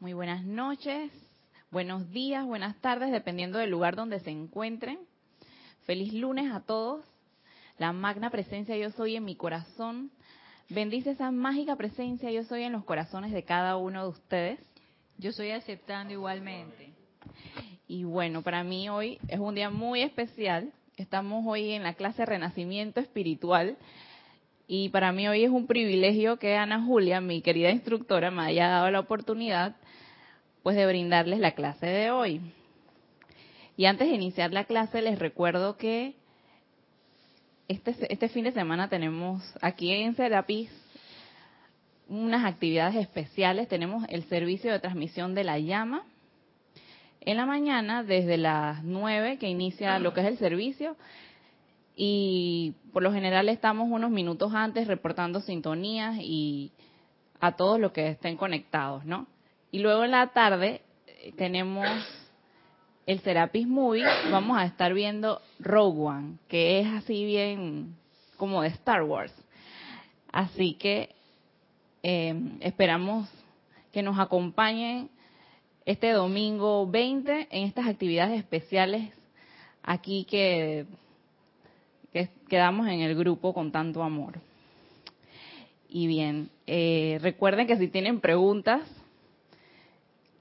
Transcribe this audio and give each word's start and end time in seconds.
Muy 0.00 0.14
buenas 0.14 0.46
noches, 0.46 1.12
buenos 1.70 2.10
días, 2.10 2.46
buenas 2.46 2.74
tardes, 2.80 3.12
dependiendo 3.12 3.58
del 3.58 3.68
lugar 3.68 3.96
donde 3.96 4.18
se 4.20 4.30
encuentren. 4.30 4.98
Feliz 5.82 6.14
lunes 6.14 6.50
a 6.50 6.60
todos. 6.60 7.04
La 7.76 7.92
magna 7.92 8.30
presencia 8.30 8.74
yo 8.78 8.90
soy 8.92 9.16
en 9.16 9.26
mi 9.26 9.36
corazón. 9.36 10.10
Bendice 10.70 11.10
esa 11.10 11.30
mágica 11.30 11.76
presencia 11.76 12.30
yo 12.30 12.44
soy 12.44 12.62
en 12.62 12.72
los 12.72 12.84
corazones 12.84 13.30
de 13.30 13.42
cada 13.42 13.76
uno 13.76 14.04
de 14.04 14.08
ustedes. 14.08 14.60
Yo 15.18 15.30
estoy 15.30 15.50
aceptando 15.50 16.14
igualmente. 16.14 16.94
Y 17.86 18.04
bueno, 18.04 18.40
para 18.40 18.64
mí 18.64 18.88
hoy 18.88 19.18
es 19.28 19.38
un 19.38 19.54
día 19.54 19.68
muy 19.68 20.00
especial. 20.00 20.72
Estamos 20.96 21.44
hoy 21.46 21.72
en 21.72 21.82
la 21.82 21.92
clase 21.92 22.24
Renacimiento 22.24 23.00
Espiritual. 23.00 23.76
Y 24.66 24.88
para 24.88 25.12
mí 25.12 25.28
hoy 25.28 25.44
es 25.44 25.50
un 25.50 25.66
privilegio 25.66 26.38
que 26.38 26.56
Ana 26.56 26.82
Julia, 26.82 27.20
mi 27.20 27.42
querida 27.42 27.70
instructora, 27.70 28.30
me 28.30 28.44
haya 28.44 28.68
dado 28.68 28.90
la 28.90 29.00
oportunidad 29.00 29.76
pues 30.62 30.76
de 30.76 30.86
brindarles 30.86 31.38
la 31.38 31.52
clase 31.52 31.86
de 31.86 32.10
hoy. 32.10 32.40
Y 33.76 33.86
antes 33.86 34.08
de 34.08 34.14
iniciar 34.14 34.52
la 34.52 34.64
clase 34.64 35.02
les 35.02 35.18
recuerdo 35.18 35.76
que 35.76 36.14
este, 37.68 37.94
este 38.12 38.28
fin 38.28 38.44
de 38.44 38.52
semana 38.52 38.88
tenemos 38.88 39.42
aquí 39.62 39.92
en 39.92 40.14
Serapis 40.16 40.70
unas 42.08 42.44
actividades 42.44 42.96
especiales. 42.96 43.68
Tenemos 43.68 44.04
el 44.08 44.24
servicio 44.24 44.72
de 44.72 44.80
transmisión 44.80 45.34
de 45.34 45.44
la 45.44 45.58
llama 45.58 46.02
en 47.20 47.36
la 47.36 47.46
mañana 47.46 48.02
desde 48.02 48.36
las 48.36 48.82
9 48.82 49.38
que 49.38 49.48
inicia 49.48 49.98
lo 49.98 50.12
que 50.12 50.20
es 50.20 50.26
el 50.26 50.38
servicio 50.38 50.96
y 51.94 52.74
por 52.92 53.02
lo 53.02 53.12
general 53.12 53.48
estamos 53.48 53.88
unos 53.90 54.10
minutos 54.10 54.54
antes 54.54 54.86
reportando 54.86 55.40
sintonías 55.40 56.16
y 56.18 56.72
a 57.40 57.52
todos 57.52 57.78
los 57.78 57.92
que 57.92 58.08
estén 58.08 58.36
conectados, 58.36 59.04
¿no? 59.04 59.26
Y 59.70 59.78
luego 59.78 60.04
en 60.04 60.10
la 60.10 60.28
tarde 60.28 60.82
eh, 61.06 61.32
tenemos 61.36 61.86
el 63.06 63.20
Serapis 63.20 63.66
Movie, 63.66 64.04
vamos 64.30 64.58
a 64.58 64.64
estar 64.64 64.92
viendo 64.94 65.40
Rogue 65.58 66.00
One, 66.00 66.34
que 66.48 66.80
es 66.80 66.86
así 66.88 67.24
bien 67.24 67.96
como 68.36 68.62
de 68.62 68.68
Star 68.68 69.02
Wars. 69.02 69.32
Así 70.32 70.74
que 70.74 71.10
eh, 72.02 72.34
esperamos 72.60 73.28
que 73.92 74.02
nos 74.02 74.18
acompañen 74.18 75.10
este 75.84 76.10
domingo 76.10 76.86
20 76.86 77.48
en 77.50 77.64
estas 77.64 77.86
actividades 77.86 78.38
especiales 78.38 79.10
aquí 79.82 80.24
que, 80.24 80.86
que 82.12 82.28
quedamos 82.48 82.86
en 82.88 83.00
el 83.00 83.14
grupo 83.16 83.52
con 83.52 83.72
tanto 83.72 84.02
amor. 84.02 84.40
Y 85.88 86.06
bien, 86.06 86.50
eh, 86.66 87.18
recuerden 87.20 87.66
que 87.66 87.76
si 87.76 87.88
tienen 87.88 88.20
preguntas, 88.20 88.82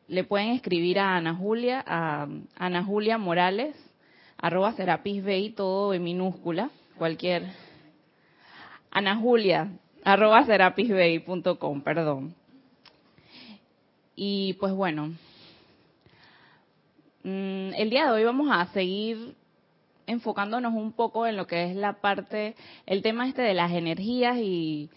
le 0.10 0.24
pueden 0.24 0.50
escribir 0.50 1.00
a 1.00 1.16
Ana 1.16 1.36
Julia, 1.36 1.84
a 1.86 2.28
Ana 2.58 2.84
Julia 2.84 3.18
Morales, 3.18 3.76
arroba 4.38 4.74
Serapis 4.74 5.24
todo 5.56 5.94
en 5.94 6.04
minúscula, 6.04 6.72
cualquier. 6.98 7.44
Ana 8.92 9.16
Julia, 9.18 9.70
arroba 10.04 10.44
serapisbay.com, 10.46 11.82
perdón. 11.82 12.34
Y 14.16 14.54
pues 14.54 14.74
bueno, 14.74 15.14
mm, 17.24 17.74
el 17.78 17.90
día 17.92 18.06
de 18.06 18.12
hoy 18.12 18.24
vamos 18.24 18.50
a 18.52 18.66
seguir 18.74 19.36
enfocándonos 20.08 20.74
un 20.74 20.92
poco 20.92 21.28
en 21.28 21.38
lo 21.38 21.46
que 21.46 21.66
es 21.66 21.76
la 21.76 22.02
parte, 22.02 22.56
el 22.88 23.04
tema 23.04 23.28
este 23.28 23.44
de 23.44 23.54
las 23.54 23.72
energías 23.72 24.38
y 24.40 24.90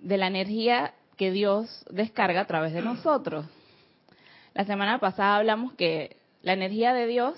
de 0.00 0.16
la 0.16 0.26
energía 0.26 0.94
que 1.18 1.30
Dios 1.30 1.84
descarga 1.90 2.40
a 2.40 2.46
través 2.46 2.72
de 2.72 2.80
nosotros. 2.80 3.44
La 4.54 4.64
semana 4.64 4.98
pasada 4.98 5.36
hablamos 5.36 5.72
que 5.74 6.16
la 6.42 6.52
energía 6.52 6.94
de 6.94 7.08
Dios 7.08 7.34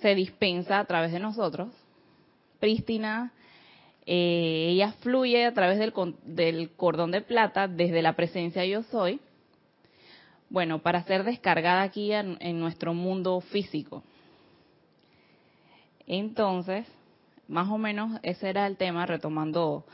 se 0.00 0.14
dispensa 0.14 0.78
a 0.78 0.84
través 0.84 1.12
de 1.12 1.18
nosotros, 1.18 1.70
prístina, 2.60 3.32
eh, 4.04 4.68
ella 4.72 4.92
fluye 5.00 5.46
a 5.46 5.54
través 5.54 5.78
del, 5.78 5.94
del 6.24 6.70
cordón 6.72 7.10
de 7.10 7.22
plata 7.22 7.68
desde 7.68 8.02
la 8.02 8.12
presencia 8.12 8.66
yo 8.66 8.82
soy, 8.82 9.18
bueno, 10.50 10.80
para 10.80 11.02
ser 11.04 11.24
descargada 11.24 11.80
aquí 11.82 12.12
en, 12.12 12.60
nuestro 12.60 12.92
mundo 12.92 13.40
físico. 13.40 14.04
Entonces, 16.06 16.86
más 17.48 17.70
o 17.70 17.78
menos 17.78 18.20
ese 18.22 18.50
era 18.50 18.66
el 18.66 18.76
tema, 18.76 19.06
retomando 19.06 19.86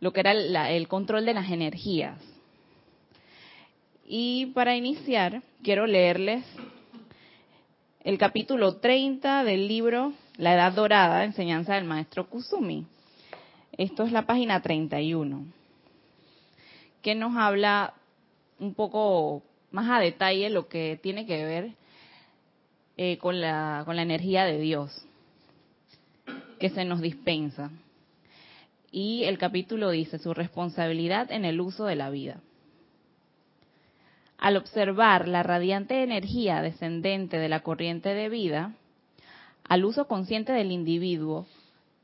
lo 0.00 0.12
que 0.14 0.20
era 0.20 0.32
el 0.70 0.88
control 0.88 1.26
de 1.26 1.34
las 1.34 1.50
energías. 1.50 2.18
Y 4.10 4.46
para 4.54 4.74
iniciar, 4.74 5.42
quiero 5.62 5.86
leerles 5.86 6.42
el 8.00 8.16
capítulo 8.16 8.76
30 8.76 9.44
del 9.44 9.68
libro 9.68 10.14
La 10.38 10.54
Edad 10.54 10.72
Dorada, 10.72 11.24
enseñanza 11.24 11.74
del 11.74 11.84
maestro 11.84 12.26
Kusumi. 12.26 12.86
Esto 13.76 14.04
es 14.04 14.12
la 14.12 14.24
página 14.24 14.62
31, 14.62 15.44
que 17.02 17.14
nos 17.14 17.36
habla 17.36 17.92
un 18.58 18.72
poco 18.72 19.42
más 19.72 19.90
a 19.90 20.00
detalle 20.00 20.48
lo 20.48 20.68
que 20.68 20.98
tiene 21.02 21.26
que 21.26 21.44
ver 21.44 21.72
eh, 22.96 23.18
con, 23.18 23.42
la, 23.42 23.82
con 23.84 23.94
la 23.94 24.02
energía 24.02 24.46
de 24.46 24.58
Dios 24.58 25.04
que 26.58 26.70
se 26.70 26.86
nos 26.86 27.02
dispensa. 27.02 27.70
Y 28.90 29.24
el 29.24 29.36
capítulo 29.36 29.90
dice 29.90 30.18
su 30.18 30.32
responsabilidad 30.32 31.30
en 31.30 31.44
el 31.44 31.60
uso 31.60 31.84
de 31.84 31.96
la 31.96 32.08
vida. 32.08 32.40
Al 34.38 34.56
observar 34.56 35.26
la 35.26 35.42
radiante 35.42 36.02
energía 36.02 36.62
descendente 36.62 37.38
de 37.38 37.48
la 37.48 37.60
corriente 37.60 38.14
de 38.14 38.28
vida, 38.28 38.72
al 39.64 39.84
uso 39.84 40.06
consciente 40.06 40.52
del 40.52 40.70
individuo, 40.70 41.46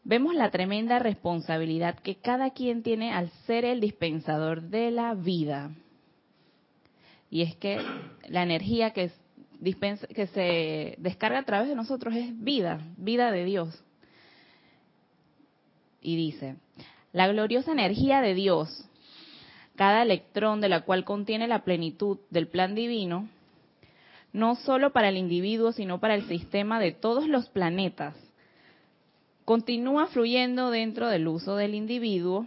vemos 0.02 0.34
la 0.34 0.50
tremenda 0.50 0.98
responsabilidad 0.98 1.98
que 1.98 2.16
cada 2.16 2.50
quien 2.50 2.82
tiene 2.82 3.12
al 3.12 3.30
ser 3.46 3.64
el 3.64 3.80
dispensador 3.80 4.62
de 4.62 4.90
la 4.90 5.14
vida. 5.14 5.70
Y 7.30 7.42
es 7.42 7.56
que 7.56 7.80
la 8.28 8.42
energía 8.42 8.90
que, 8.90 9.10
se 10.32 10.94
descarga 10.98 11.38
a 11.38 11.44
través 11.44 11.68
de 11.68 11.74
nosotros 11.74 12.14
es 12.14 12.38
vida, 12.42 12.80
vida 12.96 13.32
de 13.32 13.44
Dios. 13.44 13.82
Y 16.00 16.16
dice, 16.16 16.56
la 17.12 17.28
gloriosa 17.28 17.72
energía 17.72 18.20
de 18.20 18.34
Dios, 18.34 18.88
cada 19.76 20.02
electrón 20.02 20.60
de 20.60 20.68
la 20.68 20.82
cual 20.82 21.04
contiene 21.04 21.48
la 21.48 21.64
plenitud 21.64 22.18
del 22.30 22.48
plan 22.48 22.74
divino, 22.74 23.28
no 24.32 24.56
solo 24.56 24.92
para 24.92 25.08
el 25.08 25.16
individuo, 25.16 25.72
sino 25.72 26.00
para 26.00 26.14
el 26.14 26.26
sistema 26.28 26.80
de 26.80 26.92
todos 26.92 27.28
los 27.28 27.48
planetas, 27.48 28.14
continúa 29.44 30.06
fluyendo 30.06 30.70
dentro 30.70 31.08
del 31.08 31.28
uso 31.28 31.56
del 31.56 31.74
individuo 31.74 32.46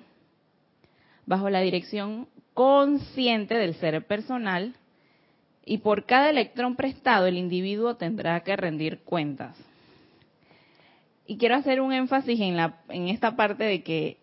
bajo 1.26 1.50
la 1.50 1.62
dirección 1.62 2.28
consciente 2.54 3.56
del 3.56 3.76
ser 3.76 4.06
personal 4.06 4.74
y 5.64 5.80
por 5.80 6.06
cada 6.06 6.30
electrón 6.30 6.76
prestado 6.76 7.28
el 7.28 7.38
individuo 7.38 7.96
tendrá 7.96 8.40
que 8.40 8.56
rendir 8.56 9.00
cuentas. 9.00 9.56
Y 11.28 11.38
quiero 11.38 11.56
hacer 11.56 11.82
un 11.82 11.92
énfasis 11.92 12.40
en, 12.40 12.56
la, 12.56 12.82
en 12.88 13.10
esta 13.10 13.36
parte 13.36 13.66
de 13.66 13.84
que 13.84 14.18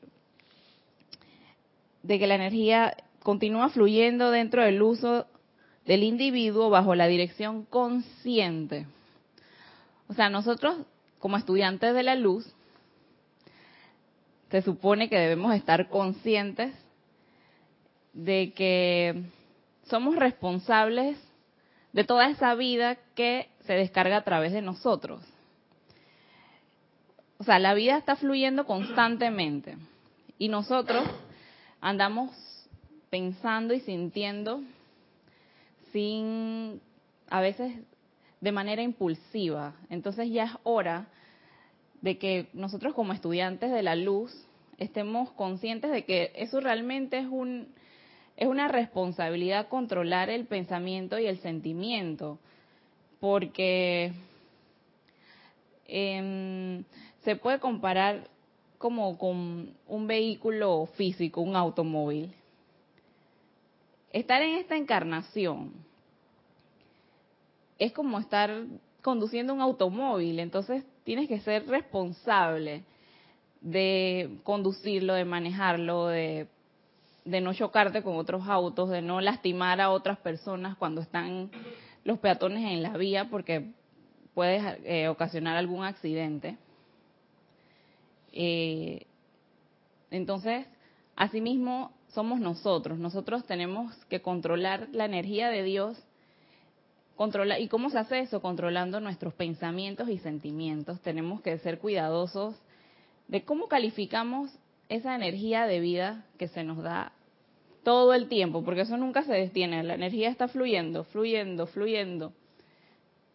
de 2.05 2.19
que 2.19 2.27
la 2.27 2.35
energía 2.35 2.97
continúa 3.23 3.71
fluyendo 3.71 4.31
dentro 4.31 4.63
del 4.63 4.83
uso 4.83 5.27
del 5.87 6.03
individuo 6.03 6.71
bajo 6.71 6.95
la 6.95 7.07
dirección 7.07 7.65
consciente. 7.65 8.87
O 10.09 10.15
sea, 10.15 10.29
nosotros 10.29 10.77
como 11.19 11.39
estudiantes 11.39 11.95
de 11.95 12.03
la 12.03 12.15
luz, 12.15 12.47
se 14.51 14.61
supone 14.61 15.09
que 15.09 15.19
debemos 15.19 15.55
estar 15.55 15.89
conscientes 15.89 16.75
de 18.13 18.53
que 18.55 19.25
somos 19.85 20.17
responsables 20.17 21.17
de 21.95 22.05
toda 22.05 22.29
esa 22.29 22.55
vida 22.55 22.99
que 23.15 23.49
se 23.67 23.73
descarga 23.73 24.19
a 24.19 24.25
través 24.25 24.53
de 24.53 24.61
nosotros. 24.61 25.23
O 27.39 27.45
sea, 27.45 27.59
la 27.59 27.73
vida 27.73 27.97
está 27.97 28.17
fluyendo 28.17 28.67
constantemente 28.67 29.79
y 30.39 30.49
nosotros 30.49 31.09
andamos 31.85 32.31
pensando 33.11 33.75
y 33.75 33.81
sintiendo 33.81 34.63
sin, 35.93 36.81
a 37.29 37.43
veces 37.43 37.75
de 38.41 38.53
manera 38.53 38.83
impulsiva. 38.83 39.75
Entonces 39.91 40.31
ya 40.31 40.45
es 40.45 40.53
hora 40.63 41.09
de 42.01 42.17
que 42.17 42.49
nosotros 42.55 42.95
como 42.95 43.13
estudiantes 43.13 43.71
de 43.71 43.83
la 43.83 43.97
luz 43.97 44.35
estemos 44.79 45.31
conscientes 45.33 45.91
de 45.91 46.07
que 46.07 46.33
eso 46.37 46.59
realmente 46.59 47.19
es 47.19 47.27
un 47.31 47.69
es 48.37 48.49
una 48.49 48.67
responsabilidad 48.67 49.69
controlar 49.69 50.29
el 50.29 50.47
pensamiento 50.47 51.21
y 51.21 51.27
el 51.27 51.39
sentimiento, 51.39 52.41
porque 53.21 54.11
em, 55.87 56.83
se 57.23 57.37
puede 57.37 57.61
comparar 57.61 58.27
como 58.79 59.17
con 59.19 59.75
un 59.87 60.07
vehículo 60.07 60.87
físico, 60.97 61.41
un 61.41 61.57
automóvil. 61.57 62.33
Estar 64.13 64.43
en 64.43 64.57
esta 64.57 64.77
encarnación 64.77 65.73
es 67.79 67.93
como 67.93 68.19
estar 68.19 68.65
conduciendo 69.03 69.53
un 69.53 69.61
automóvil, 69.61 70.39
entonces 70.39 70.85
tienes 71.05 71.29
que 71.29 71.41
ser 71.41 71.67
responsable 71.67 72.85
de 73.61 74.39
conducirlo, 74.43 75.15
de 75.15 75.25
manejarlo, 75.25 76.09
de, 76.09 76.47
no 77.25 77.55
chocarte 77.55 78.03
con 78.03 78.17
otros 78.17 78.47
autos, 78.47 78.91
de 78.91 79.03
no 79.03 79.21
lastimar 79.21 79.81
a 79.81 79.91
otras 79.91 80.19
personas 80.19 80.77
cuando 80.77 81.01
están 81.01 81.51
los 82.05 82.19
peatones 82.19 82.65
en 82.71 82.83
la 82.83 82.97
vía, 82.97 83.29
porque 83.31 83.71
puedes 84.35 84.63
eh, 84.85 85.09
ocasionar 85.09 85.57
algún 85.57 85.85
accidente. 85.85 86.57
Eh, 88.37 89.07
entonces, 90.11 90.67
asimismo, 91.17 91.93
somos 92.09 92.41
nosotros. 92.41 92.99
Nosotros 92.99 93.47
tenemos 93.47 93.95
que 94.07 94.21
controlar 94.21 94.89
la 94.93 95.05
energía 95.05 95.49
de 95.49 95.63
Dios. 95.63 95.97
Controla, 97.17 97.61
¿Y 97.61 97.69
cómo 97.69 97.91
se 97.91 97.99
hace 97.99 98.19
eso? 98.21 98.43
Controlando 98.43 99.01
nuestros 99.01 99.35
pensamientos 99.35 100.09
y 100.09 100.19
sentimientos. 100.19 101.01
Tenemos 101.01 101.41
que 101.41 101.59
ser 101.59 101.79
cuidadosos 101.79 102.57
de 103.29 103.45
cómo 103.45 103.69
calificamos 103.69 104.51
esa 104.89 105.15
energía 105.15 105.67
de 105.67 105.81
vida 105.81 106.27
que 106.39 106.49
se 106.49 106.65
nos 106.65 106.83
da 106.83 107.13
todo 107.85 108.15
el 108.15 108.29
tiempo, 108.29 108.65
porque 108.65 108.81
eso 108.81 108.97
nunca 108.97 109.23
se 109.23 109.33
detiene. 109.33 109.85
La 109.85 109.95
energía 109.95 110.29
está 110.29 110.49
fluyendo, 110.49 111.05
fluyendo, 111.05 111.67
fluyendo. 111.69 112.33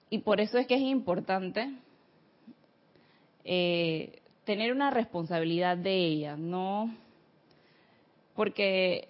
Y 0.10 0.20
por 0.20 0.42
eso 0.42 0.58
es 0.58 0.68
que 0.68 0.76
es 0.76 0.82
importante 0.82 1.72
eh, 3.46 4.20
tener 4.50 4.72
una 4.72 4.90
responsabilidad 4.90 5.78
de 5.78 5.96
ella, 5.96 6.36
no 6.36 6.92
porque 8.34 9.10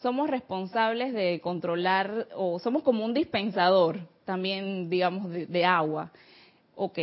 somos 0.00 0.30
responsables 0.30 1.12
de 1.12 1.40
controlar 1.40 2.28
o 2.36 2.60
somos 2.60 2.84
como 2.84 3.04
un 3.04 3.12
dispensador 3.12 3.98
también, 4.24 4.88
digamos, 4.88 5.32
de, 5.32 5.64
agua. 5.64 6.12
Ok, 6.76 7.00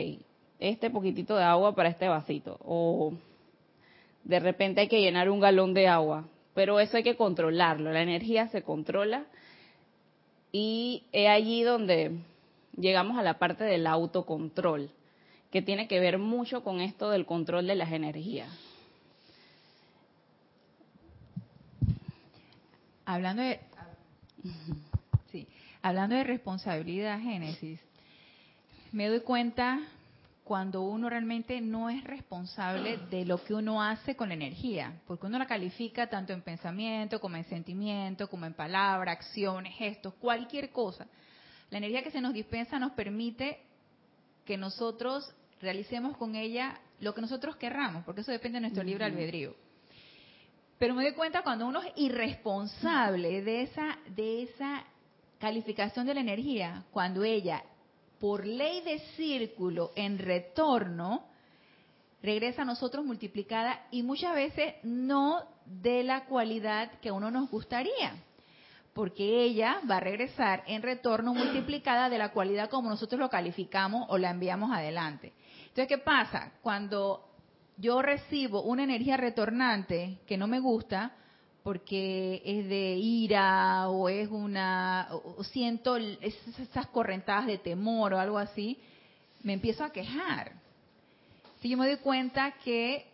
este 0.57 0.89
poquitito 0.89 1.35
de 1.35 1.43
agua 1.43 1.75
para 1.75 1.89
este 1.89 2.07
vasito. 2.07 2.59
O 2.63 3.11
de 4.23 4.39
repente 4.39 4.79
hay 4.79 4.87
que 4.87 5.01
llenar 5.01 5.29
un 5.29 5.41
galón 5.41 5.73
de 5.73 5.89
agua. 5.89 6.23
Pero 6.53 6.79
eso 6.79 6.95
hay 6.95 7.03
que 7.03 7.17
controlarlo. 7.17 7.91
La 7.91 8.03
energía 8.03 8.47
se 8.47 8.61
controla. 8.61 9.25
Y 10.53 11.03
es 11.11 11.27
allí 11.27 11.63
donde 11.63 12.19
llegamos 12.77 13.17
a 13.17 13.21
la 13.21 13.37
parte 13.37 13.65
del 13.65 13.85
autocontrol 13.85 14.91
que 15.51 15.61
tiene 15.61 15.87
que 15.87 15.99
ver 15.99 16.17
mucho 16.17 16.63
con 16.63 16.81
esto 16.81 17.09
del 17.09 17.25
control 17.25 17.67
de 17.67 17.75
las 17.75 17.91
energías. 17.91 18.49
Hablando 23.05 23.41
de, 23.41 23.61
sí, 25.31 25.47
hablando 25.81 26.15
de 26.15 26.25
responsabilidad, 26.25 27.21
Génesis, 27.21 27.79
me 28.91 29.07
doy 29.07 29.21
cuenta 29.21 29.79
cuando 30.43 30.81
uno 30.81 31.09
realmente 31.09 31.59
no 31.59 31.89
es 31.89 32.03
responsable 32.05 32.97
de 33.09 33.25
lo 33.25 33.43
que 33.43 33.53
uno 33.53 33.83
hace 33.83 34.15
con 34.15 34.29
la 34.29 34.35
energía, 34.35 34.93
porque 35.05 35.25
uno 35.25 35.37
la 35.37 35.45
califica 35.45 36.07
tanto 36.07 36.31
en 36.31 36.41
pensamiento 36.41 37.19
como 37.19 37.35
en 37.35 37.43
sentimiento, 37.45 38.29
como 38.29 38.45
en 38.45 38.53
palabra, 38.53 39.11
acciones, 39.11 39.75
gestos, 39.75 40.13
cualquier 40.15 40.69
cosa. 40.71 41.05
La 41.69 41.79
energía 41.79 42.01
que 42.01 42.11
se 42.11 42.21
nos 42.21 42.33
dispensa 42.33 42.79
nos 42.79 42.93
permite 42.93 43.59
que 44.47 44.57
nosotros 44.57 45.35
realicemos 45.61 46.15
con 46.17 46.35
ella 46.35 46.79
lo 47.01 47.13
que 47.13 47.21
nosotros 47.21 47.57
querramos, 47.57 48.03
porque 48.05 48.21
eso 48.21 48.31
depende 48.31 48.55
de 48.55 48.61
nuestro 48.61 48.83
libre 48.83 49.05
albedrío. 49.05 49.53
Pero 50.79 50.95
me 50.95 51.03
doy 51.03 51.13
cuenta 51.13 51.43
cuando 51.43 51.67
uno 51.67 51.81
es 51.81 51.91
irresponsable 51.97 53.41
de 53.41 53.63
esa, 53.63 53.99
de 54.15 54.43
esa 54.43 54.85
calificación 55.37 56.05
de 56.05 56.13
la 56.13 56.21
energía, 56.21 56.85
cuando 56.91 57.23
ella, 57.23 57.63
por 58.19 58.45
ley 58.45 58.81
de 58.81 58.99
círculo, 59.17 59.91
en 59.95 60.17
retorno, 60.17 61.25
regresa 62.23 62.61
a 62.61 62.65
nosotros 62.65 63.05
multiplicada 63.05 63.85
y 63.91 64.01
muchas 64.01 64.33
veces 64.33 64.75
no 64.83 65.43
de 65.65 66.03
la 66.03 66.25
cualidad 66.25 66.99
que 67.01 67.09
a 67.09 67.13
uno 67.13 67.29
nos 67.29 67.49
gustaría 67.49 68.23
porque 68.97 69.43
ella 69.43 69.79
va 69.87 69.97
a 69.97 69.99
regresar 69.99 70.63
en 70.65 70.81
retorno 70.81 71.35
multiplicada 71.35 72.09
de 72.09 72.17
la 72.17 72.31
cualidad 72.31 72.67
como 72.67 72.89
nosotros 72.89 73.19
lo 73.19 73.29
calificamos 73.29 74.07
o 74.09 74.17
la 74.17 74.31
enviamos 74.31 74.71
adelante. 74.71 75.33
Entonces, 75.67 75.87
¿qué 75.87 75.99
pasa? 75.99 76.53
Cuando 76.63 77.23
yo 77.77 78.01
recibo 78.01 78.63
una 78.63 78.83
energía 78.83 79.15
retornante 79.15 80.17
que 80.25 80.35
no 80.35 80.47
me 80.47 80.59
gusta, 80.59 81.11
porque 81.61 82.41
es 82.43 82.67
de 82.67 82.95
ira 82.95 83.87
o 83.87 84.09
es 84.09 84.29
una, 84.29 85.09
o 85.11 85.43
siento 85.43 85.97
esas 85.97 86.87
correntadas 86.87 87.45
de 87.45 87.59
temor 87.59 88.15
o 88.15 88.19
algo 88.19 88.39
así, 88.39 88.79
me 89.43 89.53
empiezo 89.53 89.83
a 89.83 89.91
quejar. 89.91 90.53
Si 91.61 91.69
yo 91.69 91.77
me 91.77 91.85
doy 91.85 91.97
cuenta 91.97 92.55
que 92.63 93.05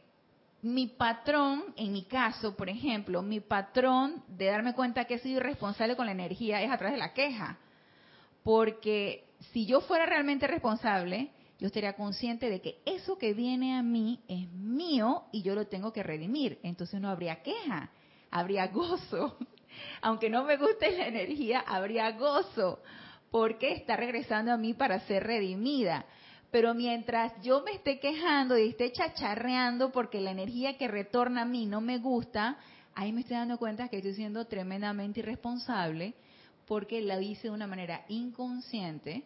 mi 0.64 0.88
patrón, 0.88 1.74
en 1.76 1.92
mi 1.92 2.04
caso, 2.06 2.56
por 2.56 2.70
ejemplo, 2.70 3.22
mi 3.22 3.42
patrón 3.42 4.24
de 4.30 4.46
darme 4.46 4.74
cuenta 4.74 5.06
que 5.06 5.16
he 5.16 5.20
sido 5.20 5.42
irresponsable 5.42 5.98
con 5.98 6.06
la 6.06 6.14
energía 6.14 6.62
es 6.62 6.72
a 6.72 6.78
través 6.78 6.94
de 6.94 7.00
la 7.00 7.14
queja. 7.14 7.60
Porque 8.44 9.26
si 9.52 9.66
yo 9.66 9.82
fuera 9.82 10.06
realmente 10.06 10.48
responsable, 10.48 11.32
yo 11.60 11.68
estaría 11.68 11.94
consciente 11.94 12.50
de 12.50 12.62
que 12.62 12.82
eso 12.86 13.18
que 13.18 13.34
viene 13.34 13.76
a 13.76 13.84
mí 13.84 14.22
es 14.30 14.50
mío 14.52 15.26
y 15.34 15.42
yo 15.42 15.54
lo 15.54 15.68
tengo 15.68 15.92
que 15.92 16.02
redimir. 16.02 16.60
Entonces 16.64 17.00
no 17.02 17.10
habría 17.10 17.44
queja, 17.44 17.92
habría 18.32 18.68
gozo. 18.68 19.38
Aunque 20.02 20.30
no 20.30 20.46
me 20.46 20.56
guste 20.56 20.98
la 20.98 21.08
energía, 21.08 21.60
habría 21.60 22.12
gozo, 22.12 22.80
porque 23.32 23.74
está 23.74 23.98
regresando 23.98 24.54
a 24.54 24.58
mí 24.58 24.74
para 24.74 25.02
ser 25.02 25.24
redimida. 25.24 26.06
Pero 26.54 26.76
mientras 26.76 27.34
yo 27.42 27.64
me 27.64 27.72
esté 27.72 28.00
quejando 28.00 28.56
y 28.60 28.70
esté 28.70 28.92
chacharreando 28.92 29.92
porque 29.92 30.22
la 30.22 30.30
energía 30.30 30.78
que 30.78 30.88
retorna 30.88 31.42
a 31.42 31.46
mí 31.46 31.66
no 31.66 31.82
me 31.82 31.98
gusta, 31.98 32.58
ahí 32.94 33.12
me 33.12 33.22
estoy 33.22 33.38
dando 33.38 33.58
cuenta 33.58 33.88
que 33.88 33.98
estoy 33.98 34.14
siendo 34.14 34.46
tremendamente 34.46 35.22
irresponsable 35.22 36.14
porque 36.68 37.02
la 37.02 37.20
hice 37.20 37.48
de 37.48 37.56
una 37.56 37.66
manera 37.66 38.06
inconsciente 38.08 39.24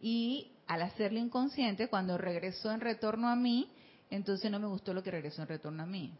y 0.00 0.52
al 0.68 0.82
hacerlo 0.82 1.18
inconsciente, 1.18 1.88
cuando 1.88 2.16
regresó 2.16 2.70
en 2.70 2.80
retorno 2.80 3.28
a 3.28 3.34
mí, 3.34 3.68
entonces 4.08 4.48
no 4.48 4.60
me 4.60 4.68
gustó 4.68 4.94
lo 4.94 5.02
que 5.02 5.10
regresó 5.10 5.42
en 5.42 5.48
retorno 5.48 5.82
a 5.82 5.86
mí. 5.86 6.12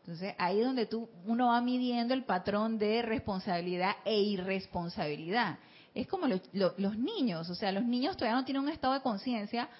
Entonces 0.00 0.34
ahí 0.36 0.60
es 0.60 0.66
donde 0.66 0.84
tú, 0.84 1.08
uno 1.24 1.46
va 1.46 1.62
midiendo 1.62 2.12
el 2.12 2.24
patrón 2.24 2.76
de 2.76 3.00
responsabilidad 3.00 3.96
e 4.04 4.20
irresponsabilidad 4.20 5.58
es 5.96 6.06
como 6.06 6.26
los 6.26 6.98
niños, 6.98 7.48
o 7.48 7.54
sea, 7.54 7.72
los 7.72 7.84
niños 7.84 8.16
todavía 8.16 8.38
no 8.38 8.44
tienen 8.44 8.62
un 8.62 8.68
estado 8.68 8.92
de 8.92 9.00
conciencia 9.00 9.70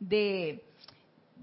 de, 0.00 0.64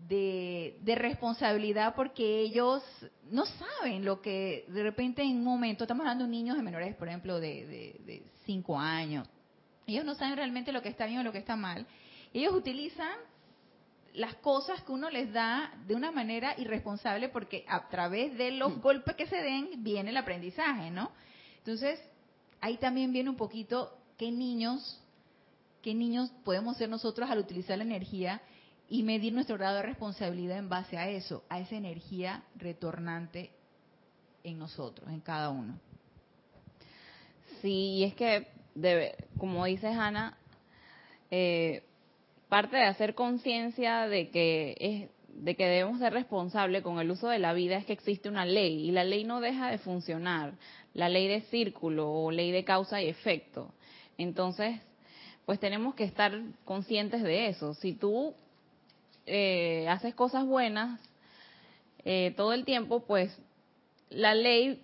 de, 0.07 0.95
responsabilidad 0.95 1.93
porque 1.95 2.41
ellos 2.41 2.83
no 3.29 3.45
saben 3.45 4.03
lo 4.03 4.21
que 4.21 4.65
de 4.69 4.81
repente 4.81 5.21
en 5.21 5.37
un 5.37 5.43
momento, 5.43 5.83
estamos 5.83 6.01
hablando 6.01 6.25
de 6.25 6.31
niños 6.31 6.57
de 6.57 6.63
menores, 6.63 6.95
por 6.95 7.07
ejemplo, 7.07 7.39
de, 7.39 7.99
de, 8.05 8.23
cinco 8.45 8.79
años, 8.79 9.27
ellos 9.85 10.03
no 10.03 10.15
saben 10.15 10.35
realmente 10.35 10.71
lo 10.71 10.81
que 10.81 10.89
está 10.89 11.05
bien 11.05 11.19
o 11.19 11.23
lo 11.23 11.31
que 11.31 11.37
está 11.37 11.55
mal. 11.55 11.85
Ellos 12.33 12.55
utilizan 12.55 13.15
las 14.13 14.33
cosas 14.35 14.81
que 14.81 14.91
uno 14.91 15.11
les 15.11 15.31
da 15.31 15.73
de 15.85 15.93
una 15.93 16.11
manera 16.11 16.55
irresponsable 16.57 17.29
porque 17.29 17.65
a 17.67 17.87
través 17.87 18.35
de 18.37 18.51
los 18.51 18.81
golpes 18.81 19.15
que 19.15 19.27
se 19.27 19.37
den 19.37 19.83
viene 19.83 20.09
el 20.09 20.17
aprendizaje, 20.17 20.89
¿no? 20.89 21.11
Entonces, 21.59 21.99
ahí 22.61 22.77
también 22.77 23.11
viene 23.11 23.29
un 23.29 23.35
poquito 23.35 24.02
qué 24.23 24.31
niños, 24.31 25.01
qué 25.81 25.93
niños 25.93 26.31
podemos 26.45 26.77
ser 26.77 26.87
nosotros 26.87 27.29
al 27.29 27.39
utilizar 27.39 27.77
la 27.77 27.83
energía 27.83 28.41
y 28.87 29.03
medir 29.03 29.33
nuestro 29.33 29.57
grado 29.57 29.75
de 29.75 29.81
responsabilidad 29.81 30.59
en 30.59 30.69
base 30.69 30.97
a 30.97 31.09
eso, 31.09 31.43
a 31.49 31.59
esa 31.59 31.75
energía 31.75 32.41
retornante 32.55 33.51
en 34.45 34.59
nosotros, 34.59 35.09
en 35.09 35.19
cada 35.19 35.49
uno. 35.49 35.77
Sí, 37.61 37.95
y 37.97 38.03
es 38.05 38.15
que, 38.15 38.47
debe, 38.75 39.17
como 39.37 39.65
dice 39.65 39.87
Ana, 39.87 40.37
eh, 41.29 41.83
parte 42.47 42.77
de 42.77 42.85
hacer 42.85 43.15
conciencia 43.15 44.07
de 44.07 44.29
que 44.29 44.77
es 44.79 45.09
de 45.35 45.55
que 45.55 45.65
debemos 45.65 45.99
ser 45.99 46.13
responsables 46.13 46.81
con 46.81 46.99
el 46.99 47.11
uso 47.11 47.27
de 47.27 47.39
la 47.39 47.53
vida 47.53 47.75
es 47.75 47.85
que 47.85 47.93
existe 47.93 48.29
una 48.29 48.45
ley 48.45 48.87
y 48.87 48.91
la 48.91 49.03
ley 49.03 49.25
no 49.25 49.41
deja 49.41 49.69
de 49.69 49.79
funcionar, 49.79 50.53
la 50.93 51.09
ley 51.09 51.27
de 51.27 51.41
círculo 51.41 52.09
o 52.09 52.31
ley 52.31 52.51
de 52.51 52.63
causa 52.63 53.01
y 53.01 53.09
efecto. 53.09 53.73
Entonces, 54.17 54.79
pues 55.45 55.59
tenemos 55.59 55.95
que 55.95 56.03
estar 56.03 56.33
conscientes 56.65 57.23
de 57.23 57.47
eso. 57.47 57.73
Si 57.73 57.93
tú 57.93 58.33
eh, 59.25 59.87
haces 59.89 60.15
cosas 60.15 60.45
buenas 60.45 60.99
eh, 62.05 62.33
todo 62.35 62.53
el 62.53 62.65
tiempo, 62.65 63.01
pues 63.01 63.37
la 64.09 64.35
ley, 64.35 64.81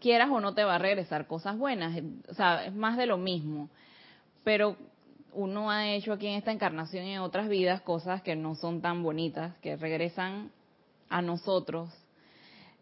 quieras 0.00 0.30
o 0.30 0.40
no, 0.40 0.54
te 0.54 0.64
va 0.64 0.76
a 0.76 0.78
regresar 0.78 1.26
cosas 1.26 1.58
buenas. 1.58 2.00
O 2.28 2.34
sea, 2.34 2.64
es 2.66 2.74
más 2.74 2.96
de 2.96 3.06
lo 3.06 3.18
mismo. 3.18 3.68
Pero 4.44 4.76
uno 5.32 5.70
ha 5.70 5.90
hecho 5.90 6.12
aquí 6.12 6.26
en 6.26 6.34
esta 6.34 6.52
encarnación 6.52 7.04
y 7.04 7.14
en 7.14 7.20
otras 7.20 7.48
vidas 7.48 7.80
cosas 7.82 8.22
que 8.22 8.36
no 8.36 8.54
son 8.54 8.80
tan 8.80 9.02
bonitas, 9.02 9.56
que 9.58 9.76
regresan 9.76 10.50
a 11.08 11.22
nosotros. 11.22 11.90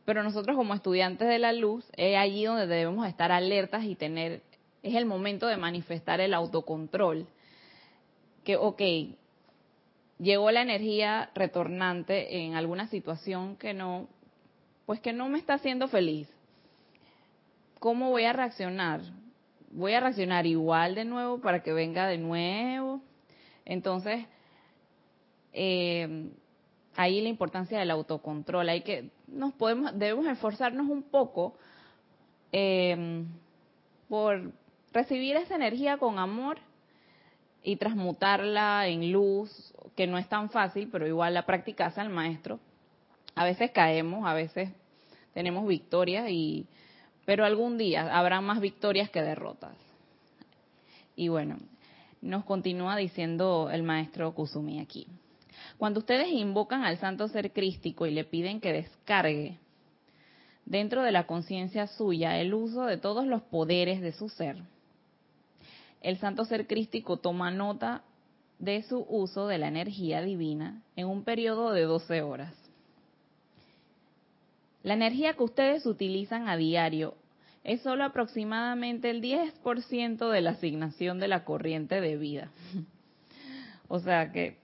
Pero 0.04 0.22
nosotros 0.22 0.56
como 0.56 0.74
estudiantes 0.74 1.28
de 1.28 1.38
la 1.38 1.52
luz, 1.52 1.84
es 1.96 2.16
allí 2.16 2.44
donde 2.44 2.66
debemos 2.66 3.06
estar 3.06 3.30
alertas 3.30 3.84
y 3.84 3.94
tener 3.94 4.42
es 4.82 4.94
el 4.94 5.06
momento 5.06 5.46
de 5.46 5.56
manifestar 5.56 6.20
el 6.20 6.34
autocontrol. 6.34 7.26
Que, 8.44 8.56
ok, 8.56 8.82
llegó 10.18 10.50
la 10.50 10.62
energía 10.62 11.30
retornante 11.34 12.38
en 12.38 12.54
alguna 12.54 12.88
situación 12.88 13.56
que 13.56 13.74
no, 13.74 14.08
pues 14.86 15.00
que 15.00 15.12
no 15.12 15.28
me 15.28 15.38
está 15.38 15.54
haciendo 15.54 15.88
feliz. 15.88 16.28
¿Cómo 17.78 18.10
voy 18.10 18.24
a 18.24 18.32
reaccionar? 18.32 19.00
Voy 19.70 19.92
a 19.92 20.00
reaccionar 20.00 20.46
igual 20.46 20.94
de 20.94 21.04
nuevo 21.04 21.40
para 21.40 21.62
que 21.62 21.72
venga 21.72 22.06
de 22.06 22.18
nuevo. 22.18 23.00
Entonces, 23.64 24.24
eh, 25.52 26.30
ahí 26.96 27.20
la 27.20 27.28
importancia 27.28 27.78
del 27.78 27.90
autocontrol. 27.90 28.68
Hay 28.68 28.80
que, 28.80 29.10
nos 29.28 29.52
podemos, 29.52 29.96
debemos 29.96 30.26
esforzarnos 30.26 30.88
un 30.88 31.02
poco 31.02 31.56
eh, 32.50 33.24
por 34.08 34.52
recibir 34.98 35.36
esa 35.36 35.54
energía 35.54 35.96
con 35.96 36.18
amor 36.18 36.58
y 37.62 37.76
transmutarla 37.76 38.88
en 38.88 39.12
luz, 39.12 39.72
que 39.94 40.08
no 40.08 40.18
es 40.18 40.28
tan 40.28 40.50
fácil, 40.50 40.88
pero 40.90 41.06
igual 41.06 41.34
la 41.34 41.46
práctica 41.46 41.86
hace 41.86 42.00
al 42.00 42.08
maestro. 42.08 42.58
A 43.36 43.44
veces 43.44 43.70
caemos, 43.70 44.26
a 44.26 44.34
veces 44.34 44.70
tenemos 45.34 45.66
victorias 45.68 46.28
y 46.28 46.66
pero 47.24 47.44
algún 47.44 47.76
día 47.78 48.18
habrá 48.18 48.40
más 48.40 48.60
victorias 48.60 49.10
que 49.10 49.22
derrotas. 49.22 49.76
Y 51.14 51.28
bueno, 51.28 51.58
nos 52.22 52.44
continúa 52.44 52.96
diciendo 52.96 53.68
el 53.70 53.82
maestro 53.82 54.34
Kusumi 54.34 54.80
aquí. 54.80 55.06
Cuando 55.76 56.00
ustedes 56.00 56.28
invocan 56.28 56.84
al 56.84 56.96
santo 56.98 57.28
ser 57.28 57.52
crístico 57.52 58.06
y 58.06 58.12
le 58.12 58.24
piden 58.24 58.60
que 58.60 58.72
descargue 58.72 59.58
dentro 60.64 61.02
de 61.02 61.12
la 61.12 61.26
conciencia 61.26 61.86
suya 61.86 62.40
el 62.40 62.54
uso 62.54 62.84
de 62.84 62.96
todos 62.96 63.26
los 63.26 63.42
poderes 63.42 64.00
de 64.00 64.12
su 64.12 64.28
ser, 64.28 64.56
el 66.00 66.18
santo 66.18 66.44
ser 66.44 66.66
crístico 66.66 67.16
toma 67.16 67.50
nota 67.50 68.02
de 68.58 68.82
su 68.82 69.06
uso 69.08 69.46
de 69.46 69.58
la 69.58 69.68
energía 69.68 70.20
divina 70.22 70.82
en 70.96 71.06
un 71.06 71.24
periodo 71.24 71.72
de 71.72 71.82
12 71.82 72.22
horas. 72.22 72.54
La 74.82 74.94
energía 74.94 75.34
que 75.34 75.42
ustedes 75.42 75.86
utilizan 75.86 76.48
a 76.48 76.56
diario 76.56 77.14
es 77.64 77.82
solo 77.82 78.04
aproximadamente 78.04 79.10
el 79.10 79.20
10% 79.20 80.30
de 80.30 80.40
la 80.40 80.50
asignación 80.50 81.18
de 81.18 81.28
la 81.28 81.44
corriente 81.44 82.00
de 82.00 82.16
vida. 82.16 82.50
o 83.88 83.98
sea 84.00 84.32
que 84.32 84.56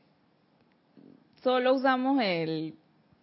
solo 1.43 1.75
usamos 1.75 2.21
el, 2.23 2.75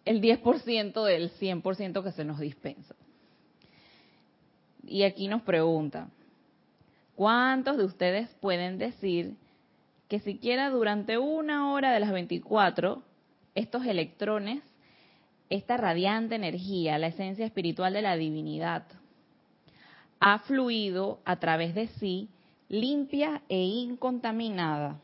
el 0.05 0.21
10% 0.21 1.03
del 1.03 1.31
100% 1.31 2.03
que 2.03 2.11
se 2.11 2.25
nos 2.25 2.39
dispensa. 2.39 2.95
Y 4.83 5.03
aquí 5.03 5.27
nos 5.27 5.41
pregunta, 5.43 6.09
¿cuántos 7.15 7.77
de 7.77 7.85
ustedes 7.85 8.29
pueden 8.41 8.77
decir 8.77 9.35
que 10.07 10.19
siquiera 10.19 10.69
durante 10.69 11.17
una 11.17 11.71
hora 11.71 11.91
de 11.91 11.99
las 11.99 12.11
24, 12.11 13.01
estos 13.55 13.85
electrones, 13.85 14.61
esta 15.49 15.77
radiante 15.77 16.35
energía, 16.35 16.97
la 16.97 17.07
esencia 17.07 17.45
espiritual 17.45 17.93
de 17.93 18.01
la 18.01 18.15
divinidad, 18.15 18.85
ha 20.19 20.39
fluido 20.39 21.19
a 21.25 21.37
través 21.37 21.75
de 21.75 21.87
sí 21.87 22.29
limpia 22.69 23.41
e 23.49 23.57
incontaminada 23.61 24.99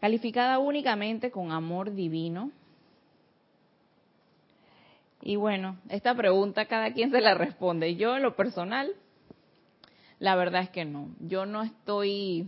calificada 0.00 0.58
únicamente 0.58 1.30
con 1.30 1.52
amor 1.52 1.94
divino? 1.94 2.50
Y 5.22 5.36
bueno, 5.36 5.78
esta 5.90 6.14
pregunta 6.14 6.64
cada 6.64 6.92
quien 6.92 7.10
se 7.10 7.20
la 7.20 7.34
responde. 7.34 7.94
Yo 7.96 8.16
en 8.16 8.22
lo 8.22 8.34
personal, 8.34 8.90
la 10.20 10.36
verdad 10.36 10.62
es 10.62 10.70
que 10.70 10.84
no. 10.84 11.08
Yo 11.18 11.46
no 11.46 11.62
estoy 11.62 12.46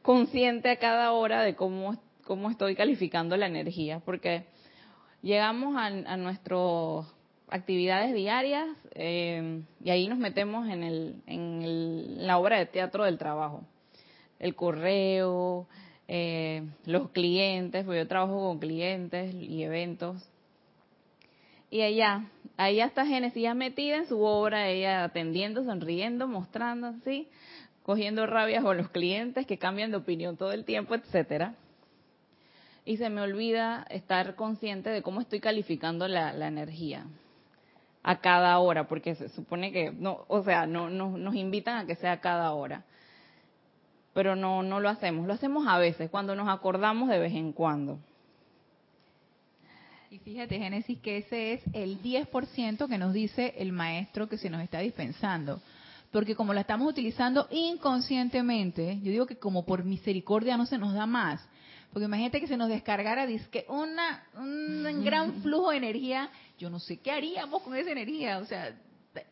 consciente 0.00 0.70
a 0.70 0.76
cada 0.76 1.12
hora 1.12 1.42
de 1.42 1.54
cómo, 1.54 2.00
cómo 2.24 2.50
estoy 2.50 2.74
calificando 2.74 3.36
la 3.36 3.46
energía, 3.46 4.00
porque 4.00 4.46
llegamos 5.20 5.76
a, 5.76 6.16
nuestras 6.16 7.06
actividades 7.48 8.14
diarias 8.14 8.68
eh, 8.92 9.62
y 9.82 9.90
ahí 9.90 10.08
nos 10.08 10.18
metemos 10.18 10.68
en, 10.68 10.82
el, 10.82 11.22
en 11.26 12.26
la 12.26 12.38
obra 12.38 12.58
de 12.58 12.66
teatro 12.66 13.04
del 13.04 13.18
trabajo. 13.18 13.64
El 14.38 14.54
correo, 14.54 15.66
eh, 16.06 16.62
los 16.84 17.10
clientes, 17.10 17.84
porque 17.84 17.98
yo 17.98 18.08
trabajo 18.08 18.38
con 18.48 18.58
clientes 18.58 19.34
y 19.34 19.62
eventos. 19.62 20.22
Y 21.74 21.82
ella, 21.82 22.26
ahí 22.56 22.80
está 22.80 23.04
Génesis 23.04 23.42
ya 23.42 23.52
metida 23.52 23.96
en 23.96 24.06
su 24.06 24.22
obra, 24.22 24.68
ella 24.68 25.02
atendiendo, 25.02 25.64
sonriendo, 25.64 26.28
mostrando 26.28 26.86
así, 26.86 27.26
cogiendo 27.82 28.26
rabia 28.26 28.62
con 28.62 28.76
los 28.76 28.90
clientes 28.90 29.44
que 29.44 29.58
cambian 29.58 29.90
de 29.90 29.96
opinión 29.96 30.36
todo 30.36 30.52
el 30.52 30.64
tiempo, 30.64 30.94
etcétera. 30.94 31.56
Y 32.84 32.96
se 32.96 33.10
me 33.10 33.22
olvida 33.22 33.84
estar 33.90 34.36
consciente 34.36 34.88
de 34.90 35.02
cómo 35.02 35.20
estoy 35.20 35.40
calificando 35.40 36.06
la, 36.06 36.46
energía 36.46 37.06
a 38.04 38.20
cada 38.20 38.56
hora, 38.60 38.86
porque 38.86 39.16
se 39.16 39.28
supone 39.30 39.72
que 39.72 39.90
no, 39.90 40.26
o 40.28 40.44
sea, 40.44 40.68
no, 40.68 40.88
nos 40.88 41.34
invitan 41.34 41.78
a 41.78 41.86
que 41.86 41.96
sea 41.96 42.12
a 42.12 42.20
cada 42.20 42.52
hora 42.52 42.84
pero 44.12 44.36
no, 44.36 44.62
no 44.62 44.78
lo 44.78 44.88
hacemos. 44.88 45.26
Lo 45.26 45.32
hacemos 45.32 45.66
a 45.66 45.76
veces, 45.76 46.08
cuando 46.08 46.36
nos 46.36 46.48
acordamos 46.48 47.08
de 47.08 47.18
vez 47.18 47.32
en 47.32 47.52
cuando. 47.52 47.98
Y 50.14 50.20
fíjate, 50.20 50.60
Génesis, 50.60 51.00
que 51.00 51.16
ese 51.16 51.54
es 51.54 51.62
el 51.72 52.00
10% 52.00 52.88
que 52.88 52.98
nos 52.98 53.12
dice 53.12 53.52
el 53.58 53.72
maestro 53.72 54.28
que 54.28 54.38
se 54.38 54.48
nos 54.48 54.62
está 54.62 54.78
dispensando. 54.78 55.60
Porque 56.12 56.36
como 56.36 56.54
la 56.54 56.60
estamos 56.60 56.88
utilizando 56.88 57.48
inconscientemente, 57.50 59.00
yo 59.02 59.10
digo 59.10 59.26
que 59.26 59.38
como 59.38 59.66
por 59.66 59.82
misericordia 59.82 60.56
no 60.56 60.66
se 60.66 60.78
nos 60.78 60.94
da 60.94 61.06
más. 61.06 61.44
Porque 61.92 62.04
imagínate 62.04 62.40
que 62.40 62.46
se 62.46 62.56
nos 62.56 62.68
descargara 62.68 63.26
una, 63.66 64.24
un 64.36 65.02
gran 65.04 65.42
flujo 65.42 65.70
de 65.72 65.78
energía. 65.78 66.30
Yo 66.60 66.70
no 66.70 66.78
sé 66.78 66.98
qué 66.98 67.10
haríamos 67.10 67.62
con 67.62 67.74
esa 67.74 67.90
energía. 67.90 68.38
O 68.38 68.44
sea, 68.44 68.72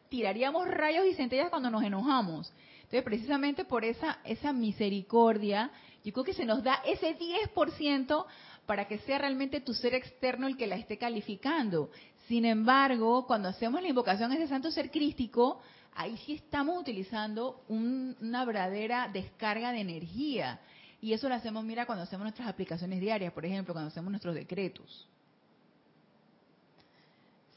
tiraríamos 0.08 0.66
rayos 0.66 1.06
y 1.06 1.14
centellas 1.14 1.50
cuando 1.50 1.70
nos 1.70 1.84
enojamos. 1.84 2.52
Entonces, 2.78 3.04
precisamente 3.04 3.64
por 3.64 3.84
esa, 3.84 4.18
esa 4.24 4.52
misericordia, 4.52 5.70
yo 6.04 6.12
creo 6.12 6.24
que 6.24 6.34
se 6.34 6.44
nos 6.44 6.64
da 6.64 6.82
ese 6.84 7.16
10% 7.16 8.26
para 8.66 8.86
que 8.86 8.98
sea 8.98 9.18
realmente 9.18 9.60
tu 9.60 9.74
ser 9.74 9.94
externo 9.94 10.46
el 10.46 10.56
que 10.56 10.66
la 10.66 10.76
esté 10.76 10.98
calificando. 10.98 11.90
Sin 12.28 12.44
embargo, 12.44 13.26
cuando 13.26 13.48
hacemos 13.48 13.82
la 13.82 13.88
invocación 13.88 14.30
a 14.30 14.36
ese 14.36 14.46
santo 14.46 14.70
ser 14.70 14.90
crístico, 14.90 15.60
ahí 15.94 16.16
sí 16.18 16.34
estamos 16.34 16.78
utilizando 16.78 17.64
una 17.68 18.44
verdadera 18.44 19.08
descarga 19.12 19.72
de 19.72 19.80
energía. 19.80 20.60
Y 21.00 21.12
eso 21.12 21.28
lo 21.28 21.34
hacemos, 21.34 21.64
mira, 21.64 21.84
cuando 21.84 22.04
hacemos 22.04 22.24
nuestras 22.24 22.48
aplicaciones 22.48 23.00
diarias, 23.00 23.32
por 23.32 23.44
ejemplo, 23.44 23.74
cuando 23.74 23.88
hacemos 23.88 24.10
nuestros 24.10 24.34
decretos. 24.34 25.08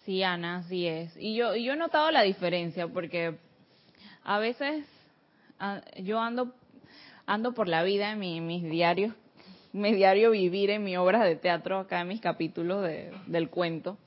Sí, 0.04 0.24
Ana, 0.24 0.58
así 0.58 0.88
es. 0.88 1.16
Y 1.18 1.36
yo, 1.36 1.56
yo 1.56 1.74
he 1.74 1.78
notado 1.78 2.12
la 2.12 2.24
diferencia 2.24 2.88
porque 2.88 3.38
a 4.24 4.40
veces 4.40 4.86
yo 5.98 6.20
ando 6.20 6.54
ando 7.26 7.54
por 7.54 7.68
la 7.68 7.84
vida 7.84 8.12
en 8.12 8.48
mis 8.48 8.64
diarios, 8.64 9.14
mi 9.76 9.94
diario 9.94 10.32
vivir 10.32 10.70
en 10.70 10.84
mi 10.86 10.96
obra 10.96 11.24
de 11.26 11.36
teatro, 11.36 11.80
acá 11.80 12.00
en 12.02 12.08
mis 12.08 12.22
capítulos 12.22 12.82
de, 12.84 13.12
del 13.28 13.50
cuento, 13.50 13.98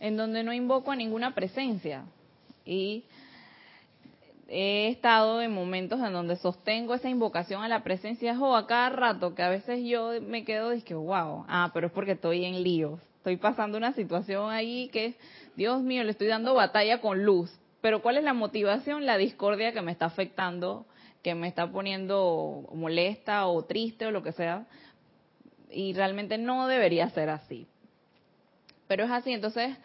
en 0.00 0.16
donde 0.16 0.42
no 0.42 0.52
invoco 0.52 0.90
a 0.90 0.96
ninguna 0.96 1.32
presencia. 1.32 2.04
Y 2.64 3.04
he 4.48 4.88
estado 4.88 5.40
en 5.42 5.52
momentos 5.52 6.00
en 6.00 6.12
donde 6.12 6.34
sostengo 6.36 6.94
esa 6.94 7.08
invocación 7.08 7.62
a 7.62 7.68
la 7.68 7.84
presencia 7.84 8.36
o 8.38 8.56
a 8.56 8.66
cada 8.66 8.88
rato, 8.88 9.34
que 9.36 9.42
a 9.42 9.48
veces 9.48 9.84
yo 9.84 10.20
me 10.20 10.44
quedo 10.44 10.74
y 10.74 10.82
que, 10.82 10.94
wow, 10.94 11.44
ah, 11.48 11.70
pero 11.72 11.86
es 11.86 11.92
porque 11.92 12.12
estoy 12.12 12.44
en 12.44 12.62
líos. 12.64 12.98
Estoy 13.18 13.36
pasando 13.36 13.78
una 13.78 13.92
situación 13.92 14.50
ahí 14.50 14.88
que, 14.88 15.14
Dios 15.54 15.82
mío, 15.82 16.02
le 16.02 16.10
estoy 16.10 16.26
dando 16.26 16.54
batalla 16.54 17.00
con 17.00 17.24
luz. 17.24 17.56
Pero 17.80 18.02
¿cuál 18.02 18.16
es 18.16 18.24
la 18.24 18.34
motivación? 18.34 19.06
La 19.06 19.18
discordia 19.18 19.72
que 19.72 19.82
me 19.82 19.92
está 19.92 20.06
afectando, 20.06 20.84
que 21.22 21.34
me 21.34 21.48
está 21.48 21.70
poniendo 21.70 22.68
molesta 22.72 23.46
o 23.46 23.64
triste 23.64 24.06
o 24.06 24.10
lo 24.10 24.22
que 24.22 24.32
sea. 24.32 24.66
Y 25.70 25.92
realmente 25.92 26.38
no 26.38 26.66
debería 26.66 27.10
ser 27.10 27.28
así. 27.30 27.66
Pero 28.86 29.04
es 29.04 29.10
así, 29.10 29.32
entonces, 29.32 29.76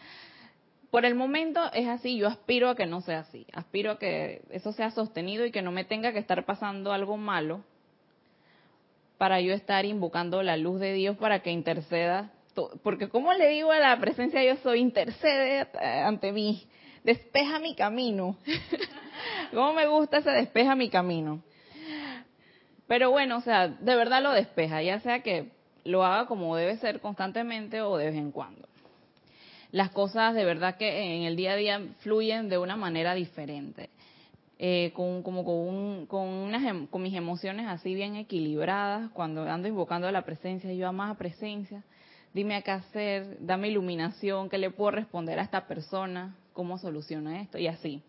por 0.90 1.06
el 1.06 1.16
momento 1.16 1.60
es 1.74 1.88
así, 1.88 2.18
yo 2.18 2.28
aspiro 2.28 2.70
a 2.70 2.76
que 2.76 2.86
no 2.86 3.02
sea 3.02 3.20
así. 3.20 3.46
Aspiro 3.52 3.92
a 3.92 4.00
que 4.00 4.42
eso 4.50 4.72
sea 4.72 4.92
sostenido 4.92 5.46
y 5.46 5.52
que 5.52 5.62
no 5.62 5.72
me 5.72 5.84
tenga 5.84 6.14
que 6.14 6.20
estar 6.20 6.46
pasando 6.46 6.94
algo 6.94 7.18
malo 7.18 7.64
para 9.18 9.42
yo 9.42 9.54
estar 9.54 9.86
invocando 9.86 10.44
la 10.44 10.58
luz 10.58 10.80
de 10.80 10.94
Dios 10.94 11.18
para 11.18 11.42
que 11.42 11.52
interceda. 11.52 12.32
Porque 12.84 13.10
como 13.10 13.34
le 13.34 13.50
digo 13.50 13.72
a 13.72 13.80
la 13.80 14.00
presencia 14.00 14.44
yo 14.44 14.56
soy, 14.58 14.80
intercede 14.80 15.68
ante 15.82 16.32
mí 16.32 16.68
despeja 17.04 17.60
mi 17.60 17.76
camino. 17.76 18.38
¿Cómo 19.54 19.74
me 19.74 19.88
gusta 19.88 20.18
ese 20.18 20.32
despeja 20.32 20.76
mi 20.76 20.90
camino? 20.90 21.42
Pero 22.88 23.12
bueno, 23.12 23.38
o 23.38 23.42
sea, 23.42 23.68
de 23.68 23.96
verdad 23.96 24.22
lo 24.22 24.32
despeja, 24.32 24.82
ya 24.82 25.00
sea 25.00 25.22
que 25.22 25.52
lo 25.84 26.04
haga 26.04 26.28
como 26.28 26.56
debe 26.56 26.78
ser 26.78 27.00
constantemente 27.02 27.82
o 27.82 27.98
de 27.98 28.08
vez 28.08 28.16
en 28.16 28.32
cuando. 28.32 28.68
Las 29.72 29.90
cosas 29.92 30.36
de 30.36 30.46
verdad 30.46 30.78
que 30.78 31.16
en 31.16 31.24
el 31.24 31.36
día 31.36 31.54
a 31.54 31.56
día 31.56 31.82
fluyen 32.00 32.50
de 32.50 32.58
una 32.58 32.76
manera 32.76 33.14
diferente. 33.16 33.90
eh, 34.60 34.92
con, 34.94 35.24
como 35.24 35.44
con, 35.44 35.56
un, 35.56 36.06
con, 36.06 36.26
unas, 36.28 36.64
em, 36.64 36.88
con 36.88 37.02
mis 37.02 37.16
emociones 37.16 37.68
así 37.68 37.94
bien 37.94 38.16
equilibradas, 38.16 39.12
cuando 39.12 39.42
ando 39.44 39.68
invocando 39.68 40.08
a 40.08 40.12
la 40.12 40.22
presencia, 40.22 40.72
yo 40.72 40.88
amada 40.88 41.16
presencia, 41.16 41.84
dime 42.34 42.56
a 42.56 42.62
qué 42.62 42.72
hacer, 42.72 43.38
dame 43.42 43.70
iluminación, 43.70 44.50
qué 44.50 44.58
le 44.58 44.70
puedo 44.72 44.92
responder 44.92 45.40
a 45.40 45.44
esta 45.44 45.68
persona, 45.68 46.36
cómo 46.54 46.78
soluciona 46.78 47.42
esto, 47.42 47.58
y 47.58 47.68
así, 47.68 48.02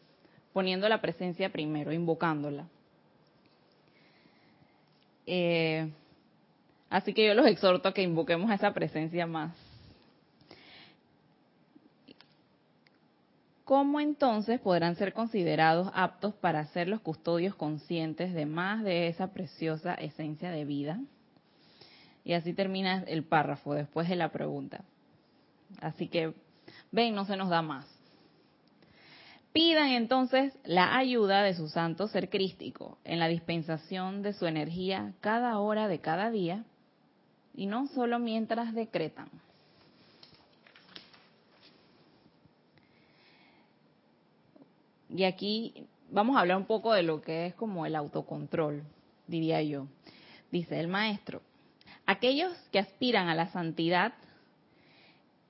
poniendo 0.52 0.88
la 0.88 1.00
presencia 1.00 1.50
primero, 1.50 1.92
invocándola. 1.92 2.66
Eh, 5.26 5.90
así 6.90 7.14
que 7.14 7.26
yo 7.26 7.34
los 7.34 7.46
exhorto 7.46 7.88
a 7.88 7.94
que 7.94 8.02
invoquemos 8.02 8.50
esa 8.50 8.72
presencia 8.72 9.26
más. 9.26 9.54
¿Cómo 13.64 13.98
entonces 13.98 14.60
podrán 14.60 14.94
ser 14.96 15.14
considerados 15.14 15.90
aptos 15.94 16.34
para 16.34 16.66
ser 16.66 16.86
los 16.86 17.00
custodios 17.00 17.54
conscientes 17.54 18.34
de 18.34 18.44
más 18.44 18.84
de 18.84 19.08
esa 19.08 19.28
preciosa 19.28 19.94
esencia 19.94 20.50
de 20.50 20.66
vida? 20.66 21.00
Y 22.24 22.34
así 22.34 22.52
termina 22.52 23.04
el 23.06 23.24
párrafo 23.24 23.72
después 23.72 24.06
de 24.08 24.16
la 24.16 24.30
pregunta. 24.30 24.84
Así 25.80 26.08
que, 26.08 26.34
ven, 26.92 27.14
no 27.14 27.24
se 27.24 27.36
nos 27.38 27.48
da 27.48 27.62
más. 27.62 27.86
Pidan 29.54 29.90
entonces 29.90 30.52
la 30.64 30.96
ayuda 30.96 31.44
de 31.44 31.54
su 31.54 31.68
santo 31.68 32.08
ser 32.08 32.28
crístico 32.28 32.98
en 33.04 33.20
la 33.20 33.28
dispensación 33.28 34.20
de 34.20 34.32
su 34.32 34.46
energía 34.46 35.14
cada 35.20 35.60
hora 35.60 35.86
de 35.86 36.00
cada 36.00 36.32
día 36.32 36.64
y 37.54 37.66
no 37.66 37.86
solo 37.86 38.18
mientras 38.18 38.74
decretan. 38.74 39.28
Y 45.08 45.22
aquí 45.22 45.86
vamos 46.10 46.36
a 46.36 46.40
hablar 46.40 46.56
un 46.56 46.66
poco 46.66 46.92
de 46.92 47.04
lo 47.04 47.22
que 47.22 47.46
es 47.46 47.54
como 47.54 47.86
el 47.86 47.94
autocontrol, 47.94 48.82
diría 49.28 49.62
yo. 49.62 49.86
Dice 50.50 50.80
el 50.80 50.88
maestro, 50.88 51.42
aquellos 52.06 52.52
que 52.72 52.80
aspiran 52.80 53.28
a 53.28 53.36
la 53.36 53.52
santidad 53.52 54.14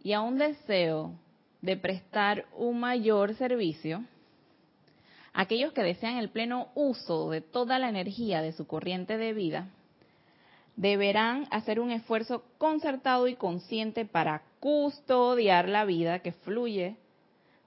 y 0.02 0.12
a 0.12 0.20
un 0.20 0.37
deseo 0.37 1.14
de 1.64 1.78
prestar 1.78 2.44
un 2.59 2.78
mayor 2.78 3.35
servicio, 3.37 4.04
aquellos 5.33 5.73
que 5.73 5.83
desean 5.83 6.18
el 6.18 6.28
pleno 6.28 6.68
uso 6.75 7.30
de 7.30 7.40
toda 7.40 7.78
la 7.78 7.88
energía 7.88 8.42
de 8.42 8.52
su 8.52 8.66
corriente 8.66 9.16
de 9.16 9.33
vida, 9.33 9.71
deberán 10.76 11.47
hacer 11.50 11.80
un 11.80 11.90
esfuerzo 11.90 12.44
concertado 12.59 13.28
y 13.28 13.37
consciente 13.37 14.04
para 14.04 14.42
custodiar 14.61 15.66
la 15.71 15.87
vida 15.87 16.18
que 16.18 16.33
fluye 16.33 16.97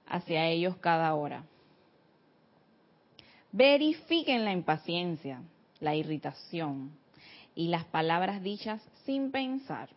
hacia 0.06 0.46
ellos 0.46 0.76
cada 0.76 1.12
hora. 1.14 1.42
Verifiquen 3.50 4.44
la 4.44 4.52
impaciencia, 4.52 5.42
la 5.80 5.96
irritación 5.96 6.92
y 7.56 7.66
las 7.66 7.84
palabras 7.86 8.44
dichas 8.44 8.80
sin 9.04 9.32
pensar. 9.32 9.88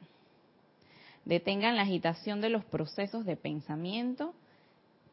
Detengan 1.26 1.76
la 1.76 1.84
agitación 1.84 2.42
de 2.42 2.50
los 2.50 2.66
procesos 2.66 3.26
de 3.26 3.36
pensamiento 3.36 4.34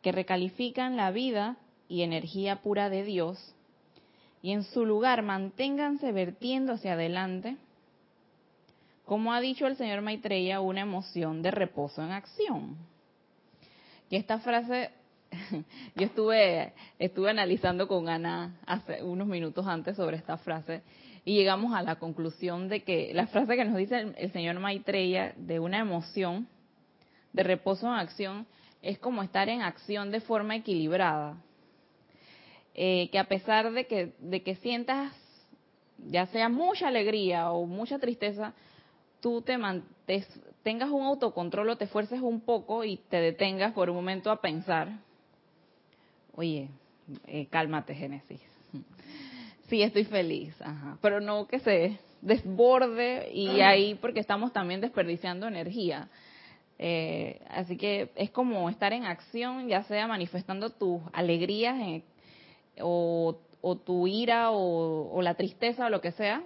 que 0.03 0.12
recalifican 0.12 0.97
la 0.97 1.11
vida 1.11 1.57
y 1.88 2.03
energía 2.03 2.62
pura 2.62 2.88
de 2.88 3.05
Dios 3.05 3.55
y 4.43 4.53
en 4.53 4.65
su 4.65 4.87
lugar 4.87 5.23
manténganse 5.23 6.12
vertiendo 6.12 6.75
hacia 6.75 6.93
adelante, 6.93 7.57
como 9.05 9.33
ha 9.33 9.41
dicho 9.41 9.67
el 9.67 9.77
señor 9.77 10.03
Maitreya, 10.03 10.61
una 10.61 10.83
emoción 10.83 11.43
de 11.43 11.50
reposo 11.50 12.03
en 12.03 12.12
acción. 12.12 12.77
Y 14.11 14.17
esta 14.17 14.38
frase 14.38 14.91
yo 15.97 16.07
estuve, 16.07 16.73
estuve 16.99 17.31
analizando 17.31 17.88
con 17.88 18.09
Ana 18.09 18.59
hace 18.67 19.03
unos 19.03 19.27
minutos 19.27 19.67
antes 19.67 19.97
sobre 19.97 20.17
esta 20.17 20.38
frase 20.38 20.83
y 21.25 21.35
llegamos 21.35 21.75
a 21.75 21.83
la 21.83 21.97
conclusión 21.97 22.69
de 22.69 22.83
que 22.83 23.13
la 23.15 23.27
frase 23.27 23.57
que 23.57 23.65
nos 23.65 23.77
dice 23.77 24.15
el, 24.17 24.33
señor 24.33 24.59
Maitreya 24.61 25.35
de 25.37 25.61
una 25.61 25.78
emoción 25.78 26.49
de 27.33 27.43
reposo 27.43 27.87
en 27.87 27.95
acción 27.95 28.47
es 28.83 28.99
como 28.99 29.23
estar 29.23 29.49
en 29.49 29.63
acción 29.63 30.11
de 30.11 30.21
forma 30.21 30.57
equilibrada. 30.57 31.37
Eh, 32.75 33.09
que 33.11 33.19
a 33.19 33.25
pesar 33.25 33.73
de 33.73 33.87
que, 33.87 34.13
de 34.21 34.43
que 34.43 34.54
sientas 34.57 35.13
ya 36.07 36.26
sea 36.26 36.49
mucha 36.49 36.87
alegría 36.87 37.50
o 37.50 37.67
mucha 37.67 37.99
tristeza, 37.99 38.54
tú 39.21 39.43
te, 39.43 39.59
tengas 40.63 40.91
un 40.91 41.02
autocontrol 41.02 41.71
o 41.71 41.76
te 41.76 41.89
fuerces 41.89 42.21
un 42.21 42.41
poco 42.41 42.85
y 42.85 42.99
te 43.09 43.21
detengas 43.21 43.73
por 43.73 43.91
un 43.91 43.97
momento 43.97 44.31
a 44.31 44.41
pensar 44.41 44.89
oye, 46.39 46.69
eh, 47.26 47.47
cálmate 47.50 47.95
Génesis. 47.95 48.41
Sí, 49.69 49.83
estoy 49.83 50.04
feliz, 50.04 50.54
pero 51.02 51.21
no 51.21 51.47
que 51.47 51.61
se 51.61 51.99
desborde 52.23 53.31
y 53.33 53.61
ahí 53.61 53.95
porque 53.97 54.21
estamos 54.21 54.52
también 54.52 54.81
desperdiciando 54.81 55.47
energía. 55.47 56.09
Eh, 56.78 57.41
así 57.50 57.76
que 57.76 58.11
es 58.15 58.31
como 58.31 58.71
estar 58.71 58.93
en 58.93 59.04
acción, 59.04 59.69
ya 59.69 59.83
sea 59.85 60.07
manifestando 60.07 60.71
tus 60.71 61.02
alegrías 61.13 61.76
eh, 61.81 62.02
o, 62.81 63.37
tu 63.85 64.07
ira 64.07 64.52
o, 64.52 65.21
la 65.21 65.35
tristeza 65.35 65.87
o 65.87 65.91
lo 65.91 66.00
que 66.00 66.13
sea, 66.13 66.43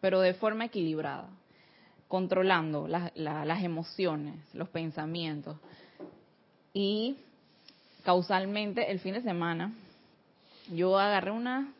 pero 0.00 0.20
de 0.20 0.34
forma 0.34 0.66
equilibrada, 0.66 1.28
controlando 2.06 2.86
las 2.86 3.64
emociones, 3.64 4.36
los 4.54 4.68
pensamientos. 4.68 5.56
Y 6.74 7.16
causalmente 8.04 8.90
el 8.90 9.00
fin 9.00 9.14
de 9.14 9.22
semana 9.22 9.72
yo 10.72 10.98
agarré 10.98 11.32
una 11.32 11.72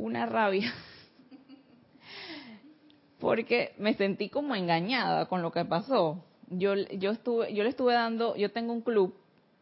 una 0.00 0.26
rabia 0.26 0.72
porque 3.20 3.74
me 3.78 3.94
sentí 3.94 4.28
como 4.28 4.56
engañada 4.56 5.26
con 5.26 5.42
lo 5.42 5.52
que 5.52 5.64
pasó. 5.64 6.24
Yo 6.48 6.74
yo 6.74 7.12
estuve 7.12 7.54
yo 7.54 7.62
le 7.62 7.70
estuve 7.70 7.92
dando, 7.92 8.34
yo 8.34 8.50
tengo 8.50 8.72
un 8.72 8.80
club 8.80 9.14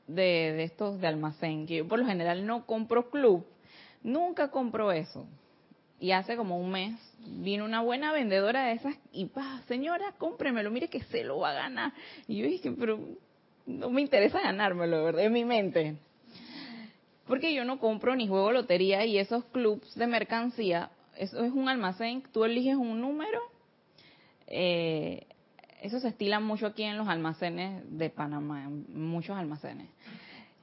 de, 0.07 0.55
de 0.57 0.63
estos 0.63 1.01
de 1.01 1.07
almacén 1.07 1.67
que 1.67 1.77
yo 1.77 1.89
por 1.89 1.99
lo 1.99 2.07
general 2.07 2.47
no 2.47 2.65
compro 2.65 3.11
club, 3.11 3.45
nunca 4.03 4.51
compro 4.51 4.93
eso. 4.93 5.27
Y 6.01 6.13
hace 6.13 6.37
como 6.37 6.59
un 6.59 6.71
mes 6.71 6.95
vino 7.19 7.65
una 7.65 7.83
buena 7.83 8.13
vendedora 8.13 8.67
de 8.67 8.75
esas 8.75 8.95
y 9.13 9.27
pa, 9.27 9.61
señora, 9.67 10.15
cómpremelo, 10.17 10.71
mire 10.71 10.89
que 10.89 11.03
se 11.03 11.25
lo 11.25 11.41
va 11.41 11.51
a 11.51 11.55
ganar. 11.55 11.93
Y 12.29 12.39
yo 12.39 12.47
dije, 12.47 12.71
pero 12.71 13.01
no 13.67 13.91
me 13.91 14.01
interesa 14.01 14.41
ganármelo, 14.41 15.05
¿verdad? 15.05 15.25
En 15.25 15.33
mi 15.33 15.45
mente. 15.45 15.97
Porque 17.29 17.55
yo 17.55 17.65
no 17.65 17.79
compro 17.79 18.17
ni 18.17 18.27
juego 18.27 18.53
lotería 18.53 19.05
y 19.05 19.19
esos 19.19 19.45
clubs 19.45 19.95
de 19.95 20.07
mercancía, 20.07 20.91
eso 21.17 21.45
es 21.45 21.53
un 21.53 21.69
almacén, 21.69 22.23
tú 22.33 22.45
eliges 22.45 22.77
un 22.77 23.01
número. 23.01 23.41
Eh, 24.47 25.27
eso 25.83 26.01
se 26.01 26.09
estila 26.09 26.41
mucho 26.41 26.67
aquí 26.67 26.83
en 26.83 26.97
los 26.97 27.07
almacenes 27.07 27.83
de 27.87 28.09
Panamá, 28.09 28.69
muchos 28.89 29.37
almacenes. 29.37 29.89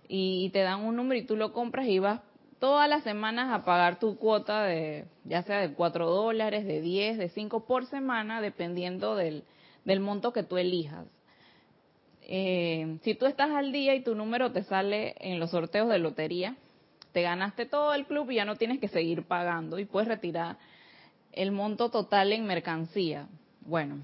Y 0.08 0.49
te 0.49 0.60
dan 0.60 0.82
un 0.82 0.95
número 0.95 1.21
y 1.21 1.25
tú 1.25 1.36
lo 1.36 1.54
compras 1.54 1.88
y 1.88 1.99
vas 1.99 2.21
todas 2.60 2.89
las 2.89 3.04
semanas 3.04 3.54
a 3.54 3.63
pagar 3.63 3.99
tu 3.99 4.17
cuota 4.17 4.63
de, 4.63 5.06
ya 5.23 5.43
sea 5.43 5.60
de 5.60 5.73
4 5.73 6.10
dólares, 6.10 6.65
de 6.65 6.82
10, 6.82 7.19
de 7.19 7.30
5 7.30 7.65
por 7.65 7.86
semana, 7.86 8.41
dependiendo 8.41 9.15
del, 9.15 9.43
del 9.84 9.99
monto 9.99 10.34
que 10.34 10.43
tú 10.43 10.58
elijas 10.58 11.06
eh, 12.28 12.98
si 13.04 13.14
tú 13.16 13.26
estás 13.26 13.52
al 13.52 13.72
día 13.72 13.94
y 13.96 14.04
tu 14.04 14.16
número 14.16 14.52
te 14.52 14.64
sale 14.64 15.16
en 15.20 15.40
los 15.40 15.52
sorteos 15.52 15.90
de 15.90 16.00
lotería, 16.00 16.56
te 17.12 17.22
ganaste 17.22 17.66
todo 17.66 17.94
el 17.94 18.06
club 18.06 18.32
y 18.32 18.36
ya 18.36 18.46
no 18.46 18.56
tienes 18.56 18.80
que 18.80 18.88
seguir 18.88 19.24
pagando 19.24 19.80
y 19.80 19.86
puedes 19.86 20.10
retirar 20.10 20.58
el 21.32 21.52
monto 21.52 21.90
total 21.90 22.34
en 22.34 22.46
mercancía. 22.46 23.28
Bueno, 23.62 24.00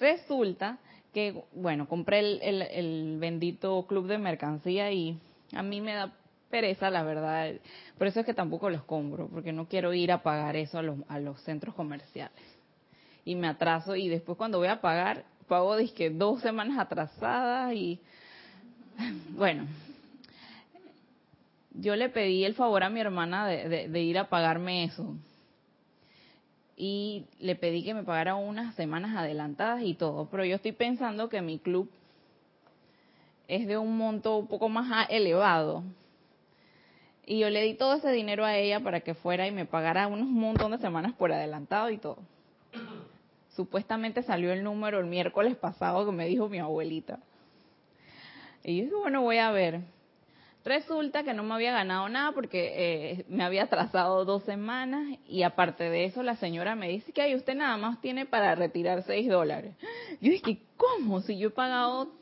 resulta 0.00 0.78
que, 1.12 1.42
bueno, 1.52 1.88
compré 1.88 2.18
el, 2.18 2.62
el, 2.62 3.16
bendito 3.18 3.86
club 3.86 4.06
de 4.06 4.18
mercancía 4.18 4.90
y 4.90 5.18
a 5.52 5.62
mí 5.62 5.80
me 5.80 5.94
da 5.94 6.12
pereza, 6.50 6.90
la 6.90 7.04
verdad. 7.04 7.54
Por 7.96 8.08
eso 8.08 8.20
es 8.20 8.26
que 8.26 8.34
tampoco 8.34 8.68
los 8.70 8.82
compro, 8.84 9.28
porque 9.28 9.52
no 9.52 9.66
quiero 9.68 9.94
ir 9.94 10.12
a 10.12 10.22
pagar 10.22 10.56
eso 10.56 10.78
a 10.78 10.82
los, 10.82 10.98
a 11.08 11.18
los 11.20 11.40
centros 11.42 11.74
comerciales. 11.74 12.42
Y 13.24 13.36
me 13.36 13.46
atraso 13.46 13.96
y 13.96 14.08
después 14.08 14.36
cuando 14.36 14.58
voy 14.58 14.68
a 14.68 14.80
pagar 14.80 15.24
pago 15.48 15.76
que 15.94 16.10
dos 16.10 16.40
semanas 16.40 16.78
atrasadas 16.78 17.74
y 17.74 18.00
bueno, 19.30 19.66
yo 21.74 21.96
le 21.96 22.08
pedí 22.08 22.44
el 22.44 22.54
favor 22.54 22.84
a 22.84 22.90
mi 22.90 23.00
hermana 23.00 23.46
de, 23.46 24.00
ir 24.00 24.18
a 24.18 24.28
pagarme 24.28 24.84
eso. 24.84 25.16
Y 26.76 27.26
le 27.38 27.54
pedí 27.56 27.84
que 27.84 27.94
me 27.94 28.02
pagara 28.02 28.34
unas 28.34 28.74
semanas 28.74 29.16
adelantadas 29.16 29.82
y 29.82 29.94
todo. 29.94 30.28
Pero 30.30 30.44
yo 30.44 30.56
estoy 30.56 30.72
pensando 30.72 31.28
que 31.28 31.40
mi 31.40 31.58
club 31.58 31.88
es 33.46 33.66
de 33.66 33.78
un 33.78 33.96
monto 33.96 34.36
un 34.36 34.46
poco 34.48 34.68
más 34.68 35.08
elevado. 35.10 35.84
Y 37.26 37.38
yo 37.38 37.50
le 37.50 37.62
di 37.62 37.74
todo 37.74 37.94
ese 37.94 38.10
dinero 38.10 38.44
a 38.44 38.56
ella 38.56 38.80
para 38.80 39.00
que 39.00 39.14
fuera 39.14 39.46
y 39.46 39.50
me 39.50 39.66
pagara 39.66 40.06
unos 40.06 40.28
montón 40.28 40.72
de 40.72 40.78
semanas 40.78 41.14
por 41.14 41.32
adelantado 41.32 41.90
y 41.90 41.98
todo. 41.98 42.18
Supuestamente 43.54 44.22
salió 44.22 44.52
el 44.52 44.62
número 44.64 44.98
el 44.98 45.06
miércoles 45.06 45.56
pasado 45.56 46.06
que 46.06 46.12
me 46.12 46.26
dijo 46.26 46.48
mi 46.48 46.58
abuelita. 46.58 47.20
Y 48.62 48.78
yo 48.78 48.84
dije, 48.84 48.96
bueno, 48.96 49.22
voy 49.22 49.38
a 49.38 49.50
ver. 49.50 49.80
Resulta 50.64 51.24
que 51.24 51.34
no 51.34 51.42
me 51.42 51.54
había 51.54 51.72
ganado 51.72 52.08
nada 52.08 52.32
porque 52.32 52.72
eh, 52.74 53.24
me 53.28 53.44
había 53.44 53.64
atrasado 53.64 54.24
dos 54.24 54.44
semanas 54.44 55.18
y 55.26 55.42
aparte 55.42 55.90
de 55.90 56.06
eso 56.06 56.22
la 56.22 56.36
señora 56.36 56.74
me 56.74 56.88
dice 56.88 57.12
que 57.12 57.20
ahí 57.20 57.34
usted 57.34 57.54
nada 57.54 57.76
más 57.76 58.00
tiene 58.00 58.24
para 58.24 58.54
retirar 58.54 59.02
seis 59.02 59.28
dólares. 59.28 59.74
Yo 60.22 60.30
dije, 60.30 60.62
¿cómo? 60.78 61.20
Si 61.20 61.36
yo 61.36 61.48
he 61.48 61.50
pagado, 61.50 62.12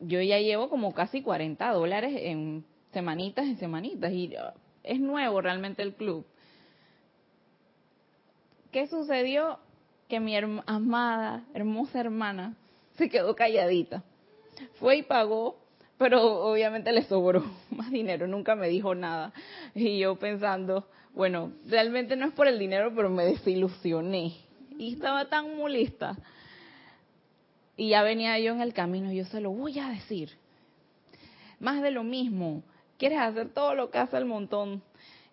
yo 0.00 0.20
ya 0.20 0.38
llevo 0.40 0.68
como 0.68 0.92
casi 0.92 1.22
40 1.22 1.72
dólares 1.72 2.12
en 2.16 2.66
semanitas 2.92 3.46
en 3.46 3.58
semanitas 3.58 4.12
y 4.12 4.34
uh, 4.36 4.52
es 4.82 5.00
nuevo 5.00 5.40
realmente 5.40 5.82
el 5.82 5.94
club. 5.94 6.26
¿Qué 8.72 8.86
sucedió? 8.88 9.58
Que 10.10 10.20
mi 10.20 10.36
amada, 10.66 11.44
hermosa 11.54 12.00
hermana 12.00 12.54
se 12.98 13.08
quedó 13.08 13.34
calladita. 13.34 14.02
Fue 14.78 14.98
y 14.98 15.02
pagó 15.02 15.56
pero 16.00 16.50
obviamente 16.50 16.92
le 16.92 17.02
sobró 17.02 17.44
más 17.70 17.90
dinero, 17.90 18.26
nunca 18.26 18.56
me 18.56 18.68
dijo 18.68 18.94
nada. 18.94 19.34
Y 19.74 19.98
yo 19.98 20.16
pensando, 20.16 20.88
bueno, 21.12 21.52
realmente 21.66 22.16
no 22.16 22.26
es 22.26 22.32
por 22.32 22.46
el 22.46 22.58
dinero, 22.58 22.90
pero 22.96 23.10
me 23.10 23.26
desilusioné. 23.26 24.32
Y 24.78 24.94
estaba 24.94 25.28
tan 25.28 25.58
molesta. 25.58 26.16
Y 27.76 27.90
ya 27.90 28.02
venía 28.02 28.38
yo 28.38 28.52
en 28.52 28.62
el 28.62 28.72
camino, 28.72 29.12
yo 29.12 29.26
se 29.26 29.42
lo 29.42 29.50
voy 29.50 29.78
a 29.78 29.90
decir. 29.90 30.30
Más 31.58 31.82
de 31.82 31.90
lo 31.90 32.02
mismo, 32.02 32.62
quieres 32.96 33.18
hacer 33.18 33.50
todo 33.50 33.74
lo 33.74 33.90
que 33.90 33.98
hace 33.98 34.16
el 34.16 34.24
montón 34.24 34.82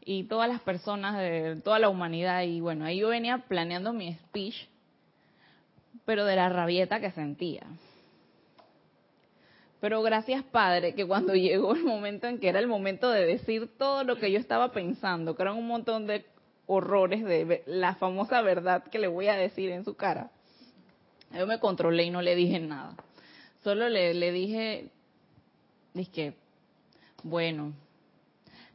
y 0.10 0.24
todas 0.24 0.48
las 0.48 0.62
personas 0.62 1.18
de 1.18 1.60
toda 1.62 1.80
la 1.80 1.90
humanidad. 1.90 2.44
Y 2.44 2.62
bueno, 2.62 2.86
ahí 2.86 3.00
yo 3.00 3.10
venía 3.10 3.40
planeando 3.40 3.92
mi 3.92 4.14
speech, 4.14 4.56
pero 6.06 6.24
de 6.24 6.38
la 6.38 6.48
rabieta 6.48 7.02
que 7.02 7.12
sentía. 7.12 7.64
Pero 9.82 10.02
gracias 10.02 10.44
Padre, 10.46 10.96
que 10.96 11.06
cuando 11.06 11.34
llegó 11.36 11.76
el 11.76 11.84
momento 11.84 12.28
en 12.28 12.40
que 12.40 12.48
era 12.48 12.60
el 12.60 12.68
momento 12.68 13.10
de 13.12 13.26
decir 13.26 13.70
todo 13.78 14.06
lo 14.06 14.16
que 14.16 14.32
yo 14.32 14.40
estaba 14.40 14.72
pensando, 14.72 15.36
que 15.36 15.44
eran 15.44 15.58
un 15.58 15.68
montón 15.68 16.08
de 16.08 16.26
horrores 16.68 17.26
de 17.26 17.64
la 17.66 17.96
famosa 17.96 18.42
verdad 18.42 18.86
que 18.86 19.00
le 19.00 19.08
voy 19.08 19.28
a 19.28 19.36
decir 19.36 19.72
en 19.72 19.84
su 19.84 19.96
cara, 19.96 20.32
yo 21.34 21.46
me 21.48 21.60
controlé 21.60 22.06
y 22.06 22.12
no 22.12 22.22
le 22.22 22.34
dije 22.36 22.62
nada. 22.62 22.96
Solo 23.62 23.90
le, 23.90 24.14
le 24.14 24.32
dije, 24.32 24.88
dije, 25.94 26.34
bueno, 27.24 27.74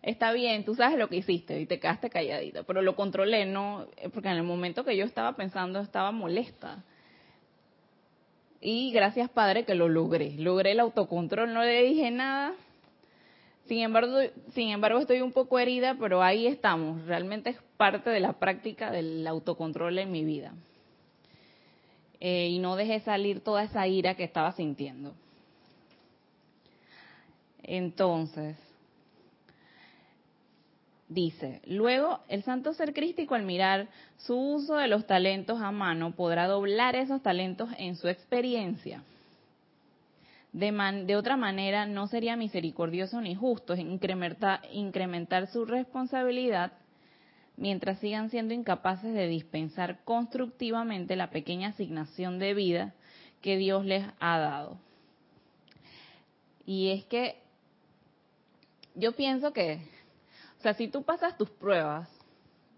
está 0.02 0.32
bien, 0.32 0.64
tú 0.64 0.74
sabes 0.74 0.98
lo 0.98 1.08
que 1.08 1.16
hiciste 1.16 1.60
y 1.60 1.66
te 1.66 1.78
quedaste 1.78 2.10
calladita, 2.10 2.64
pero 2.64 2.82
lo 2.82 2.94
controlé, 2.96 3.46
no, 3.46 3.86
porque 4.12 4.28
en 4.28 4.36
el 4.36 4.42
momento 4.42 4.84
que 4.84 4.96
yo 4.96 5.04
estaba 5.04 5.34
pensando 5.36 5.80
estaba 5.80 6.10
molesta 6.12 6.84
y 8.64 8.92
gracias 8.92 9.28
Padre 9.28 9.64
que 9.64 9.74
lo 9.74 9.88
logré. 9.88 10.36
Logré 10.38 10.70
el 10.70 10.80
autocontrol, 10.80 11.52
no 11.52 11.64
le 11.64 11.82
dije 11.82 12.12
nada. 12.12 12.54
Sin 13.66 13.80
embargo, 13.80 14.18
sin 14.54 14.68
embargo 14.68 15.00
estoy 15.00 15.20
un 15.20 15.32
poco 15.32 15.58
herida, 15.58 15.96
pero 15.98 16.22
ahí 16.22 16.46
estamos. 16.46 17.04
Realmente 17.06 17.50
es 17.50 17.58
parte 17.76 18.10
de 18.10 18.20
la 18.20 18.34
práctica 18.34 18.92
del 18.92 19.26
autocontrol 19.26 19.98
en 19.98 20.12
mi 20.12 20.24
vida. 20.24 20.52
Eh, 22.20 22.50
y 22.50 22.60
no 22.60 22.76
dejé 22.76 23.00
salir 23.00 23.40
toda 23.40 23.64
esa 23.64 23.88
ira 23.88 24.14
que 24.14 24.22
estaba 24.22 24.52
sintiendo. 24.52 25.12
Entonces, 27.64 28.56
Dice, 31.12 31.60
luego 31.66 32.20
el 32.28 32.42
santo 32.42 32.72
ser 32.72 32.94
crístico 32.94 33.34
al 33.34 33.42
mirar 33.42 33.88
su 34.16 34.34
uso 34.34 34.76
de 34.76 34.88
los 34.88 35.06
talentos 35.06 35.60
a 35.60 35.70
mano 35.70 36.12
podrá 36.12 36.46
doblar 36.46 36.96
esos 36.96 37.22
talentos 37.22 37.68
en 37.76 37.96
su 37.96 38.08
experiencia. 38.08 39.02
De, 40.52 41.16
otra 41.16 41.36
manera, 41.36 41.84
no 41.84 42.06
sería 42.06 42.36
misericordioso 42.36 43.20
ni 43.20 43.34
justo 43.34 43.74
incrementar 43.74 45.46
su 45.48 45.66
responsabilidad 45.66 46.72
mientras 47.58 47.98
sigan 47.98 48.30
siendo 48.30 48.54
incapaces 48.54 49.12
de 49.12 49.26
dispensar 49.26 49.98
constructivamente 50.04 51.16
la 51.16 51.28
pequeña 51.28 51.68
asignación 51.68 52.38
de 52.38 52.54
vida 52.54 52.94
que 53.42 53.58
Dios 53.58 53.84
les 53.84 54.06
ha 54.18 54.38
dado. 54.38 54.78
Y 56.64 56.88
es 56.88 57.04
que 57.04 57.36
yo 58.94 59.12
pienso 59.12 59.52
que 59.52 59.80
o 60.62 60.64
sea, 60.64 60.74
si 60.74 60.86
tú 60.86 61.02
pasas 61.02 61.36
tus 61.36 61.50
pruebas, 61.50 62.08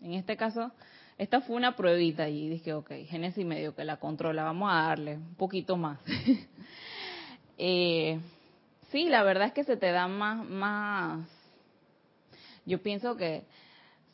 en 0.00 0.14
este 0.14 0.38
caso, 0.38 0.72
esta 1.18 1.42
fue 1.42 1.54
una 1.56 1.76
pruebita 1.76 2.26
y 2.30 2.48
dije, 2.48 2.72
ok, 2.72 2.90
Génesis 3.06 3.44
medio 3.44 3.74
que 3.74 3.84
la 3.84 3.98
controla, 3.98 4.42
vamos 4.42 4.72
a 4.72 4.88
darle 4.88 5.16
un 5.18 5.34
poquito 5.34 5.76
más. 5.76 5.98
eh, 7.58 8.18
sí, 8.90 9.10
la 9.10 9.22
verdad 9.22 9.48
es 9.48 9.52
que 9.52 9.64
se 9.64 9.76
te 9.76 9.92
da 9.92 10.08
más, 10.08 10.48
más, 10.48 11.28
yo 12.64 12.82
pienso 12.82 13.18
que 13.18 13.44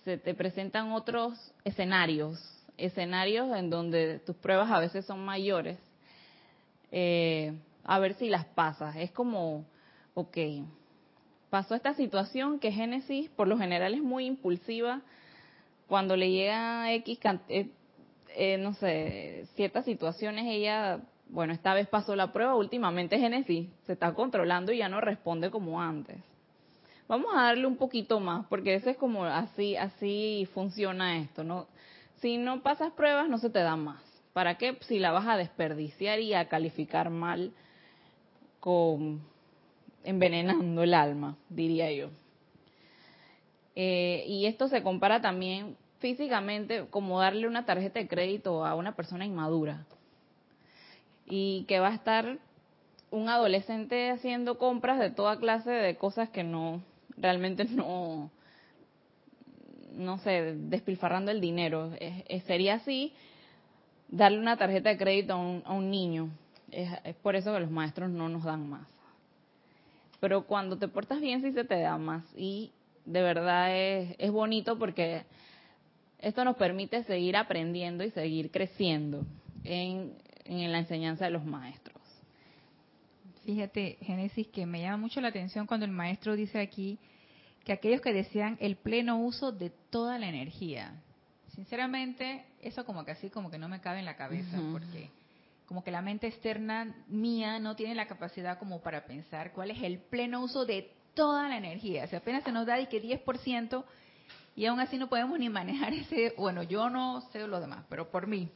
se 0.03 0.19
te 0.19 0.35
presentan 0.35 0.91
otros 0.91 1.39
escenarios, 1.63 2.41
escenarios 2.77 3.57
en 3.57 3.71
donde 3.71 4.19
tus 4.19 4.35
pruebas 4.35 4.69
a 4.73 4.81
veces 4.81 5.07
son 5.07 5.25
mayores, 5.25 5.79
eh, 6.91 7.57
a 7.85 8.01
ver 8.01 8.15
si 8.15 8.31
las 8.31 8.47
pasas. 8.47 8.97
Es 8.97 9.13
como, 9.13 9.65
ok, 10.15 10.39
pasó 11.51 11.75
esta 11.75 11.95
situación 11.95 12.59
que 12.61 12.73
Génesis 12.73 13.29
por 13.31 13.49
lo 13.49 13.59
general 13.59 13.95
es 13.95 14.03
muy 14.03 14.27
impulsiva 14.27 15.03
cuando 15.89 16.17
le 16.17 16.31
llega 16.31 16.93
X, 16.95 17.19
eh, 17.49 17.69
eh, 18.37 18.59
no 18.59 18.75
sé, 18.75 19.47
ciertas 19.57 19.85
situaciones, 19.85 20.47
ella, 20.47 21.01
bueno, 21.29 21.53
esta 21.53 21.75
vez 21.75 21.89
pasó 21.89 22.15
la 22.15 22.33
prueba, 22.33 22.55
últimamente 22.55 23.19
Génesis 23.19 23.69
se 23.87 23.93
está 23.93 24.15
controlando 24.15 24.73
y 24.73 24.79
ya 24.79 24.89
no 24.89 25.01
responde 25.01 25.51
como 25.51 25.83
antes. 25.83 26.17
Vamos 27.09 27.33
a 27.35 27.47
darle 27.47 27.67
un 27.67 27.77
poquito 27.77 28.21
más, 28.21 28.47
porque 28.47 28.77
ese 28.77 28.91
es 28.91 28.97
como 28.97 29.25
así, 29.25 29.77
así 29.77 30.49
funciona 30.55 31.19
esto, 31.19 31.43
¿no? 31.43 31.67
Si 32.21 32.39
no 32.39 32.63
pasas 32.63 32.93
pruebas, 32.93 33.29
no 33.29 33.39
se 33.39 33.51
te 33.51 33.59
da 33.59 33.75
más. 33.75 34.01
¿Para 34.33 34.59
qué? 34.59 34.79
Si 34.83 35.01
la 35.01 35.11
vas 35.11 35.27
a 35.27 35.37
desperdiciar 35.37 36.21
y 36.21 36.35
a 36.35 36.49
calificar 36.49 37.11
mal 37.11 37.53
con 38.61 39.23
envenenando 40.05 40.83
el 40.83 40.95
alma, 40.95 41.37
diría 41.49 41.93
yo. 41.93 42.11
Eh, 43.77 44.25
y 44.27 44.47
esto 44.47 44.69
se 44.69 44.83
compara 44.83 45.21
también 45.21 45.77
físicamente 45.99 46.87
como 46.91 47.21
darle 47.21 47.47
una 47.47 47.65
tarjeta 47.65 48.01
de 48.01 48.09
crédito 48.09 48.65
a 48.65 48.75
una 48.75 48.95
persona 48.95 49.25
inmadura. 49.25 49.87
Y 51.27 51.65
que 51.69 51.79
va 51.79 51.89
a 51.89 51.95
estar 51.95 52.39
un 53.11 53.29
adolescente 53.29 54.11
haciendo 54.11 54.59
compras 54.59 54.99
de 54.99 55.11
toda 55.11 55.39
clase 55.39 55.71
de 55.71 55.97
cosas 55.97 56.31
que 56.31 56.45
no 56.45 56.83
realmente 57.17 57.65
no 57.65 58.31
no 59.93 60.19
sé 60.19 60.55
despilfarrando 60.57 61.31
el 61.31 61.41
dinero. 61.41 61.91
Sería 62.47 62.75
así 62.75 63.13
darle 64.09 64.39
una 64.39 64.57
tarjeta 64.57 64.89
de 64.89 64.97
crédito 64.97 65.35
a 65.35 65.73
un, 65.73 65.91
niño. 65.91 66.31
Es 66.71 67.15
por 67.17 67.37
eso 67.37 67.53
que 67.53 67.61
los 67.61 67.71
maestros 67.71 68.11
no 68.11 68.29
nos 68.29 68.45
dan 68.45 68.69
más 68.69 69.00
pero 70.21 70.47
cuando 70.47 70.79
te 70.79 70.89
portas 70.89 71.21
bien 71.21 71.43
sí 71.43 71.53
se 71.53 71.65
te 71.65 71.81
da 71.81 71.99
más 71.99 72.25
y 72.37 72.73
de 73.05 73.23
verdad 73.23 73.75
es, 73.75 74.15
es 74.19 74.31
bonito 74.31 74.79
porque 74.79 75.25
esto 76.19 76.45
nos 76.45 76.57
permite 76.57 77.03
seguir 77.05 77.37
aprendiendo 77.37 78.05
y 78.05 78.11
seguir 78.11 78.51
creciendo 78.51 79.25
en, 79.65 80.15
en 80.45 80.71
la 80.71 80.79
enseñanza 80.79 81.25
de 81.25 81.31
los 81.31 81.45
maestros. 81.45 81.97
Fíjate, 83.45 83.97
Génesis, 84.03 84.47
que 84.49 84.67
me 84.67 84.83
llama 84.83 84.99
mucho 84.99 85.21
la 85.21 85.29
atención 85.29 85.67
cuando 85.67 85.87
el 85.87 85.93
maestro 85.93 86.37
dice 86.37 86.61
aquí 86.61 86.99
que 87.65 87.73
aquellos 87.73 88.01
que 88.01 88.13
desean 88.13 88.59
el 88.61 88.77
pleno 88.77 89.19
uso 89.19 89.51
de 89.51 89.71
toda 89.91 90.19
la 90.19 90.29
energía. 90.29 90.95
Sinceramente, 91.55 92.45
eso 92.63 92.85
como 92.85 93.05
que 93.05 93.13
así 93.13 93.31
como 93.31 93.51
que 93.51 93.59
no 93.59 93.69
me 93.69 93.81
cabe 93.81 93.99
en 93.99 94.05
la 94.05 94.17
cabeza, 94.17 94.61
porque 94.73 95.11
como 95.71 95.85
que 95.85 95.93
la 95.93 96.03
mente 96.03 96.27
externa 96.27 96.93
mía 97.07 97.61
no 97.61 97.77
tiene 97.77 97.95
la 97.95 98.09
capacidad 98.09 98.59
como 98.59 98.81
para 98.81 99.05
pensar 99.05 99.53
cuál 99.53 99.71
es 99.71 99.81
el 99.81 100.01
pleno 100.01 100.43
uso 100.43 100.67
de 100.67 100.91
toda 101.15 101.49
la 101.49 101.59
energía. 101.59 102.09
Si 102.09 102.17
apenas 102.17 102.43
se 102.43 102.51
nos 102.51 102.67
da 102.67 102.81
y 102.81 102.89
que 102.89 103.01
10% 103.01 103.85
y 104.57 104.67
aún 104.67 104.81
así 104.81 104.99
no 104.99 105.09
podemos 105.09 105.39
ni 105.39 105.49
manejar 105.49 105.93
ese, 105.95 106.35
bueno, 106.37 106.65
yo 106.65 106.91
no 106.91 107.21
sé 107.31 107.47
lo 107.47 107.61
demás, 107.61 107.85
pero 107.89 108.11
por 108.11 108.27
mí, 108.27 108.49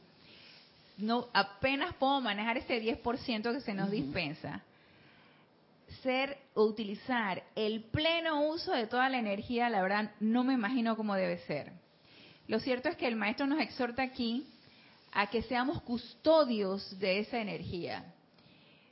no 0.97 1.29
apenas 1.31 1.93
puedo 1.93 2.19
manejar 2.19 2.57
ese 2.57 2.81
10% 2.81 3.53
que 3.53 3.61
se 3.61 3.73
nos 3.73 3.89
dispensa. 3.91 4.61
Ser 6.03 6.37
o 6.53 6.65
utilizar 6.65 7.43
el 7.55 7.81
pleno 7.81 8.45
uso 8.45 8.73
de 8.73 8.87
toda 8.87 9.07
la 9.07 9.19
energía, 9.19 9.69
la 9.69 9.81
verdad, 9.81 10.11
no 10.19 10.43
me 10.43 10.53
imagino 10.53 10.97
cómo 10.97 11.15
debe 11.15 11.37
ser. 11.45 11.71
Lo 12.49 12.59
cierto 12.59 12.89
es 12.89 12.97
que 12.97 13.07
el 13.07 13.15
maestro 13.15 13.47
nos 13.47 13.61
exhorta 13.61 14.03
aquí 14.03 14.45
a 15.15 15.27
que 15.27 15.41
seamos 15.43 15.81
custodios 15.81 16.99
de 16.99 17.19
esa 17.19 17.39
energía. 17.39 18.13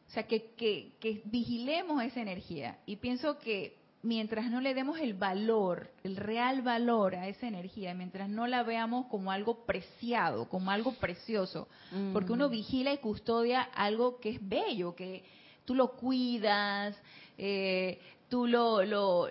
O 0.08 0.12
sea, 0.12 0.24
que, 0.24 0.52
que, 0.56 1.22
vigilemos 1.26 2.02
esa 2.02 2.22
energía. 2.22 2.80
Y 2.86 2.96
pienso 2.96 3.38
que 3.40 3.76
mientras 4.04 4.50
no 4.50 4.62
le 4.62 4.74
demos 4.74 5.00
el 5.00 5.16
valor, 5.16 5.92
el 6.02 6.16
real 6.16 6.62
valor 6.62 7.16
a 7.16 7.28
esa 7.28 7.46
energía, 7.46 7.94
mientras 7.94 8.30
no 8.30 8.48
la 8.48 8.64
veamos 8.64 9.08
como 9.08 9.32
algo 9.32 9.66
preciado, 9.66 10.48
como 10.48 10.72
algo 10.72 10.94
precioso, 10.94 11.68
porque 12.14 12.32
uno 12.32 12.48
vigila 12.48 12.94
y 12.94 13.00
custodia 13.00 13.62
algo 13.62 14.20
que 14.22 14.30
es 14.30 14.48
bello, 14.48 14.96
que 14.96 15.24
tú 15.66 15.76
lo 15.76 15.92
cuidas, 15.98 16.98
eh, 17.38 18.00
tú 18.30 18.48
lo, 18.48 18.84
lo 18.84 19.28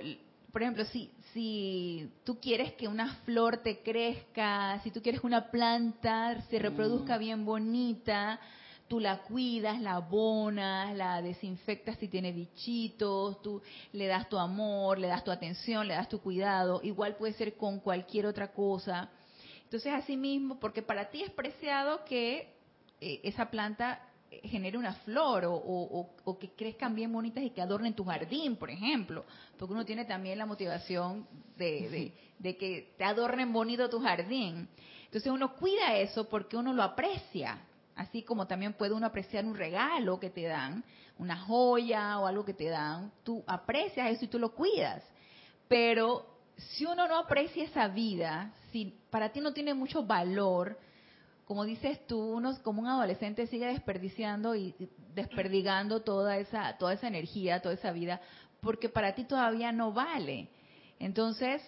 por 0.53 0.63
ejemplo, 0.63 0.85
si, 0.87 1.11
si 1.33 2.11
tú 2.25 2.39
quieres 2.41 2.75
que 2.75 2.89
una 2.89 3.17
flor 3.25 3.59
te 3.59 3.83
crezca, 3.83 4.81
si 4.83 4.91
tú 4.91 5.03
quieres 5.03 5.21
que 5.21 5.27
una 5.27 5.51
planta 5.51 6.43
se 6.51 6.59
reproduzca 6.59 7.17
mm. 7.17 7.21
bien 7.21 7.45
bonita, 7.45 8.39
tú 8.89 9.01
la 9.01 9.23
cuidas, 9.23 9.81
la 9.81 9.95
abonas, 9.95 10.95
la 10.95 11.23
desinfectas 11.23 11.99
si 11.99 12.09
tiene 12.09 12.33
bichitos, 12.33 13.41
tú 13.41 13.63
le 13.93 14.07
das 14.07 14.29
tu 14.29 14.39
amor, 14.39 14.99
le 14.99 15.09
das 15.09 15.25
tu 15.25 15.31
atención, 15.31 15.89
le 15.89 15.95
das 15.95 16.09
tu 16.09 16.21
cuidado. 16.21 16.81
Igual 16.83 17.17
puede 17.17 17.33
ser 17.33 17.57
con 17.57 17.81
cualquier 17.81 18.27
otra 18.27 18.53
cosa. 18.53 19.09
Entonces, 19.65 19.95
así 19.95 20.19
mismo, 20.19 20.61
porque 20.61 20.83
para 20.83 21.09
ti 21.09 21.23
es 21.23 21.31
preciado 21.31 22.05
que 22.05 22.55
eh, 23.01 23.21
esa 23.25 23.51
planta 23.51 24.01
genere 24.45 24.79
una 24.79 24.95
flor 24.95 25.45
o, 25.47 26.39
que 26.39 26.51
crezcan 26.51 26.95
bien 26.95 27.13
bonitas 27.13 27.43
y 27.45 27.51
que 27.51 27.61
adornen 27.61 27.95
tu 27.95 28.05
jardín, 28.05 28.57
por 28.57 28.71
ejemplo, 28.71 29.25
porque 29.59 29.75
uno 29.75 29.85
tiene 29.85 30.05
también 30.05 30.39
la 30.39 30.47
motivación 30.47 31.27
de, 31.57 32.13
de, 32.39 32.57
que 32.57 32.95
te 32.97 33.05
adornen 33.05 33.53
bonito 33.53 33.89
tu 33.89 34.01
jardín. 34.01 34.69
Entonces 35.05 35.31
uno 35.31 35.55
cuida 35.55 35.97
eso 35.97 36.29
porque 36.29 36.57
uno 36.57 36.73
lo 36.73 36.83
aprecia, 36.83 37.59
así 37.95 38.23
como 38.23 38.47
también 38.47 38.73
puede 38.73 38.95
uno 38.95 39.07
apreciar 39.07 39.45
un 39.45 39.55
regalo 39.55 40.19
que 40.19 40.31
te 40.31 40.45
dan, 40.45 40.83
una 41.19 41.37
joya 41.37 42.19
o 42.19 42.27
algo 42.27 42.45
que 42.45 42.55
te 42.55 42.69
dan, 42.69 43.13
tú 43.23 43.45
aprecias 43.47 44.11
eso 44.11 44.25
y 44.25 44.29
tú 44.29 44.39
lo 44.39 44.55
cuidas. 44.55 45.05
Pero 45.69 46.27
si 46.57 46.85
uno 46.85 47.07
no 47.07 47.19
aprecia 47.19 47.65
esa 47.65 47.89
vida, 47.89 48.53
si 48.71 48.99
para 49.11 49.31
ti 49.31 49.41
no 49.41 49.53
tiene 49.53 49.75
mucho 49.75 50.05
valor, 50.05 50.79
como 51.45 51.65
dices 51.65 52.07
tú, 52.07 52.19
uno 52.19 52.57
como 52.63 52.83
un 52.83 52.89
adolescente 52.89 53.47
sigue 53.47 53.67
desperdiciando 53.67 54.55
y 54.55 54.75
desperdigando 55.15 56.01
toda 56.01 56.39
esa, 56.39 56.77
toda 56.79 56.95
esa 56.95 57.09
energía, 57.09 57.61
toda 57.61 57.75
esa 57.75 57.93
vida, 57.93 58.21
porque 58.61 58.89
para 58.89 59.15
ti 59.15 59.25
todavía 59.25 59.73
no 59.73 59.93
vale. 59.93 60.49
Entonces, 60.99 61.63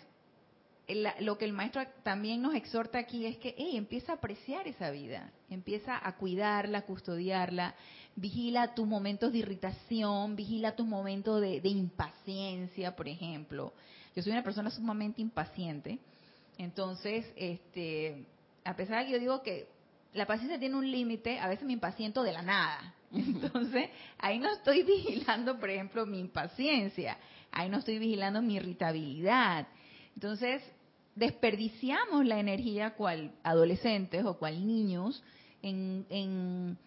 lo 1.21 1.39
que 1.39 1.45
el 1.45 1.53
maestro 1.53 1.83
también 2.03 2.43
nos 2.43 2.55
exhorta 2.55 2.99
aquí 2.99 3.27
es 3.27 3.37
que 3.39 3.55
empieza 3.59 4.13
a 4.13 4.17
apreciar 4.17 4.69
esa 4.69 4.91
vida, 4.91 5.33
empieza 5.51 5.99
a 6.07 6.17
cuidarla, 6.17 6.79
a 6.79 6.83
custodiarla, 6.83 7.75
vigila 8.17 8.75
tus 8.75 8.87
momentos 8.87 9.33
de 9.33 9.39
irritación, 9.39 10.37
vigila 10.37 10.77
tus 10.77 10.87
momentos 10.87 11.41
de 11.41 11.69
impaciencia, 11.69 12.95
por 12.95 13.09
ejemplo. 13.09 13.73
Yo 14.15 14.23
soy 14.23 14.33
una 14.33 14.45
persona 14.45 14.71
sumamente 14.71 15.21
impaciente, 15.21 15.99
entonces, 16.59 17.27
este, 17.37 18.25
a 18.65 18.75
pesar 18.75 19.01
de 19.01 19.07
que 19.07 19.13
yo 19.13 19.19
digo 19.19 19.43
que 19.43 19.69
la 20.15 20.27
paciencia 20.27 20.59
tiene 20.59 20.77
un 20.77 20.91
límite, 20.91 21.39
a 21.39 21.49
veces 21.49 21.65
me 21.67 21.73
impaciento 21.73 22.23
de 22.23 22.33
la 22.33 22.43
nada. 22.43 22.95
Entonces, 23.13 23.91
ahí 24.19 24.39
no 24.39 24.53
estoy 24.53 24.83
vigilando, 24.85 25.59
por 25.59 25.71
ejemplo, 25.71 26.07
mi 26.07 26.19
impaciencia, 26.19 27.19
ahí 27.53 27.69
no 27.69 27.79
estoy 27.79 27.99
vigilando 27.99 28.41
mi 28.41 28.57
irritabilidad. 28.57 29.67
Entonces, 30.15 30.63
desperdiciamos 31.15 32.25
la 32.25 32.39
energía 32.39 32.95
cual 32.95 33.33
adolescentes 33.43 34.25
o 34.25 34.39
cual 34.39 34.67
niños 34.67 35.23
en, 35.63 36.07
en, 36.11 36.79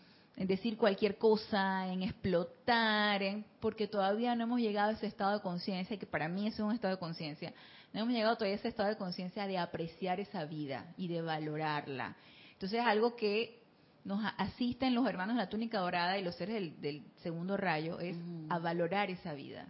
decir 0.47 0.77
cualquier 0.77 1.17
cosa, 1.17 1.91
en 1.91 2.03
explotar, 2.03 3.21
porque 3.59 3.87
todavía 3.87 4.35
no 4.35 4.43
hemos 4.43 4.59
llegado 4.59 4.89
a 4.89 4.93
ese 4.93 5.07
estado 5.07 5.33
de 5.33 5.41
conciencia, 5.41 5.97
que 5.97 6.05
para 6.05 6.27
mí 6.27 6.47
es 6.47 6.59
un 6.59 6.73
estado 6.73 6.95
de 6.95 6.99
conciencia, 6.99 7.53
no 7.93 8.01
hemos 8.01 8.13
llegado 8.13 8.35
todavía 8.35 8.55
a 8.55 8.59
ese 8.59 8.67
estado 8.67 8.89
de 8.89 8.97
conciencia 8.97 9.47
de 9.47 9.57
apreciar 9.57 10.19
esa 10.19 10.45
vida 10.45 10.93
y 10.97 11.07
de 11.07 11.21
valorarla. 11.21 12.15
Entonces, 12.53 12.81
algo 12.83 13.15
que 13.15 13.59
nos 14.07 14.23
asisten 14.37 14.95
los 14.95 15.05
hermanos 15.05 15.35
de 15.35 15.43
la 15.43 15.49
túnica 15.49 15.79
dorada 15.79 16.17
y 16.17 16.23
los 16.23 16.35
seres 16.35 16.79
del, 16.81 17.03
segundo 17.21 17.57
rayo 17.57 17.99
es 17.99 18.15
a 18.49 18.57
valorar 18.57 19.09
esa 19.11 19.33
vida, 19.33 19.67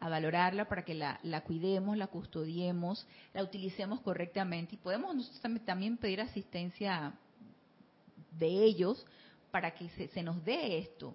a 0.00 0.08
valorarla 0.10 0.68
para 0.68 0.84
que 0.84 0.94
la, 0.94 1.18
cuidemos, 1.46 1.96
la 1.96 2.06
custodiemos, 2.06 3.06
la 3.32 3.42
utilicemos 3.42 4.00
correctamente. 4.00 4.74
Y 4.74 4.78
podemos 4.78 5.14
nosotros 5.14 5.64
también 5.64 5.96
pedir 5.96 6.20
asistencia 6.20 7.14
de 8.38 8.46
ellos 8.46 9.06
para 9.50 9.72
que 9.72 9.88
se, 9.88 10.22
nos 10.22 10.44
dé 10.44 10.78
esto. 10.78 11.14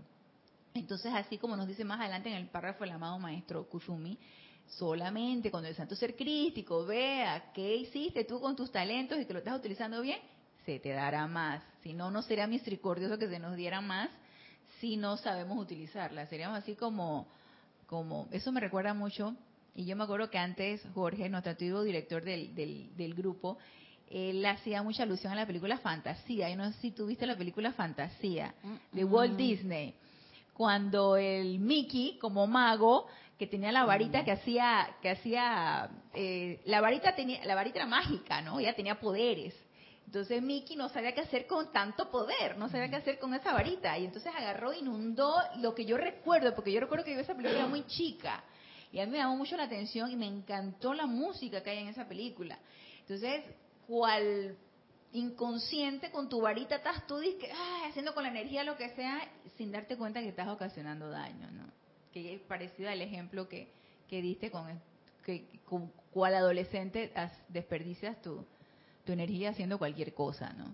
Entonces, 0.74 1.14
así 1.14 1.38
como 1.38 1.56
nos 1.56 1.68
dice 1.68 1.86
más 1.86 2.00
adelante 2.00 2.30
en 2.30 2.36
el 2.36 2.48
párrafo 2.48 2.84
el 2.84 2.92
amado 2.92 3.20
maestro 3.20 3.70
Kusumi, 3.70 4.18
solamente 4.68 5.52
cuando 5.52 5.70
el 5.70 5.76
santo 5.76 5.96
ser 5.96 6.16
crístico 6.16 6.86
vea 6.86 7.52
qué 7.54 7.76
hiciste 7.76 8.24
tú 8.24 8.40
con 8.40 8.56
tus 8.56 8.72
talentos 8.72 9.20
y 9.20 9.26
que 9.26 9.34
lo 9.34 9.40
estás 9.40 9.58
utilizando 9.58 10.02
bien, 10.02 10.20
se 10.66 10.80
te 10.80 10.90
dará 10.90 11.28
más. 11.28 11.64
Si 11.84 11.94
no, 11.94 12.12
no 12.12 12.22
sería 12.22 12.48
misericordioso 12.48 13.18
que 13.18 13.30
se 13.30 13.40
nos 13.40 13.56
diera 13.56 13.82
más 13.82 14.10
si 14.80 14.98
no 14.98 15.18
sabemos 15.18 15.58
utilizarla. 15.58 16.28
Seríamos 16.28 16.58
así 16.58 16.76
como, 16.76 17.28
como, 17.88 18.28
eso 18.32 18.52
me 18.52 18.60
recuerda 18.60 18.94
mucho, 18.94 19.36
y 19.76 19.86
yo 19.86 19.96
me 19.96 20.06
acuerdo 20.06 20.30
que 20.30 20.38
antes 20.38 20.82
Jorge, 20.94 21.30
nuestro 21.30 21.52
antiguo 21.52 21.84
director 21.84 22.24
del, 22.24 22.56
del, 22.56 23.14
grupo, 23.14 23.58
él 24.10 24.46
hacía 24.46 24.82
mucha 24.82 25.04
alusión 25.04 25.34
a 25.34 25.36
la 25.36 25.46
película 25.46 25.78
Fantasía. 25.80 26.50
Y 26.50 26.56
no 26.56 26.72
sé 26.72 26.80
si 26.80 26.92
tú 26.92 27.06
viste 27.08 27.28
la 27.28 27.38
película 27.38 27.74
Fantasía 27.74 28.56
de 28.94 29.04
Walt 29.04 29.36
Disney. 29.36 29.94
Cuando 30.54 31.18
el 31.18 31.60
Mickey, 31.60 32.18
como 32.20 32.48
mago, 32.48 33.08
que 33.38 33.48
tenía 33.48 33.72
la 33.72 33.86
varita 33.86 34.24
que 34.24 34.32
hacía, 34.32 34.96
que 35.02 35.10
hacía, 35.10 35.90
eh, 36.14 36.62
la 36.66 36.80
varita 36.80 37.16
tenía, 37.16 37.44
la 37.46 37.56
varita 37.56 37.80
era 37.80 37.88
mágica, 37.88 38.42
¿no? 38.42 38.60
Ella 38.60 38.76
tenía 38.76 39.00
poderes. 39.00 39.54
Entonces 40.06 40.42
Mickey 40.42 40.78
no 40.78 40.88
sabía 40.88 41.14
qué 41.14 41.22
hacer 41.22 41.46
con 41.46 41.72
tanto 41.74 42.10
poder, 42.10 42.58
no 42.58 42.70
sabía 42.70 42.90
qué 42.90 42.96
hacer 42.96 43.20
con 43.20 43.34
esa 43.34 43.52
varita. 43.52 43.98
Y 43.98 44.06
entonces 44.06 44.32
agarró, 44.34 44.72
inundó 44.72 45.36
lo 45.58 45.76
que 45.76 45.86
yo 45.86 45.98
recuerdo, 45.98 46.56
porque 46.56 46.72
yo 46.72 46.80
recuerdo 46.80 47.04
que 47.04 47.14
yo 47.14 47.20
esa 47.20 47.36
película 47.36 47.68
muy 47.68 47.86
chica. 47.88 48.44
Y 48.92 49.00
a 49.00 49.06
mí 49.06 49.12
me 49.12 49.18
llamó 49.18 49.36
mucho 49.36 49.58
la 49.58 49.64
atención 49.64 50.10
y 50.10 50.16
me 50.16 50.28
encantó 50.28 50.94
la 50.94 51.06
música 51.06 51.62
que 51.62 51.72
hay 51.72 51.80
en 51.80 51.90
esa 51.90 52.08
película. 52.08 52.58
Entonces, 53.02 53.44
cual 53.88 54.56
inconsciente 55.12 56.12
con 56.12 56.30
tu 56.30 56.42
varita 56.42 56.76
estás 56.76 57.06
tú 57.08 57.20
haciendo 57.88 58.14
con 58.14 58.24
la 58.24 58.30
energía 58.30 58.64
lo 58.64 58.78
que 58.78 58.90
sea, 58.96 59.20
sin 59.58 59.72
darte 59.72 59.98
cuenta 59.98 60.22
que 60.22 60.30
estás 60.30 60.48
ocasionando 60.48 61.10
daño, 61.10 61.52
¿no? 61.52 61.85
Que 62.16 62.36
es 62.36 62.42
parecido 62.44 62.90
al 62.90 63.02
ejemplo 63.02 63.50
que, 63.50 63.68
que 64.08 64.22
diste 64.22 64.50
con, 64.50 64.68
que, 65.26 65.44
con 65.66 65.92
cual 66.12 66.34
adolescente 66.36 67.12
desperdicias 67.50 68.22
tu, 68.22 68.46
tu 69.04 69.12
energía 69.12 69.50
haciendo 69.50 69.78
cualquier 69.78 70.14
cosa, 70.14 70.54
¿no? 70.54 70.74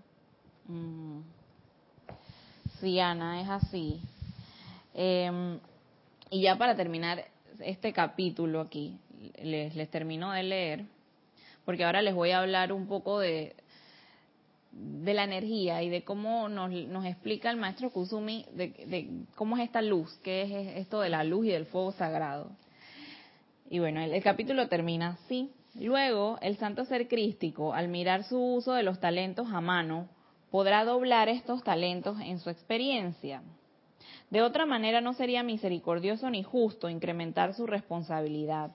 Mm. 0.72 1.22
Sí, 2.80 3.00
Ana, 3.00 3.42
es 3.42 3.48
así. 3.48 4.00
Em, 4.94 5.58
y 6.30 6.42
ya 6.42 6.56
para 6.56 6.76
terminar 6.76 7.24
este 7.58 7.92
capítulo 7.92 8.60
aquí, 8.60 8.96
les, 9.42 9.74
les 9.74 9.90
termino 9.90 10.30
de 10.30 10.44
leer, 10.44 10.84
porque 11.64 11.82
ahora 11.82 12.02
les 12.02 12.14
voy 12.14 12.30
a 12.30 12.38
hablar 12.38 12.72
un 12.72 12.86
poco 12.86 13.18
de, 13.18 13.56
de 14.72 15.14
la 15.14 15.24
energía 15.24 15.82
y 15.82 15.90
de 15.90 16.02
cómo 16.02 16.48
nos, 16.48 16.70
nos 16.70 17.04
explica 17.04 17.50
el 17.50 17.58
maestro 17.58 17.90
Kusumi 17.90 18.46
de, 18.52 18.68
de, 18.86 19.24
cómo 19.34 19.56
es 19.56 19.64
esta 19.64 19.82
luz, 19.82 20.18
qué 20.22 20.42
es 20.42 20.76
esto 20.78 21.00
de 21.00 21.10
la 21.10 21.24
luz 21.24 21.46
y 21.46 21.50
del 21.50 21.66
fuego 21.66 21.92
sagrado. 21.92 22.50
Y 23.68 23.78
bueno, 23.78 24.00
el 24.00 24.22
capítulo 24.22 24.68
termina 24.68 25.18
así. 25.22 25.50
Luego, 25.74 26.38
el 26.42 26.56
santo 26.58 26.84
ser 26.84 27.08
crístico, 27.08 27.72
al 27.72 27.88
mirar 27.88 28.24
su 28.24 28.38
uso 28.38 28.74
de 28.74 28.82
los 28.82 29.00
talentos 29.00 29.48
a 29.50 29.60
mano, 29.60 30.08
podrá 30.50 30.84
doblar 30.84 31.30
estos 31.30 31.64
talentos 31.64 32.20
en 32.20 32.38
su 32.38 32.50
experiencia. 32.50 33.42
De 34.30 34.42
otra 34.42 34.66
manera, 34.66 35.00
no 35.00 35.14
sería 35.14 35.42
misericordioso 35.42 36.28
ni 36.28 36.42
justo 36.42 36.90
incrementar 36.90 37.54
su 37.54 37.66
responsabilidad, 37.66 38.72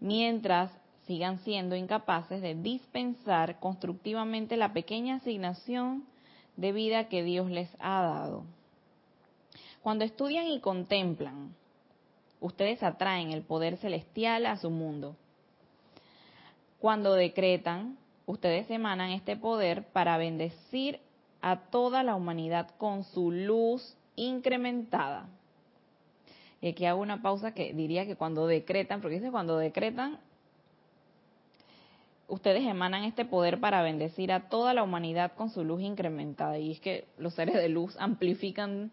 mientras 0.00 0.72
sigan 1.06 1.38
siendo 1.40 1.76
incapaces 1.76 2.42
de 2.42 2.54
dispensar 2.54 3.58
constructivamente 3.60 4.56
la 4.56 4.72
pequeña 4.72 5.16
asignación 5.16 6.04
de 6.56 6.72
vida 6.72 7.08
que 7.08 7.22
Dios 7.22 7.50
les 7.50 7.70
ha 7.78 8.02
dado. 8.02 8.44
Cuando 9.82 10.04
estudian 10.04 10.46
y 10.48 10.60
contemplan, 10.60 11.54
ustedes 12.40 12.82
atraen 12.82 13.30
el 13.30 13.42
poder 13.42 13.76
celestial 13.76 14.46
a 14.46 14.56
su 14.56 14.70
mundo 14.70 15.16
cuando 16.78 17.14
decretan, 17.14 17.96
ustedes 18.26 18.70
emanan 18.70 19.10
este 19.10 19.36
poder 19.36 19.84
para 19.92 20.18
bendecir 20.18 21.00
a 21.40 21.56
toda 21.70 22.02
la 22.02 22.14
humanidad 22.14 22.70
con 22.78 23.04
su 23.04 23.30
luz 23.30 23.96
incrementada. 24.14 25.28
Y 26.60 26.68
aquí 26.68 26.84
hago 26.84 27.00
una 27.00 27.22
pausa 27.22 27.54
que 27.54 27.72
diría 27.72 28.06
que 28.06 28.16
cuando 28.16 28.46
decretan, 28.46 29.00
porque 29.00 29.16
dice 29.16 29.30
cuando 29.30 29.58
decretan, 29.58 30.18
ustedes 32.28 32.64
emanan 32.64 33.04
este 33.04 33.24
poder 33.24 33.60
para 33.60 33.82
bendecir 33.82 34.32
a 34.32 34.48
toda 34.48 34.74
la 34.74 34.82
humanidad 34.82 35.32
con 35.34 35.50
su 35.50 35.64
luz 35.64 35.82
incrementada. 35.82 36.58
Y 36.58 36.72
es 36.72 36.80
que 36.80 37.06
los 37.18 37.34
seres 37.34 37.54
de 37.54 37.68
luz 37.68 37.96
amplifican 37.98 38.90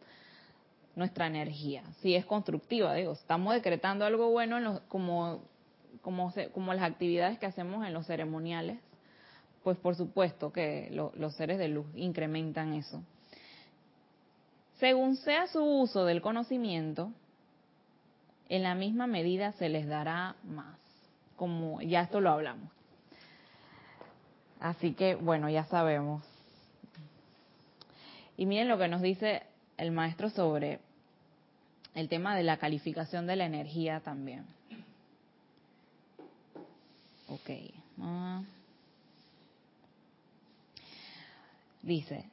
nuestra 0.96 1.28
energía. 1.28 1.84
Si 2.02 2.16
es 2.16 2.26
constructiva, 2.26 2.94
digo, 2.94 3.14
estamos 3.14 3.54
decretando 3.54 4.06
algo 4.06 4.30
bueno 4.30 4.82
como 4.88 5.42
como, 6.04 6.34
como 6.54 6.74
las 6.74 6.84
actividades 6.84 7.40
que 7.40 7.46
hacemos 7.46 7.86
en 7.88 7.94
los 7.94 8.06
ceremoniales, 8.06 8.78
pues 9.64 9.78
por 9.78 9.96
supuesto 9.96 10.52
que 10.52 10.90
los 10.92 11.34
seres 11.36 11.58
de 11.58 11.70
luz 11.70 11.88
incrementan 11.96 12.74
eso. 12.74 13.02
Según 14.80 15.16
sea 15.16 15.48
su 15.48 15.64
uso 15.64 16.04
del 16.06 16.22
conocimiento, 16.22 17.12
en 18.50 18.64
la 18.64 18.76
misma 18.76 19.08
medida 19.08 19.54
se 19.54 19.70
les 19.70 19.88
dará 19.88 20.36
más. 20.44 20.78
Como 21.38 21.82
ya 21.82 22.02
esto 22.02 22.20
lo 22.20 22.32
hablamos. 22.32 22.70
Así 24.64 24.94
que, 24.94 25.16
bueno, 25.16 25.50
ya 25.50 25.66
sabemos. 25.66 26.24
Y 28.38 28.46
miren 28.46 28.70
lo 28.70 28.78
que 28.78 28.88
nos 28.88 29.02
dice 29.02 29.44
el 29.76 29.92
maestro 29.92 30.30
sobre 30.30 30.80
el 31.94 32.08
tema 32.08 32.34
de 32.34 32.44
la 32.44 32.56
calificación 32.56 33.28
de 33.28 33.36
la 33.36 33.46
energía 33.46 34.00
también. 34.00 34.46
Ok. 37.28 37.50
Ah. 38.02 38.42
Dice, 41.82 42.24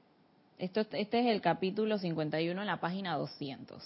esto, 0.57 0.83
este 0.93 1.19
es 1.19 1.27
el 1.27 1.40
capítulo 1.40 1.99
51 1.99 2.61
en 2.61 2.66
la 2.66 2.79
página 2.79 3.16
200. 3.16 3.83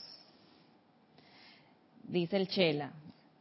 Dice 2.09 2.37
el 2.37 2.49
Chela, 2.49 2.93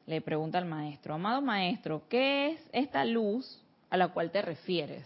le 0.07 0.21
pregunta 0.21 0.59
al 0.59 0.65
maestro, 0.65 1.13
amado 1.13 1.41
maestro, 1.41 2.03
¿qué 2.07 2.51
es 2.51 2.61
esta 2.71 3.03
luz 3.03 3.59
a 3.93 3.97
la 3.97 4.07
cual 4.07 4.31
te 4.31 4.41
refieres? 4.41 5.05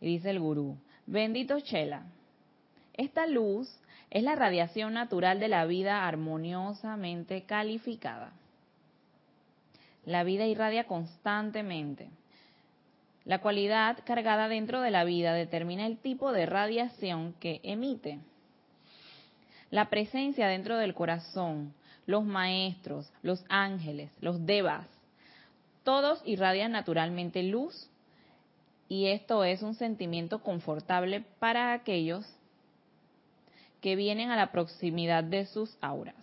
Y 0.00 0.06
dice 0.06 0.30
el 0.30 0.40
gurú, 0.40 0.78
bendito 1.04 1.60
Chela, 1.60 2.04
esta 2.94 3.26
luz 3.26 3.68
es 4.08 4.22
la 4.22 4.36
radiación 4.36 4.94
natural 4.94 5.38
de 5.38 5.48
la 5.48 5.66
vida 5.66 6.08
armoniosamente 6.08 7.42
calificada. 7.42 8.32
La 10.06 10.24
vida 10.24 10.46
irradia 10.46 10.84
constantemente. 10.84 12.08
La 13.26 13.42
cualidad 13.42 13.98
cargada 14.06 14.48
dentro 14.48 14.80
de 14.80 14.90
la 14.90 15.04
vida 15.04 15.34
determina 15.34 15.84
el 15.84 15.98
tipo 15.98 16.32
de 16.32 16.46
radiación 16.46 17.34
que 17.34 17.60
emite. 17.64 18.18
La 19.70 19.90
presencia 19.90 20.48
dentro 20.48 20.78
del 20.78 20.94
corazón, 20.94 21.74
los 22.06 22.24
maestros, 22.24 23.12
los 23.20 23.44
ángeles, 23.50 24.10
los 24.22 24.46
devas, 24.46 24.86
todos 25.86 26.20
irradian 26.24 26.72
naturalmente 26.72 27.44
luz 27.44 27.88
y 28.88 29.06
esto 29.06 29.44
es 29.44 29.62
un 29.62 29.74
sentimiento 29.74 30.42
confortable 30.42 31.24
para 31.38 31.72
aquellos 31.72 32.26
que 33.80 33.94
vienen 33.94 34.32
a 34.32 34.36
la 34.36 34.50
proximidad 34.50 35.22
de 35.22 35.46
sus 35.46 35.78
auras. 35.80 36.16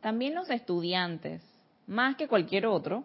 También 0.00 0.36
los 0.36 0.50
estudiantes, 0.50 1.42
más 1.88 2.14
que 2.14 2.28
cualquier 2.28 2.66
otro, 2.66 3.02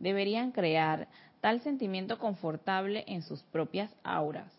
deberían 0.00 0.50
crear 0.50 1.06
tal 1.40 1.60
sentimiento 1.60 2.18
confortable 2.18 3.04
en 3.06 3.22
sus 3.22 3.40
propias 3.44 3.94
auras, 4.02 4.52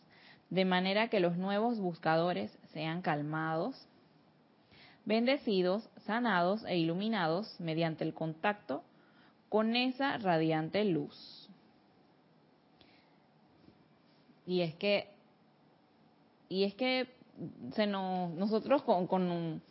de 0.49 0.63
manera 0.63 1.09
que 1.09 1.19
los 1.19 1.35
nuevos 1.35 1.81
buscadores 1.81 2.57
sean 2.71 3.01
calmados, 3.01 3.75
bendecidos, 5.03 5.89
sanados 6.05 6.63
e 6.63 6.77
iluminados 6.77 7.59
mediante 7.59 8.05
el 8.05 8.13
contacto 8.13 8.83
con 9.53 9.75
esa 9.75 10.17
radiante 10.17 10.83
luz. 10.83 11.47
Y 14.47 14.61
es 14.61 14.73
que 14.73 15.09
y 16.49 16.63
es 16.63 16.73
que 16.73 17.07
se 17.75 17.85
nos, 17.85 18.31
nosotros 18.31 18.81
con, 18.81 19.05
con 19.05 19.61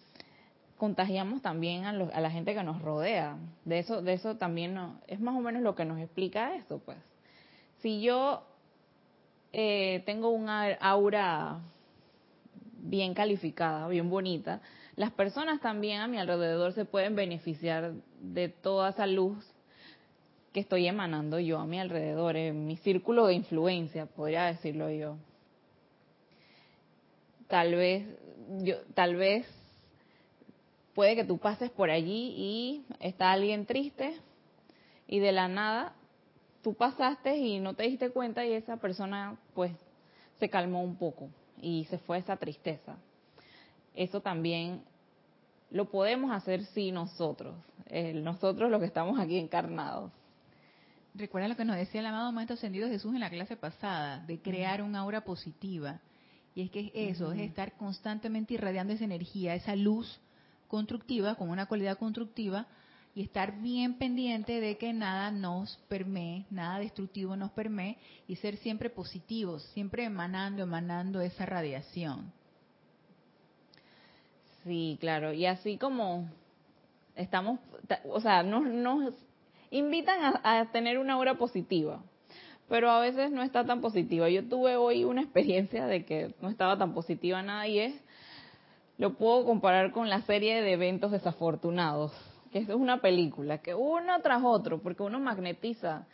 contagiamos 0.77 1.43
también 1.43 1.85
a, 1.85 1.91
a, 1.91 2.21
la 2.21 2.31
gente 2.31 2.55
que 2.55 2.63
nos 2.63 2.81
rodea. 2.81 3.39
De 3.65 3.81
eso, 3.81 4.03
de 4.03 4.13
eso 4.13 4.37
también 4.37 4.73
no, 4.73 5.01
es 5.09 5.19
más 5.19 5.35
o 5.35 5.41
menos 5.41 5.63
lo 5.63 5.75
que 5.75 5.85
nos 5.85 5.99
explica 5.99 6.55
esto, 6.55 6.79
pues. 6.79 6.99
Si 7.79 8.03
yo 8.03 8.45
eh, 9.53 10.05
tengo 10.07 10.31
una 10.31 10.75
aura 10.75 11.59
bien 12.79 13.15
calificada, 13.15 13.89
bien 13.89 14.09
bonita, 14.09 14.61
las 14.95 15.11
personas 15.11 15.61
también 15.61 16.03
a 16.03 16.07
mi 16.07 16.19
alrededor 16.19 16.73
se 16.73 16.85
pueden 16.85 17.17
beneficiar 17.17 17.95
de 18.21 18.49
toda 18.49 18.91
esa 18.91 19.09
luz 19.09 19.52
que 20.53 20.61
estoy 20.61 20.87
emanando 20.87 21.39
yo 21.41 21.59
a 21.59 21.67
mi 21.67 21.81
alrededor, 21.81 22.37
en 22.37 22.67
mi 22.67 22.77
círculo 22.77 23.27
de 23.27 23.35
influencia, 23.35 24.07
podría 24.07 24.45
decirlo 24.45 24.91
yo 24.91 25.17
tal 27.53 27.75
vez, 27.75 28.07
yo, 28.63 28.77
tal 28.95 29.15
vez 29.15 29.47
puede 30.95 31.15
que 31.15 31.25
tú 31.25 31.37
pases 31.37 31.71
por 31.71 31.91
allí 31.91 32.33
y 32.35 32.87
está 32.99 33.31
alguien 33.31 33.67
triste 33.67 34.17
y 35.07 35.19
de 35.19 35.33
la 35.33 35.49
nada 35.49 35.93
tú 36.63 36.73
pasaste 36.73 37.37
y 37.37 37.61
no 37.61 37.75
te 37.75 37.83
diste 37.83 38.09
cuenta 38.09 38.47
y 38.47 38.55
esa 38.55 38.79
persona 38.79 39.37
pues 39.53 39.71
se 40.41 40.49
calmó 40.49 40.83
un 40.83 40.97
poco 40.97 41.29
y 41.61 41.85
se 41.91 41.99
fue 41.99 42.17
esa 42.17 42.39
tristeza. 42.39 42.97
Eso 43.95 44.23
también 44.23 44.83
lo 45.71 45.91
podemos 45.91 46.33
hacer 46.33 46.65
sí 46.65 46.91
nosotros, 46.91 47.55
nosotros 48.15 48.71
los 48.71 48.81
que 48.81 48.87
estamos 48.87 49.21
aquí 49.21 49.39
encarnados. 49.39 50.11
Recuerda 51.15 51.49
lo 51.49 51.57
que 51.57 51.65
nos 51.65 51.77
decía 51.77 52.01
el 52.01 52.07
amado 52.07 52.33
Maestro 52.33 52.55
Ascendido 52.55 52.89
Jesús 52.89 53.13
en 53.13 53.21
la 53.21 53.29
clase 53.29 53.57
pasada, 53.57 54.21
de 54.27 54.41
crear 54.41 54.83
un 54.83 54.97
aura 54.97 55.23
positiva. 55.25 56.01
Y 56.55 56.63
es 56.63 56.71
que 56.71 56.91
es 56.95 57.17
eso, 57.17 57.33
es 57.33 57.41
estar 57.41 57.73
constantemente 57.77 58.55
irradiando 58.55 58.95
esa 58.95 59.05
energía, 59.05 59.55
esa 59.55 59.77
luz 59.77 60.21
constructiva, 60.69 61.35
con 61.35 61.51
una 61.51 61.67
cualidad 61.67 61.99
constructiva, 61.99 62.67
y 63.15 63.23
estar 63.23 63.61
bien 63.61 63.99
pendiente 63.99 64.59
de 64.59 64.79
que 64.79 64.95
nada 64.95 65.31
nos 65.31 65.77
permee, 65.89 66.47
nada 66.51 66.79
destructivo 66.79 67.37
nos 67.37 67.51
permee, 67.51 67.99
y 68.27 68.37
ser 68.37 68.57
siempre 68.57 68.89
positivos, 68.89 69.63
siempre 69.75 70.05
emanando, 70.05 70.63
emanando 70.63 71.21
esa 71.21 71.45
radiación. 71.45 72.33
Sí, 74.65 74.97
claro, 74.99 75.35
y 75.35 75.45
así 75.45 75.77
como 75.77 76.31
estamos, 77.17 77.61
o 78.09 78.21
sea, 78.21 78.43
nos, 78.43 78.65
nos 78.65 79.13
invitan 79.73 80.23
a, 80.23 80.61
a 80.61 80.71
tener 80.71 80.99
una 80.99 81.15
aura 81.15 81.35
positiva 81.35 82.01
pero 82.73 82.91
a 82.91 83.01
veces 83.01 83.31
no 83.31 83.43
está 83.43 83.67
tan 83.67 83.83
positiva. 83.83 84.31
Yo 84.31 84.49
tuve 84.49 84.77
hoy 84.77 85.05
una 85.05 85.21
experiencia 85.21 85.85
de 85.87 86.07
que 86.07 86.35
no 86.41 86.49
estaba 86.49 86.79
tan 86.79 86.95
positiva 86.95 87.43
nada 87.43 87.69
y 87.69 87.79
es, 87.79 87.95
lo 88.97 89.13
puedo 89.13 89.45
comparar 89.45 89.93
con 89.93 90.09
la 90.09 90.23
serie 90.23 90.63
de 90.63 90.73
eventos 90.73 91.11
desafortunados, 91.11 92.13
que 92.51 92.61
es 92.61 92.69
una 92.71 93.03
película, 93.03 93.59
que 93.59 93.75
uno 93.75 94.19
tras 94.23 94.43
otro, 94.43 94.81
porque 94.81 95.03
uno 95.03 95.21
magnetiza 95.21 96.07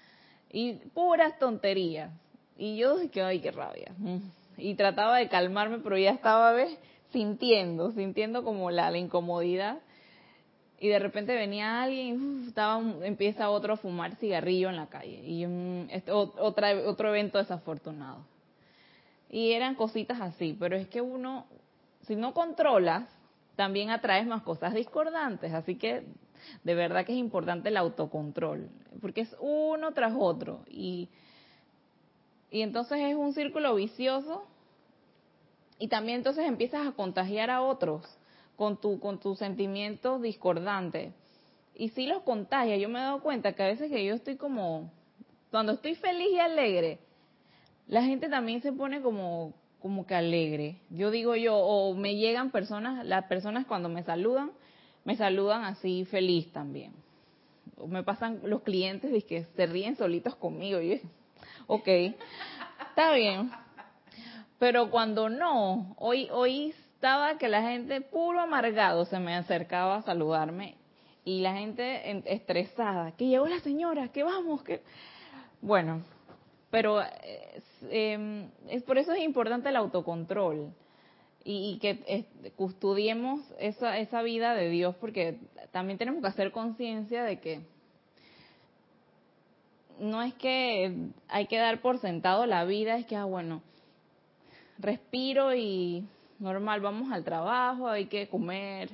y 0.51 0.73
puras 0.94 1.38
tonterías. 1.38 2.11
Y 2.57 2.77
yo 2.77 2.99
dije, 2.99 3.23
ay, 3.23 3.38
qué 3.38 3.53
rabia. 3.53 3.92
Y 4.57 4.75
trataba 4.75 5.18
de 5.18 5.29
calmarme, 5.29 5.79
pero 5.79 5.97
ya 5.97 6.11
estaba, 6.11 6.51
¿ves? 6.51 6.77
Sintiendo, 7.12 7.92
sintiendo 7.92 8.42
como 8.42 8.73
la 8.73 8.97
incomodidad 8.99 9.79
y 10.81 10.88
de 10.88 10.99
repente 10.99 11.35
venía 11.35 11.83
alguien 11.83 12.45
estaba 12.47 12.81
empieza 13.03 13.51
otro 13.51 13.75
a 13.75 13.77
fumar 13.77 14.14
cigarrillo 14.17 14.69
en 14.69 14.77
la 14.77 14.87
calle. 14.87 15.21
Y 15.25 15.45
este, 15.91 16.12
otra, 16.12 16.73
otro 16.87 17.09
evento 17.09 17.38
desafortunado. 17.38 18.25
Y 19.31 19.53
eran 19.53 19.75
cositas 19.75 20.21
así 20.21 20.57
pero 20.59 20.77
es 20.77 20.88
que 20.88 21.01
uno 21.01 21.47
si 22.07 22.17
no 22.17 22.33
controlas 22.33 23.05
también 23.57 23.91
atraes 23.91 24.27
más 24.27 24.43
cosas 24.43 24.73
discordantes. 24.75 25.53
Así 25.53 25.77
que 25.77 26.05
de 26.62 26.75
verdad 26.75 27.05
que 27.05 27.12
es 27.12 27.19
importante 27.19 27.69
el 27.69 27.77
autocontrol 27.77 28.69
porque 29.01 29.23
es 29.23 29.37
uno 29.41 29.93
tras 29.93 30.14
otro. 30.17 30.64
Y 30.69 31.09
y 32.51 32.62
entonces 32.62 32.99
es 33.01 33.14
un 33.14 33.35
círculo 33.35 33.75
vicioso 33.75 34.45
y 35.79 35.88
también 35.88 36.19
entonces 36.19 36.47
empiezas 36.47 36.87
a 36.87 36.93
contagiar 36.93 37.51
a 37.51 37.62
otros 37.62 38.03
con 38.59 38.77
tu 38.77 38.99
con 38.99 39.21
tus 39.21 39.38
sentimientos 39.38 40.21
discordantes. 40.21 41.14
Y 41.77 41.90
si 41.90 42.09
los 42.09 42.23
contagia, 42.23 42.77
yo 42.77 42.88
me 42.88 42.99
he 42.99 43.03
dado 43.03 43.23
cuenta 43.23 43.53
que 43.53 43.62
a 43.62 43.68
veces 43.68 43.88
que 43.88 44.05
yo 44.05 44.14
estoy 44.14 44.37
como 44.37 44.90
cuando 45.53 45.73
estoy 45.73 45.94
feliz 45.94 46.29
y 46.33 46.40
alegre, 46.40 46.99
la 47.87 48.03
gente 48.03 48.29
también 48.29 48.61
se 48.61 48.73
pone 48.73 49.01
como 49.01 49.55
como 49.81 50.09
que 50.09 50.16
alegre. 50.16 50.81
Yo 50.90 51.12
digo 51.12 51.37
yo 51.37 51.57
o 51.57 51.94
me 51.94 52.16
llegan 52.16 52.51
personas, 52.51 53.07
las 53.07 53.27
personas 53.27 53.64
cuando 53.64 53.88
me 53.88 54.03
saludan, 54.03 54.51
me 55.05 55.16
saludan 55.16 55.62
así 55.62 56.05
feliz 56.07 56.53
también. 56.53 56.93
O 57.76 57.87
me 57.87 58.03
pasan 58.03 58.41
los 58.43 58.62
clientes 58.62 59.14
y 59.14 59.22
que 59.22 59.45
se 59.55 59.66
ríen 59.66 59.97
solitos 59.97 60.35
conmigo. 60.35 60.80
Y 60.80 61.01
ok, 61.68 61.87
está 62.91 63.12
bien. 63.12 63.53
Pero 64.59 64.91
cuando 64.91 65.28
no, 65.28 65.95
hoy, 66.01 66.28
hoy 66.33 66.74
estaba 66.99 67.38
que 67.38 67.49
la 67.49 67.62
gente 67.62 68.01
puro 68.01 68.40
amargado 68.40 69.05
se 69.05 69.20
me 69.20 69.36
acercaba 69.36 69.99
a 69.99 70.03
saludarme 70.03 70.74
y 71.24 71.42
la 71.42 71.55
gente 71.55 72.24
estresada, 72.24 73.12
que 73.12 73.28
llegó 73.28 73.46
la 73.46 73.61
señora, 73.61 74.09
que 74.09 74.24
vamos, 74.24 74.64
que 74.64 74.82
bueno, 75.61 76.03
pero 76.70 77.01
em, 77.88 78.51
es 78.68 78.82
por 78.82 78.99
eso 78.99 79.12
es 79.12 79.22
importante 79.22 79.68
el 79.68 79.76
autocontrol 79.76 80.72
y, 81.44 81.78
que 81.78 82.26
custodiemos 82.57 83.42
esa, 83.61 83.96
esa 83.99 84.20
vida 84.22 84.55
de 84.55 84.68
Dios 84.68 84.96
porque 84.96 85.38
también 85.70 85.99
tenemos 85.99 86.20
que 86.20 86.26
hacer 86.26 86.51
conciencia 86.51 87.22
de 87.22 87.38
que 87.38 87.61
no 90.01 90.20
es 90.20 90.34
que 90.34 91.11
hay 91.28 91.46
que 91.46 91.59
dar 91.59 91.80
por 91.80 92.01
sentado 92.01 92.44
la 92.44 92.64
vida, 92.64 92.96
es 92.96 93.07
que, 93.07 93.14
ah, 93.14 93.24
bueno, 93.24 93.62
respiro 94.80 95.55
y 95.55 96.05
normal, 96.39 96.80
vamos 96.80 97.12
al 97.12 97.24
trabajo, 97.24 97.89
hay 97.89 98.07
que 98.07 98.28
comer. 98.28 98.91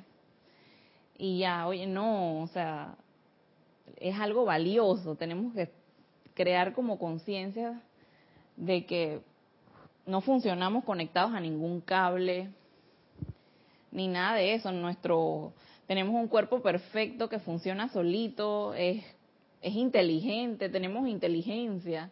y 1.17 1.39
ya, 1.39 1.67
oye, 1.67 1.87
no, 1.87 2.43
o 2.43 2.47
sea, 2.49 2.97
es 3.97 4.19
algo 4.19 4.45
valioso, 4.45 5.15
tenemos 5.15 5.55
que 5.55 5.71
crear 6.35 6.73
como 6.73 6.99
conciencia 6.99 7.81
de 8.57 8.85
que 8.85 9.21
no 10.07 10.21
funcionamos 10.21 10.85
conectados 10.85 11.33
a 11.33 11.41
ningún 11.41 11.81
cable, 11.81 12.51
ni 13.91 14.09
nada 14.09 14.37
de 14.37 14.55
eso. 14.55 14.71
Nuestro, 14.73 15.53
tenemos 15.87 16.15
un 16.15 16.29
cuerpo 16.29 16.61
perfecto 16.61 17.29
que 17.29 17.39
funciona 17.39 17.89
solito, 17.89 18.75
es, 18.75 19.03
es 19.63 19.75
inteligente, 19.75 20.69
tenemos 20.69 21.09
inteligencia, 21.09 22.11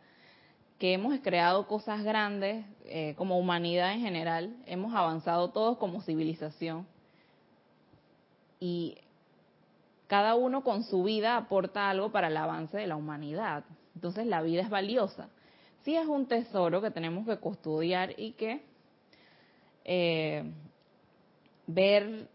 que 0.82 0.94
hemos 0.94 1.16
creado 1.20 1.68
cosas 1.68 2.02
grandes 2.02 2.66
eh, 2.86 3.14
como 3.16 3.38
humanidad 3.38 3.92
en 3.92 4.00
general, 4.00 4.56
hemos 4.66 4.92
avanzado 4.92 5.50
todos 5.50 5.78
como 5.78 6.02
civilización. 6.02 6.88
Y 8.58 8.98
cada 10.08 10.34
uno 10.34 10.64
con 10.64 10.82
su 10.82 11.04
vida 11.04 11.36
aporta 11.36 11.88
algo 11.88 12.10
para 12.10 12.26
el 12.26 12.36
avance 12.36 12.76
de 12.76 12.88
la 12.88 12.96
humanidad. 12.96 13.62
Entonces 13.94 14.26
la 14.26 14.42
vida 14.42 14.62
es 14.62 14.70
valiosa. 14.70 15.28
Sí 15.84 15.94
es 15.94 16.04
un 16.08 16.26
tesoro 16.26 16.82
que 16.82 16.90
tenemos 16.90 17.28
que 17.28 17.36
custodiar 17.36 18.18
y 18.18 18.32
que 18.32 18.64
eh, 19.84 20.42
ver, 21.68 22.26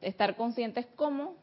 estar 0.00 0.34
conscientes 0.34 0.84
cómo, 0.96 1.36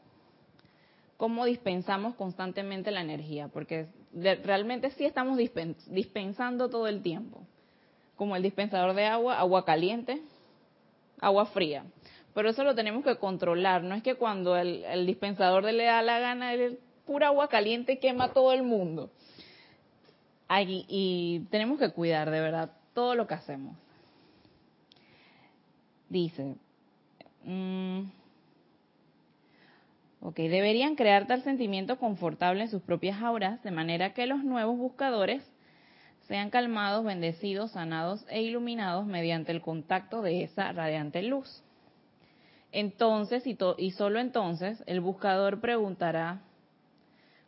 cómo 1.16 1.46
dispensamos 1.46 2.14
constantemente 2.14 2.90
la 2.90 3.00
energía, 3.00 3.48
porque 3.48 3.88
realmente 4.12 4.90
sí 4.92 5.04
estamos 5.04 5.38
dispensando 5.38 6.68
todo 6.68 6.86
el 6.86 7.02
tiempo, 7.02 7.42
como 8.16 8.36
el 8.36 8.42
dispensador 8.42 8.94
de 8.94 9.06
agua, 9.06 9.38
agua 9.38 9.64
caliente, 9.64 10.22
agua 11.20 11.46
fría. 11.46 11.84
Pero 12.34 12.50
eso 12.50 12.64
lo 12.64 12.74
tenemos 12.74 13.04
que 13.04 13.16
controlar, 13.16 13.82
no 13.82 13.94
es 13.94 14.02
que 14.02 14.14
cuando 14.14 14.56
el, 14.56 15.06
dispensador 15.06 15.64
le 15.64 15.84
da 15.84 16.02
la 16.02 16.18
gana, 16.18 16.54
el 16.54 16.78
pura 17.06 17.28
agua 17.28 17.48
caliente 17.48 17.98
quema 17.98 18.32
todo 18.32 18.52
el 18.52 18.62
mundo 18.62 19.10
y 20.88 21.40
tenemos 21.50 21.78
que 21.78 21.90
cuidar 21.90 22.30
de 22.30 22.40
verdad 22.40 22.70
todo 22.94 23.14
lo 23.14 23.26
que 23.26 23.34
hacemos. 23.34 23.76
Dice, 26.08 26.54
mm, 27.44 28.02
deberían 30.34 30.96
crear 30.96 31.26
tal 31.26 31.42
sentimiento 31.42 31.98
confortable 31.98 32.62
en 32.62 32.70
sus 32.70 32.82
propias 32.82 33.22
auras, 33.22 33.62
de 33.62 33.70
manera 33.70 34.12
que 34.12 34.26
los 34.26 34.44
nuevos 34.44 34.76
buscadores 34.76 35.42
sean 36.28 36.50
calmados, 36.50 37.04
bendecidos, 37.04 37.72
sanados 37.72 38.24
e 38.28 38.42
iluminados 38.42 39.06
mediante 39.06 39.52
el 39.52 39.60
contacto 39.60 40.22
de 40.22 40.42
esa 40.42 40.72
radiante 40.72 41.22
luz. 41.22 41.62
Entonces, 42.72 43.46
y, 43.46 43.56
y 43.78 43.90
solo 43.92 44.18
entonces, 44.18 44.82
el 44.86 45.00
buscador 45.00 45.60
preguntará 45.60 46.40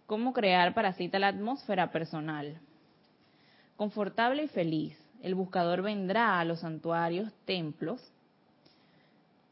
cómo 0.07 0.33
crear 0.33 0.75
para 0.75 0.93
sí 0.93 1.09
tal 1.09 1.25
atmósfera 1.25 1.91
personal 1.91 2.61
confortable 3.79 4.43
y 4.43 4.49
feliz, 4.49 4.99
el 5.23 5.37
buscador 5.37 5.83
vendrá 5.83 6.41
a 6.41 6.45
los 6.45 6.61
santuarios, 6.61 7.33
templos, 7.45 8.03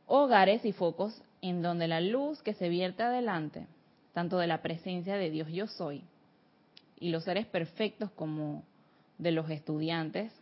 hogares 0.05 0.65
y 0.65 0.73
focos 0.73 1.23
en 1.49 1.63
donde 1.63 1.89
la 1.89 2.01
luz 2.01 2.43
que 2.43 2.55
se 2.55 2.69
vierte 2.69 3.03
adelante, 3.03 3.67
tanto 4.13 4.39
de 4.39 4.47
la 4.47 4.63
presencia 4.63 5.17
de 5.17 5.31
Dios 5.31 5.49
yo 5.51 5.67
soy, 5.67 6.03
y 6.99 7.11
los 7.11 7.25
seres 7.25 7.47
perfectos 7.47 8.11
como 8.13 8.65
de 9.19 9.33
los 9.33 9.51
estudiantes, 9.51 10.33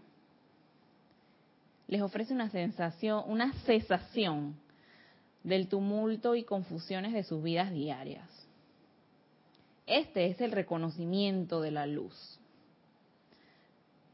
les 1.86 2.00
ofrece 2.00 2.32
una 2.32 2.50
sensación, 2.50 3.24
una 3.26 3.52
cesación 3.64 4.56
del 5.42 5.68
tumulto 5.68 6.34
y 6.34 6.44
confusiones 6.44 7.12
de 7.12 7.24
sus 7.24 7.42
vidas 7.42 7.70
diarias. 7.72 8.28
Este 9.86 10.26
es 10.26 10.40
el 10.40 10.52
reconocimiento 10.52 11.60
de 11.60 11.70
la 11.70 11.86
luz. 11.86 12.40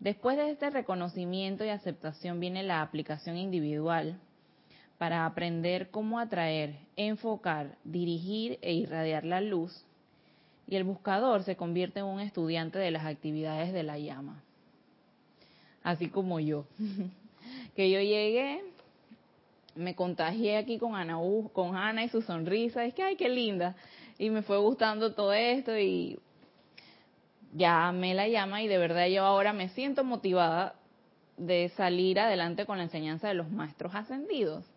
Después 0.01 0.37
de 0.37 0.51
este 0.51 0.71
reconocimiento 0.71 1.65
y 1.65 1.69
aceptación 1.69 2.41
viene 2.41 2.63
la 2.63 2.83
aplicación 2.83 3.37
individual 3.37 4.19
para 5.01 5.25
aprender 5.25 5.89
cómo 5.91 6.19
atraer, 6.19 6.77
enfocar, 6.95 7.79
dirigir 7.85 8.59
e 8.61 8.75
irradiar 8.75 9.25
la 9.25 9.41
luz 9.41 9.87
y 10.69 10.77
el 10.77 10.85
buscador 10.85 11.43
se 11.43 11.57
convierte 11.57 12.01
en 12.01 12.05
un 12.05 12.21
estudiante 12.21 12.79
de 12.79 12.91
las 12.91 13.07
actividades 13.07 13.73
de 13.73 13.83
la 13.83 13.99
llama. 13.99 14.43
Así 15.83 16.11
como 16.11 16.39
yo. 16.39 16.67
que 17.77 17.91
yo 17.91 17.99
llegué, 17.99 18.63
me 19.75 19.95
contagié 19.95 20.59
aquí 20.59 20.77
con 20.77 20.95
Ana, 20.95 21.17
con 21.55 21.77
Ana 21.77 22.05
y 22.05 22.11
su 22.11 22.21
sonrisa, 22.21 22.85
es 22.85 22.93
que 22.93 23.03
ay, 23.03 23.17
qué 23.17 23.31
linda. 23.31 23.77
Y 24.19 24.29
me 24.29 24.43
fue 24.43 24.59
gustando 24.59 25.15
todo 25.15 25.33
esto 25.33 25.79
y 25.79 26.19
ya 27.55 27.91
me 27.91 28.13
la 28.13 28.29
llama 28.29 28.61
y 28.61 28.69
de 28.69 28.77
verdad 28.77 29.07
yo 29.07 29.25
ahora 29.25 29.55
me 29.55 29.71
siento 29.71 30.05
motivada 30.05 30.75
de 31.39 31.71
salir 31.71 32.21
adelante 32.21 32.67
con 32.67 32.77
la 32.77 32.85
enseñanza 32.85 33.29
de 33.29 33.35
los 33.35 33.51
maestros 33.51 33.95
ascendidos. 33.95 34.70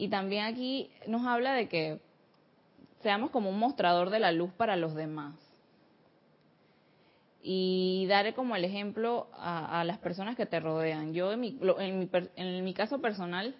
Y 0.00 0.08
también 0.08 0.46
aquí 0.46 0.90
nos 1.06 1.26
habla 1.26 1.52
de 1.52 1.68
que 1.68 2.00
seamos 3.02 3.28
como 3.28 3.50
un 3.50 3.58
mostrador 3.58 4.08
de 4.08 4.18
la 4.18 4.32
luz 4.32 4.50
para 4.50 4.74
los 4.76 4.94
demás. 4.94 5.34
Y 7.42 8.06
daré 8.08 8.32
como 8.32 8.56
el 8.56 8.64
ejemplo 8.64 9.28
a, 9.34 9.84
las 9.84 9.98
personas 9.98 10.36
que 10.36 10.46
te 10.46 10.58
rodean. 10.58 11.12
Yo 11.12 11.32
en 11.32 11.40
mi, 11.40 11.58
en 11.78 11.98
mi, 11.98 12.08
en 12.36 12.64
mi 12.64 12.72
caso 12.72 13.02
personal, 13.02 13.54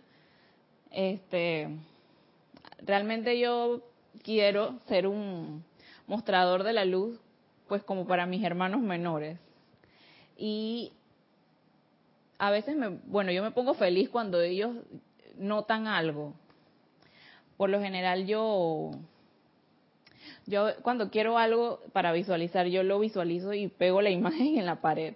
este, 0.91 1.69
realmente 2.79 3.39
yo 3.39 3.83
quiero 4.23 4.79
ser 4.89 5.07
un 5.07 5.63
mostrador 6.07 6.63
de 6.63 6.73
la 6.73 6.87
luz 6.87 7.21
pues 7.69 7.83
como 7.83 8.07
para 8.07 8.25
mis 8.25 8.43
hermanos 8.43 8.81
menores. 8.81 9.39
Y 10.39 10.91
a 12.39 12.51
veces 12.51 12.77
me, 12.77 12.89
bueno, 12.89 13.31
yo 13.31 13.43
me 13.43 13.51
pongo 13.51 13.75
feliz 13.75 14.09
cuando 14.09 14.41
ellos 14.41 14.75
notan 15.41 15.87
algo. 15.87 16.35
Por 17.57 17.71
lo 17.71 17.81
general 17.81 18.27
yo 18.27 18.93
yo 20.47 20.69
cuando 20.83 21.11
quiero 21.11 21.39
algo 21.39 21.81
para 21.93 22.13
visualizar, 22.13 22.67
yo 22.67 22.83
lo 22.83 23.01
visualizo 23.01 23.53
y 23.53 23.69
pego 23.69 24.03
la 24.03 24.11
imagen 24.21 24.59
en 24.59 24.67
la 24.67 24.81
pared. 24.81 25.15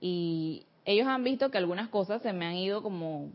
Y 0.00 0.66
ellos 0.84 1.06
han 1.06 1.24
visto 1.24 1.50
que 1.50 1.58
algunas 1.58 1.88
cosas 1.88 2.22
se 2.22 2.32
me 2.32 2.46
han 2.46 2.54
ido 2.54 2.82
como 2.82 3.30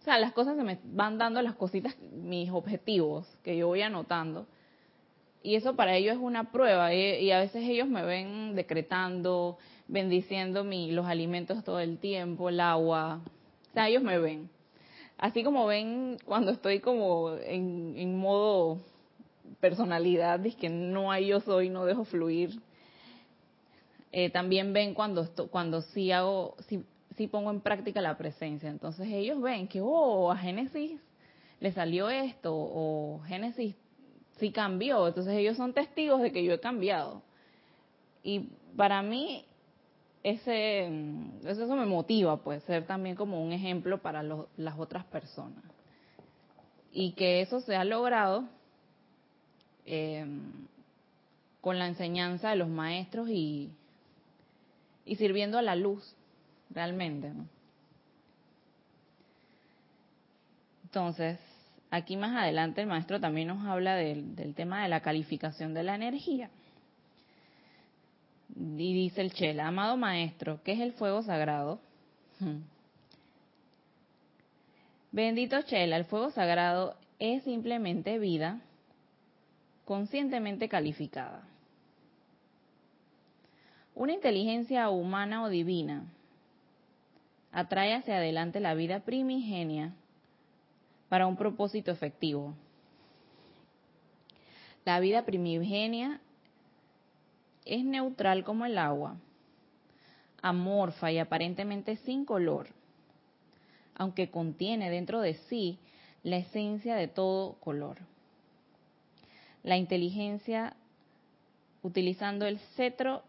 o 0.00 0.04
sea, 0.04 0.18
las 0.18 0.32
cosas 0.32 0.56
se 0.56 0.64
me 0.64 0.80
van 0.84 1.16
dando 1.16 1.40
las 1.42 1.54
cositas, 1.54 1.96
mis 2.12 2.50
objetivos 2.50 3.26
que 3.44 3.56
yo 3.56 3.68
voy 3.68 3.82
anotando 3.82 4.46
y 5.42 5.56
eso 5.56 5.74
para 5.74 5.96
ellos 5.96 6.14
es 6.14 6.20
una 6.20 6.50
prueba 6.52 6.94
y, 6.94 7.30
a 7.30 7.40
veces 7.40 7.64
ellos 7.68 7.88
me 7.88 8.02
ven 8.02 8.54
decretando, 8.54 9.58
bendiciendo 9.88 10.64
mi, 10.64 10.92
los 10.92 11.06
alimentos 11.06 11.64
todo 11.64 11.80
el 11.80 11.98
tiempo, 11.98 12.48
el 12.48 12.60
agua, 12.60 13.20
o 13.70 13.72
sea, 13.72 13.88
ellos 13.88 14.02
me 14.02 14.18
ven. 14.18 14.48
Así 15.22 15.44
como 15.44 15.66
ven 15.66 16.18
cuando 16.24 16.50
estoy 16.50 16.80
como 16.80 17.36
en, 17.44 18.18
modo 18.18 18.80
personalidad, 19.60 20.44
es 20.44 20.56
que 20.56 20.68
no 20.68 21.12
hay 21.12 21.28
yo 21.28 21.38
soy, 21.38 21.68
no 21.68 21.84
dejo 21.84 22.04
fluir. 22.04 22.60
Eh, 24.10 24.30
también 24.30 24.72
ven 24.72 24.94
cuando 24.94 25.30
cuando 25.48 25.80
sí 25.82 26.10
hago, 26.10 26.56
sí, 26.66 26.84
sí 27.16 27.28
pongo 27.28 27.52
en 27.52 27.60
práctica 27.60 28.00
la 28.00 28.18
presencia. 28.18 28.68
Entonces 28.68 29.06
ellos 29.12 29.40
ven 29.40 29.68
que, 29.68 29.80
oh, 29.80 30.32
a 30.32 30.36
Génesis 30.36 31.00
le 31.60 31.70
salió 31.70 32.10
esto, 32.10 32.52
o 32.52 33.20
Génesis 33.28 33.76
sí 34.40 34.50
cambió. 34.50 35.06
Entonces 35.06 35.34
ellos 35.34 35.56
son 35.56 35.72
testigos 35.72 36.20
de 36.20 36.32
que 36.32 36.42
yo 36.42 36.52
he 36.52 36.58
cambiado. 36.58 37.22
Y 38.24 38.48
para 38.76 39.00
mí 39.02 39.44
ese 40.22 40.86
eso 41.44 41.76
me 41.76 41.86
motiva 41.86 42.36
pues 42.42 42.62
ser 42.64 42.86
también 42.86 43.16
como 43.16 43.42
un 43.42 43.52
ejemplo 43.52 43.98
para 43.98 44.22
las 44.22 44.78
otras 44.78 45.04
personas 45.04 45.64
y 46.92 47.12
que 47.12 47.40
eso 47.40 47.60
se 47.60 47.74
ha 47.74 47.84
logrado 47.84 48.44
eh, 49.86 50.24
con 51.60 51.78
la 51.78 51.86
enseñanza 51.86 52.50
de 52.50 52.56
los 52.56 52.68
maestros 52.68 53.28
y, 53.28 53.70
y 55.04 55.16
sirviendo 55.16 55.58
a 55.58 55.62
la 55.62 55.74
luz 55.74 56.14
realmente 56.70 57.32
entonces 60.84 61.38
Aquí 61.92 62.16
más 62.16 62.34
adelante 62.34 62.80
el 62.80 62.86
maestro 62.86 63.20
también 63.20 63.48
nos 63.48 63.66
habla 63.66 63.96
del, 63.96 64.54
tema 64.54 64.82
de 64.82 64.88
la 64.88 65.00
calificación 65.00 65.74
de 65.74 65.82
la 65.82 65.94
energía. 65.94 66.48
Y 68.54 68.94
dice 68.94 69.20
el 69.20 69.32
Chela, 69.32 69.68
amado 69.68 69.96
maestro, 69.96 70.60
¿qué 70.62 70.72
es 70.72 70.80
el 70.80 70.92
fuego 70.92 71.22
sagrado? 71.22 71.80
Hmm. 72.38 72.60
Bendito 75.10 75.60
Chela, 75.62 75.96
el 75.96 76.04
fuego 76.04 76.30
sagrado 76.30 76.96
es 77.18 77.42
simplemente 77.44 78.18
vida 78.18 78.60
conscientemente 79.84 80.68
calificada. 80.68 81.46
Una 83.94 84.12
inteligencia 84.12 84.88
humana 84.90 85.44
o 85.44 85.48
divina 85.48 86.04
atrae 87.52 87.94
hacia 87.94 88.16
adelante 88.16 88.58
la 88.60 88.74
vida 88.74 89.00
primigenia 89.00 89.92
para 91.08 91.26
un 91.26 91.36
propósito 91.36 91.90
efectivo. 91.90 92.54
La 94.86 94.98
vida 94.98 95.24
primigenia 95.24 96.20
es 97.64 97.84
neutral 97.84 98.44
como 98.44 98.66
el 98.66 98.78
agua, 98.78 99.16
amorfa 100.40 101.12
y 101.12 101.18
aparentemente 101.18 101.96
sin 101.96 102.24
color, 102.24 102.68
aunque 103.94 104.30
contiene 104.30 104.90
dentro 104.90 105.20
de 105.20 105.34
sí 105.48 105.78
la 106.22 106.36
esencia 106.36 106.94
de 106.96 107.08
todo 107.08 107.54
color. 107.60 107.98
La 109.62 109.76
inteligencia 109.76 110.76
utilizando 111.82 112.46
el 112.46 112.58
cetro 112.76 113.22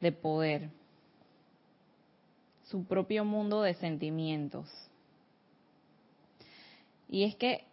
de 0.00 0.12
poder, 0.12 0.70
su 2.64 2.84
propio 2.84 3.24
mundo 3.24 3.62
de 3.62 3.74
sentimientos. 3.74 4.68
Y 7.08 7.24
es 7.24 7.34
que, 7.36 7.64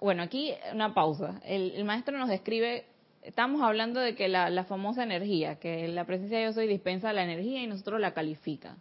bueno, 0.00 0.22
aquí 0.22 0.54
una 0.72 0.94
pausa. 0.94 1.40
El, 1.44 1.84
maestro 1.84 2.16
nos 2.18 2.28
describe, 2.28 2.86
estamos 3.22 3.62
hablando 3.62 4.00
de 4.00 4.14
que 4.14 4.28
la, 4.28 4.64
famosa 4.64 5.02
energía, 5.02 5.56
que 5.56 5.88
la 5.88 6.04
presencia 6.04 6.38
de 6.38 6.44
yo 6.44 6.52
soy 6.52 6.66
dispensa 6.66 7.12
la 7.12 7.24
energía 7.24 7.62
y 7.62 7.66
nosotros 7.66 8.00
la 8.00 8.12
califica. 8.12 8.76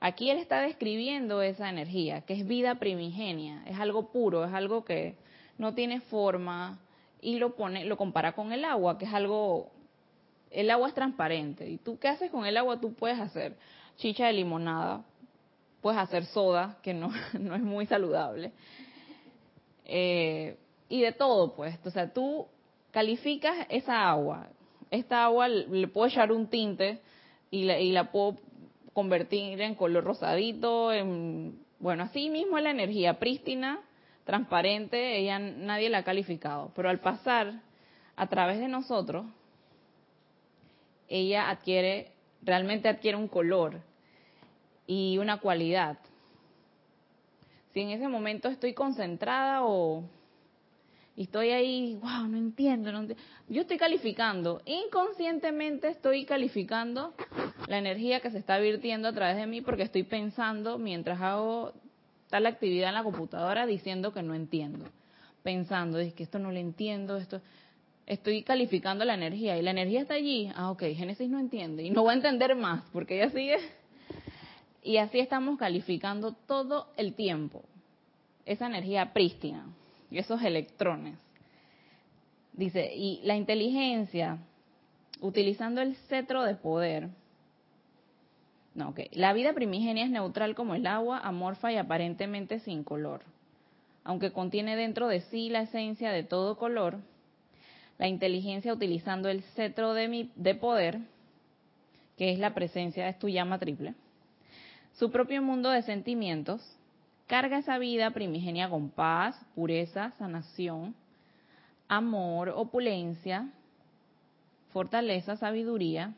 Aquí 0.00 0.30
él 0.30 0.38
está 0.38 0.60
describiendo 0.60 1.42
esa 1.42 1.68
energía, 1.68 2.22
que 2.22 2.34
es 2.34 2.46
vida 2.46 2.76
primigenia, 2.76 3.62
es 3.66 3.78
algo 3.78 4.10
puro, 4.10 4.44
es 4.44 4.52
algo 4.52 4.84
que 4.84 5.16
no 5.58 5.74
tiene 5.74 6.00
forma 6.00 6.80
y 7.20 7.38
lo 7.38 7.54
pone, 7.54 7.84
lo 7.84 7.96
compara 7.96 8.32
con 8.32 8.52
el 8.52 8.64
agua, 8.64 8.98
que 8.98 9.04
es 9.04 9.14
algo 9.14 9.70
el 10.50 10.70
agua 10.70 10.88
es 10.88 10.94
transparente. 10.94 11.68
¿Y 11.68 11.78
tú 11.78 11.98
qué 11.98 12.08
haces 12.08 12.30
con 12.30 12.44
el 12.44 12.56
agua? 12.56 12.80
Tú 12.80 12.94
puedes 12.94 13.18
hacer 13.18 13.56
chicha 13.96 14.26
de 14.26 14.34
limonada, 14.34 15.02
puedes 15.80 15.98
hacer 15.98 16.26
soda, 16.26 16.78
que 16.82 16.94
no, 16.94 17.10
no 17.38 17.54
es 17.54 17.62
muy 17.62 17.86
saludable. 17.86 18.52
Eh, 19.84 20.56
y 20.88 21.00
de 21.00 21.12
todo, 21.12 21.54
pues. 21.54 21.78
O 21.86 21.90
sea, 21.90 22.12
tú 22.12 22.46
calificas 22.92 23.66
esa 23.68 24.08
agua. 24.08 24.48
Esta 24.90 25.24
agua 25.24 25.48
le 25.48 25.88
puedo 25.88 26.06
echar 26.06 26.30
un 26.30 26.46
tinte 26.46 27.00
y 27.50 27.64
la, 27.64 27.80
y 27.80 27.90
la 27.90 28.12
puedo 28.12 28.36
convertir 28.92 29.60
en 29.60 29.74
color 29.74 30.04
rosadito, 30.04 30.92
en, 30.92 31.58
bueno, 31.80 32.04
así 32.04 32.30
mismo 32.30 32.58
la 32.58 32.70
energía 32.70 33.18
prístina, 33.18 33.80
transparente, 34.24 35.18
ella 35.18 35.38
nadie 35.38 35.88
la 35.88 35.98
ha 35.98 36.04
calificado, 36.04 36.70
pero 36.76 36.90
al 36.90 37.00
pasar 37.00 37.60
a 38.14 38.26
través 38.28 38.60
de 38.60 38.68
nosotros, 38.68 39.26
ella 41.08 41.50
adquiere, 41.50 42.12
realmente 42.42 42.88
adquiere 42.88 43.16
un 43.16 43.28
color 43.28 43.80
y 44.86 45.18
una 45.18 45.40
cualidad. 45.40 45.98
Si 47.72 47.80
en 47.80 47.90
ese 47.90 48.08
momento 48.08 48.48
estoy 48.48 48.74
concentrada 48.74 49.64
o 49.64 50.04
estoy 51.16 51.50
ahí, 51.50 51.98
wow, 52.00 52.26
no 52.26 52.38
entiendo, 52.38 52.92
no 52.92 53.00
entiendo. 53.00 53.22
Yo 53.48 53.62
estoy 53.62 53.76
calificando, 53.76 54.62
inconscientemente 54.64 55.88
estoy 55.88 56.24
calificando 56.24 57.14
la 57.68 57.78
energía 57.78 58.20
que 58.20 58.30
se 58.30 58.38
está 58.38 58.58
virtiendo 58.58 59.08
a 59.08 59.12
través 59.12 59.36
de 59.36 59.46
mí 59.46 59.60
porque 59.60 59.82
estoy 59.82 60.04
pensando 60.04 60.78
mientras 60.78 61.20
hago 61.20 61.72
tal 62.30 62.46
actividad 62.46 62.88
en 62.88 62.94
la 62.94 63.02
computadora 63.02 63.66
diciendo 63.66 64.12
que 64.12 64.22
no 64.22 64.34
entiendo. 64.34 64.86
Pensando, 65.42 65.98
es 65.98 66.14
que 66.14 66.22
esto 66.22 66.38
no 66.38 66.52
lo 66.52 66.58
entiendo, 66.58 67.16
esto 67.16 67.40
estoy 68.06 68.42
calificando 68.42 69.04
la 69.04 69.14
energía 69.14 69.58
y 69.58 69.62
la 69.62 69.72
energía 69.72 70.02
está 70.02 70.14
allí, 70.14 70.50
ah, 70.54 70.70
ok, 70.70 70.82
Génesis 70.94 71.28
no 71.28 71.38
entiende 71.38 71.82
y 71.82 71.90
no 71.90 72.04
va 72.04 72.12
a 72.12 72.14
entender 72.14 72.54
más 72.54 72.84
porque 72.92 73.16
ella 73.16 73.30
sigue. 73.30 73.58
Y 74.82 74.96
así 74.96 75.20
estamos 75.20 75.58
calificando 75.58 76.32
todo 76.32 76.88
el 76.96 77.14
tiempo 77.14 77.62
esa 78.44 78.66
energía 78.66 79.12
prístina 79.12 79.66
y 80.12 80.18
esos 80.18 80.42
electrones. 80.42 81.18
Dice, 82.52 82.92
y 82.94 83.20
la 83.24 83.34
inteligencia, 83.34 84.38
utilizando 85.20 85.80
el 85.80 85.96
cetro 86.08 86.42
de 86.44 86.54
poder, 86.54 87.08
no, 88.74 88.90
ok, 88.90 89.00
la 89.12 89.32
vida 89.32 89.54
primigenia 89.54 90.04
es 90.04 90.10
neutral 90.10 90.54
como 90.54 90.74
el 90.74 90.86
agua, 90.86 91.18
amorfa 91.18 91.72
y 91.72 91.76
aparentemente 91.78 92.58
sin 92.60 92.84
color. 92.84 93.22
Aunque 94.04 94.32
contiene 94.32 94.76
dentro 94.76 95.08
de 95.08 95.22
sí 95.22 95.48
la 95.48 95.62
esencia 95.62 96.10
de 96.12 96.24
todo 96.24 96.58
color, 96.58 96.98
la 97.98 98.08
inteligencia 98.08 98.72
utilizando 98.72 99.30
el 99.30 99.42
cetro 99.54 99.94
de, 99.94 100.08
mi, 100.08 100.30
de 100.36 100.54
poder, 100.54 100.98
que 102.18 102.32
es 102.32 102.38
la 102.38 102.52
presencia, 102.52 103.08
es 103.08 103.18
tu 103.18 103.28
llama 103.30 103.58
triple, 103.58 103.94
su 104.94 105.10
propio 105.10 105.40
mundo 105.40 105.70
de 105.70 105.82
sentimientos, 105.82 106.60
carga 107.26 107.58
esa 107.58 107.78
vida 107.78 108.10
primigenia 108.10 108.68
con 108.68 108.90
paz, 108.90 109.36
pureza, 109.54 110.12
sanación, 110.18 110.94
amor, 111.88 112.50
opulencia, 112.50 113.48
fortaleza, 114.72 115.36
sabiduría 115.36 116.14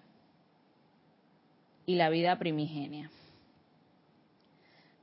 y 1.87 1.97
la 1.97 2.09
vida 2.09 2.39
primigenia. 2.39 3.11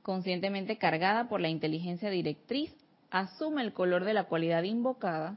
Conscientemente 0.02 0.78
cargada 0.78 1.28
por 1.28 1.40
la 1.40 1.48
inteligencia 1.48 2.10
directriz, 2.10 2.74
asume 3.10 3.62
el 3.62 3.72
color 3.72 4.04
de 4.04 4.14
la 4.14 4.24
cualidad 4.24 4.62
invocada 4.64 5.36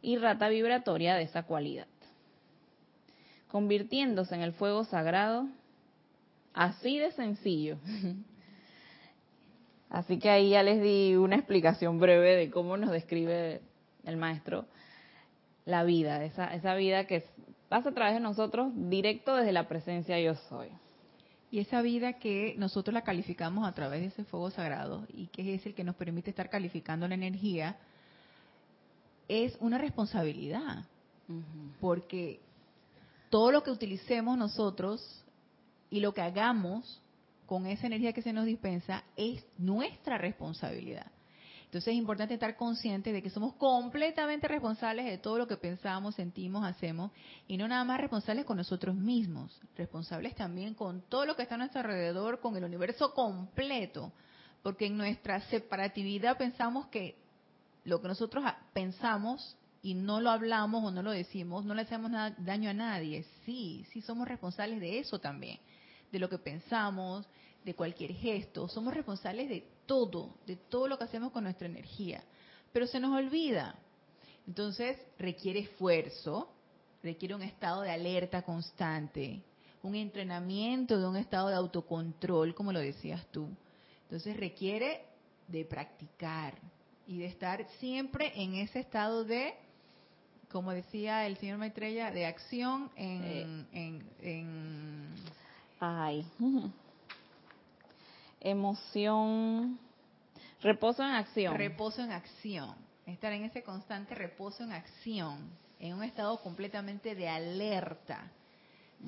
y 0.00 0.16
rata 0.16 0.48
vibratoria 0.48 1.16
de 1.16 1.24
esa 1.24 1.42
cualidad, 1.42 1.88
convirtiéndose 3.50 4.34
en 4.34 4.42
el 4.42 4.52
fuego 4.52 4.84
sagrado, 4.84 5.48
así 6.54 6.98
de 6.98 7.10
sencillo. 7.12 7.78
Así 9.90 10.18
que 10.18 10.30
ahí 10.30 10.50
ya 10.50 10.62
les 10.62 10.82
di 10.82 11.16
una 11.16 11.36
explicación 11.36 11.98
breve 11.98 12.36
de 12.36 12.50
cómo 12.50 12.76
nos 12.76 12.90
describe 12.90 13.62
el 14.04 14.16
maestro 14.16 14.66
la 15.64 15.84
vida, 15.84 16.24
esa, 16.24 16.54
esa 16.54 16.74
vida 16.74 17.06
que 17.06 17.24
pasa 17.68 17.90
a 17.90 17.94
través 17.94 18.14
de 18.14 18.20
nosotros 18.20 18.72
directo 18.74 19.34
desde 19.36 19.52
la 19.52 19.68
presencia 19.68 20.18
yo 20.18 20.34
soy. 20.48 20.68
Y 21.50 21.60
esa 21.60 21.82
vida 21.82 22.14
que 22.14 22.54
nosotros 22.58 22.92
la 22.92 23.02
calificamos 23.02 23.66
a 23.66 23.72
través 23.72 24.00
de 24.00 24.06
ese 24.08 24.24
fuego 24.24 24.50
sagrado 24.50 25.06
y 25.12 25.26
que 25.28 25.54
es 25.54 25.64
el 25.66 25.74
que 25.74 25.84
nos 25.84 25.96
permite 25.96 26.30
estar 26.30 26.50
calificando 26.50 27.06
la 27.06 27.14
energía, 27.14 27.76
es 29.28 29.56
una 29.60 29.78
responsabilidad, 29.78 30.84
porque 31.80 32.40
todo 33.28 33.52
lo 33.52 33.62
que 33.62 33.70
utilicemos 33.70 34.38
nosotros 34.38 35.24
y 35.90 36.00
lo 36.00 36.14
que 36.14 36.22
hagamos 36.22 37.02
con 37.48 37.66
esa 37.66 37.86
energía 37.86 38.12
que 38.12 38.20
se 38.20 38.34
nos 38.34 38.44
dispensa 38.44 39.02
es 39.16 39.42
nuestra 39.56 40.18
responsabilidad. 40.18 41.10
Entonces 41.64 41.92
es 41.92 41.98
importante 41.98 42.34
estar 42.34 42.56
consciente 42.56 43.10
de 43.10 43.22
que 43.22 43.30
somos 43.30 43.54
completamente 43.54 44.46
responsables 44.48 45.06
de 45.06 45.16
todo 45.16 45.38
lo 45.38 45.46
que 45.46 45.56
pensamos, 45.56 46.14
sentimos, 46.14 46.64
hacemos, 46.64 47.10
y 47.46 47.56
no 47.56 47.66
nada 47.66 47.84
más 47.84 48.00
responsables 48.00 48.44
con 48.44 48.58
nosotros 48.58 48.94
mismos, 48.94 49.58
responsables 49.76 50.34
también 50.34 50.74
con 50.74 51.00
todo 51.08 51.24
lo 51.24 51.36
que 51.36 51.42
está 51.42 51.54
a 51.54 51.58
nuestro 51.58 51.80
alrededor, 51.80 52.40
con 52.40 52.54
el 52.56 52.64
universo 52.64 53.14
completo, 53.14 54.12
porque 54.62 54.86
en 54.86 54.98
nuestra 54.98 55.40
separatividad 55.48 56.36
pensamos 56.36 56.86
que 56.88 57.16
lo 57.84 58.02
que 58.02 58.08
nosotros 58.08 58.44
pensamos 58.74 59.56
y 59.82 59.94
no 59.94 60.20
lo 60.20 60.30
hablamos 60.30 60.84
o 60.84 60.90
no 60.90 61.02
lo 61.02 61.12
decimos, 61.12 61.64
no 61.64 61.74
le 61.74 61.82
hacemos 61.82 62.10
daño 62.38 62.70
a 62.70 62.74
nadie. 62.74 63.24
Sí, 63.46 63.86
sí 63.92 64.02
somos 64.02 64.28
responsables 64.28 64.80
de 64.80 64.98
eso 64.98 65.18
también, 65.18 65.58
de 66.12 66.18
lo 66.18 66.28
que 66.28 66.38
pensamos, 66.38 67.26
de 67.64 67.74
cualquier 67.74 68.12
gesto. 68.12 68.68
Somos 68.68 68.94
responsables 68.94 69.48
de 69.48 69.66
todo, 69.86 70.34
de 70.46 70.56
todo 70.56 70.88
lo 70.88 70.98
que 70.98 71.04
hacemos 71.04 71.32
con 71.32 71.44
nuestra 71.44 71.66
energía. 71.66 72.22
Pero 72.72 72.86
se 72.86 73.00
nos 73.00 73.16
olvida. 73.16 73.74
Entonces 74.46 74.98
requiere 75.18 75.60
esfuerzo, 75.60 76.50
requiere 77.02 77.34
un 77.34 77.42
estado 77.42 77.82
de 77.82 77.90
alerta 77.90 78.42
constante, 78.42 79.42
un 79.82 79.94
entrenamiento 79.94 80.98
de 80.98 81.06
un 81.06 81.16
estado 81.16 81.48
de 81.48 81.54
autocontrol, 81.54 82.54
como 82.54 82.72
lo 82.72 82.80
decías 82.80 83.26
tú. 83.30 83.48
Entonces 84.04 84.36
requiere 84.36 85.02
de 85.48 85.64
practicar, 85.64 86.54
y 87.08 87.18
de 87.18 87.26
estar 87.26 87.66
siempre 87.80 88.32
en 88.36 88.54
ese 88.56 88.80
estado 88.80 89.24
de, 89.24 89.54
como 90.52 90.72
decía 90.72 91.26
el 91.26 91.38
señor 91.38 91.56
Maitreya, 91.56 92.10
de 92.10 92.26
acción 92.26 92.90
en, 92.96 93.66
en, 94.20 95.08
ay, 95.80 96.24
emoción, 98.40 99.78
reposo 100.60 101.02
en 101.02 101.10
acción. 101.10 101.56
Reposo 101.56 102.02
en 102.02 102.12
acción, 102.12 102.74
estar 103.06 103.32
en 103.32 103.44
ese 103.44 103.62
constante 103.62 104.14
reposo 104.14 104.64
en 104.64 104.72
acción, 104.72 105.50
en 105.78 105.94
un 105.94 106.04
estado 106.04 106.40
completamente 106.42 107.14
de 107.14 107.28
alerta 107.28 108.30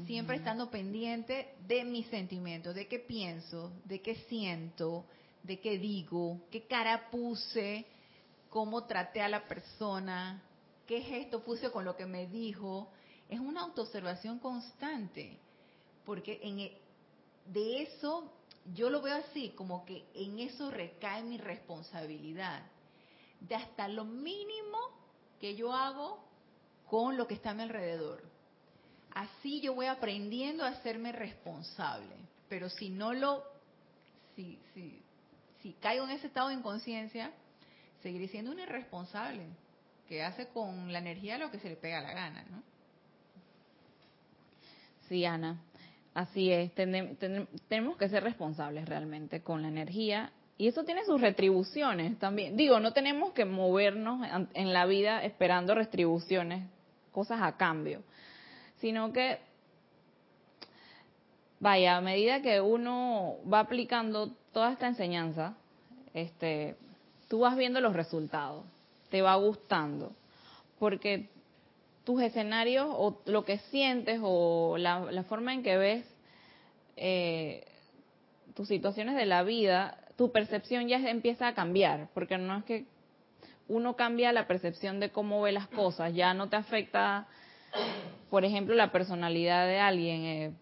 siempre 0.07 0.37
estando 0.37 0.71
pendiente 0.71 1.55
de 1.67 1.85
mis 1.85 2.07
sentimientos, 2.09 2.75
de 2.75 2.87
qué 2.87 2.99
pienso, 2.99 3.73
de 3.85 4.01
qué 4.01 4.15
siento, 4.29 5.05
de 5.43 5.59
qué 5.61 5.79
digo, 5.79 6.41
qué 6.51 6.67
cara 6.67 7.11
puse, 7.11 7.87
cómo 8.49 8.85
traté 8.85 9.21
a 9.21 9.29
la 9.29 9.47
persona, 9.47 10.43
qué 10.87 11.03
gesto 11.03 11.43
puse 11.43 11.71
con 11.71 11.85
lo 11.85 11.97
que 11.97 12.07
me 12.07 12.27
dijo. 12.27 12.91
Es 13.29 13.41
una 13.41 13.63
autoobservación 13.63 14.39
constante, 14.39 15.39
porque 16.05 16.41
en, 16.43 16.61
e, 16.61 16.79
de 17.47 17.83
eso 17.83 18.33
yo 18.75 18.91
lo 18.91 19.03
veo 19.03 19.17
así, 19.17 19.51
como 19.51 19.85
que 19.85 20.05
en 20.15 20.39
eso 20.39 20.71
recae 20.71 21.23
mi 21.23 21.39
responsabilidad. 21.39 22.63
De 23.41 23.55
hasta 23.55 23.89
lo 23.89 24.05
mínimo 24.05 24.79
que 25.41 25.57
yo 25.57 25.73
hago 25.73 26.23
con 26.89 27.17
lo 27.17 27.27
que 27.27 27.35
está 27.35 27.51
a 27.51 27.55
mi 27.55 27.63
alrededor. 27.63 28.23
Así 29.13 29.61
yo 29.61 29.75
voy 29.75 29.87
aprendiendo 29.87 30.65
a 30.65 30.69
hacerme 30.69 31.13
responsable. 31.13 32.15
Pero 32.49 32.69
si 32.69 32.91
no 32.91 33.13
lo, 33.13 33.45
si, 34.37 34.59
si, 34.75 35.03
si 35.63 35.73
caigo 35.75 36.05
en 36.05 36.11
ese 36.11 36.27
estado 36.27 36.49
de 36.49 36.55
inconsciencia, 36.55 37.33
seguiré 38.03 38.29
siendo 38.29 38.51
un 38.51 38.59
irresponsable 38.59 39.47
que 40.09 40.23
hace 40.23 40.49
con 40.49 40.93
la 40.93 40.99
energía 40.99 41.39
lo 41.39 41.51
que 41.51 41.61
se 41.61 41.69
le 41.69 41.77
pega 41.77 42.01
la 42.01 42.13
gana, 42.13 42.45
¿no? 42.51 42.63
Sí, 45.09 45.25
Ana, 45.25 45.61
así 46.21 46.53
es. 46.53 46.73
tenemos 46.75 47.97
que 47.97 48.09
ser 48.09 48.23
responsables 48.23 48.89
realmente 48.89 49.43
con 49.43 49.63
la 49.63 49.69
energía 49.69 50.33
y 50.59 50.69
eso 50.69 50.85
tiene 50.85 51.05
sus 51.05 51.21
retribuciones 51.21 52.19
también. 52.19 52.57
Digo, 52.57 52.81
no 52.81 52.93
tenemos 52.93 53.33
que 53.33 53.47
movernos 53.47 54.27
en 54.53 54.73
la 54.73 54.85
vida 54.85 55.25
esperando 55.25 55.75
retribuciones, 55.75 56.69
cosas 57.13 57.41
a 57.41 57.57
cambio, 57.57 58.03
sino 58.77 59.13
que, 59.13 59.39
vaya, 61.61 61.97
a 61.97 62.01
medida 62.03 62.43
que 62.43 62.61
uno 62.61 63.37
va 63.51 63.61
aplicando 63.61 64.33
toda 64.53 64.73
esta 64.73 64.87
enseñanza, 64.87 65.57
este, 66.13 66.77
tú 67.29 67.41
vas 67.41 67.57
viendo 67.57 67.81
los 67.81 67.95
resultados, 67.95 68.65
te 69.09 69.23
va 69.23 69.35
gustando, 69.37 70.13
porque 70.79 71.31
tus 72.05 72.23
escenarios 72.23 72.87
o 72.89 73.21
lo 73.27 73.45
que 73.45 73.59
sientes 73.71 74.21
o 74.23 74.77
la, 74.79 75.25
forma 75.29 75.55
en 75.55 75.63
que 75.63 75.77
ves 75.77 76.05
eh, 76.97 77.65
tus 78.55 78.69
situaciones 78.69 79.17
de 79.17 79.27
la 79.27 79.43
vida 79.43 79.97
tu 80.21 80.31
percepción 80.33 80.87
ya 80.87 80.99
empieza 80.99 81.49
a 81.49 81.55
cambiar, 81.55 82.11
porque 82.13 82.37
no 82.37 82.59
es 82.59 82.65
que 82.65 82.85
uno 83.69 83.97
cambia 83.97 84.35
la 84.35 84.47
percepción 84.47 85.01
de 85.01 85.09
cómo 85.09 85.41
ve 85.41 85.51
las 85.51 85.67
cosas, 85.69 86.13
ya 86.13 86.35
no 86.35 86.51
te 86.51 86.57
afecta, 86.57 87.27
por 88.29 88.45
ejemplo, 88.45 88.75
la 88.75 88.93
personalidad 88.93 89.67
de 89.67 89.79
alguien, 89.79 90.21
eh, 90.27 90.53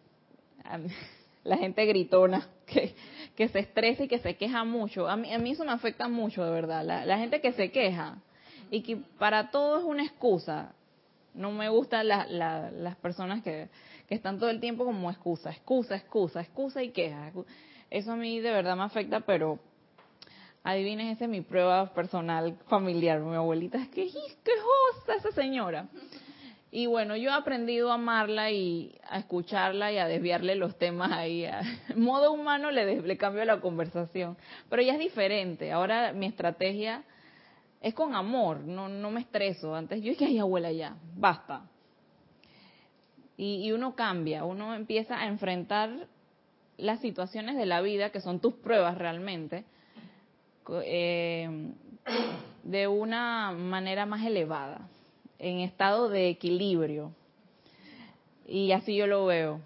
la 1.43 1.57
gente 1.57 1.87
gritona, 1.87 2.47
que, 2.67 2.95
que 3.35 3.49
se 3.49 3.59
estresa 3.59 4.05
y 4.05 4.07
que 4.07 4.21
se 4.21 4.37
queja 4.37 4.63
mucho. 4.63 5.09
A 5.09 5.17
mí, 5.17 5.35
a 5.35 5.41
mí 5.41 5.51
eso 5.51 5.65
me 5.65 5.73
afecta 5.73 6.07
mucho, 6.07 6.45
de 6.45 6.53
verdad, 6.53 6.85
la, 6.85 7.19
gente 7.19 7.41
que 7.41 7.53
se 7.53 7.73
queja 7.73 8.19
y 8.71 8.83
que 8.83 8.99
para 9.19 9.51
todo 9.51 9.81
es 9.81 9.85
una 9.85 10.05
excusa. 10.05 10.73
No 11.39 11.53
me 11.53 11.69
gustan 11.69 12.09
las 12.09 12.97
personas 12.97 13.43
que, 13.43 13.69
que 14.09 14.15
están 14.15 14.39
todo 14.39 14.51
el 14.51 14.61
tiempo 14.61 14.85
como 14.85 15.11
excusa, 15.11 15.51
excusa, 15.51 15.97
excusa, 15.97 16.41
excusa 16.41 16.83
y 16.83 16.91
queja. 16.91 17.31
Eso 17.91 18.13
a 18.13 18.17
mí 18.17 18.41
de 18.41 18.51
verdad 18.51 18.77
me 18.77 18.83
afecta, 18.83 19.21
pero 19.21 19.59
adivinen, 20.65 21.09
esa 21.09 21.25
es 21.25 21.31
mi 21.31 21.41
prueba 21.41 21.95
personal 21.95 22.57
familiar. 22.69 23.21
Mi 23.21 23.37
abuelita 23.37 23.79
es 23.79 23.89
que, 23.89 24.11
qué 24.45 24.53
josa 24.61 25.15
esa 25.15 25.31
señora. 25.33 25.87
Y 26.71 26.87
bueno, 26.87 27.17
yo 27.17 27.31
he 27.31 27.33
aprendido 27.33 27.91
a 27.91 27.95
amarla 27.95 28.51
y 28.51 28.99
a 29.09 29.19
escucharla 29.19 29.91
y 29.93 29.99
a 29.99 30.07
desviarle 30.07 30.55
los 30.57 30.77
temas 30.77 31.13
ahí. 31.13 31.45
En 31.45 31.63
modo 32.03 32.33
humano 32.33 32.71
le, 32.71 33.01
le 33.01 33.17
cambio 33.17 33.45
la 33.45 33.61
conversación. 33.61 34.37
Pero 34.69 34.83
ya 34.83 34.95
es 34.95 34.99
diferente. 34.99 35.73
Ahora 35.73 36.13
mi 36.13 36.27
estrategia 36.27 37.05
es 37.81 37.95
con 37.95 38.15
amor, 38.15 38.61
no, 38.61 38.89
no 38.89 39.11
me 39.11 39.21
estreso. 39.21 39.75
Antes 39.75 40.03
yo 40.03 40.11
dije, 40.11 40.27
ay 40.27 40.39
abuela, 40.39 40.73
ya, 40.73 40.97
basta. 41.17 41.63
Y, 43.37 43.67
y 43.67 43.73
uno 43.73 43.95
cambia, 43.95 44.45
uno 44.45 44.75
empieza 44.75 45.19
a 45.19 45.27
enfrentar 45.27 46.09
las 46.79 47.01
situaciones 47.01 47.57
de 47.57 47.67
la 47.67 47.81
vida, 47.81 48.11
que 48.11 48.21
son 48.21 48.41
tus 48.41 48.55
pruebas 48.55 48.97
realmente, 48.97 49.65
eh, 50.85 51.73
de 52.63 52.87
una 52.87 53.53
manera 53.53 54.07
más 54.07 54.25
elevada, 54.25 54.89
en 55.39 55.59
estado 55.59 56.09
de 56.09 56.29
equilibrio. 56.29 57.13
Y 58.47 58.73
así 58.73 58.97
yo 58.97 59.07
lo 59.07 59.27
veo. 59.27 59.61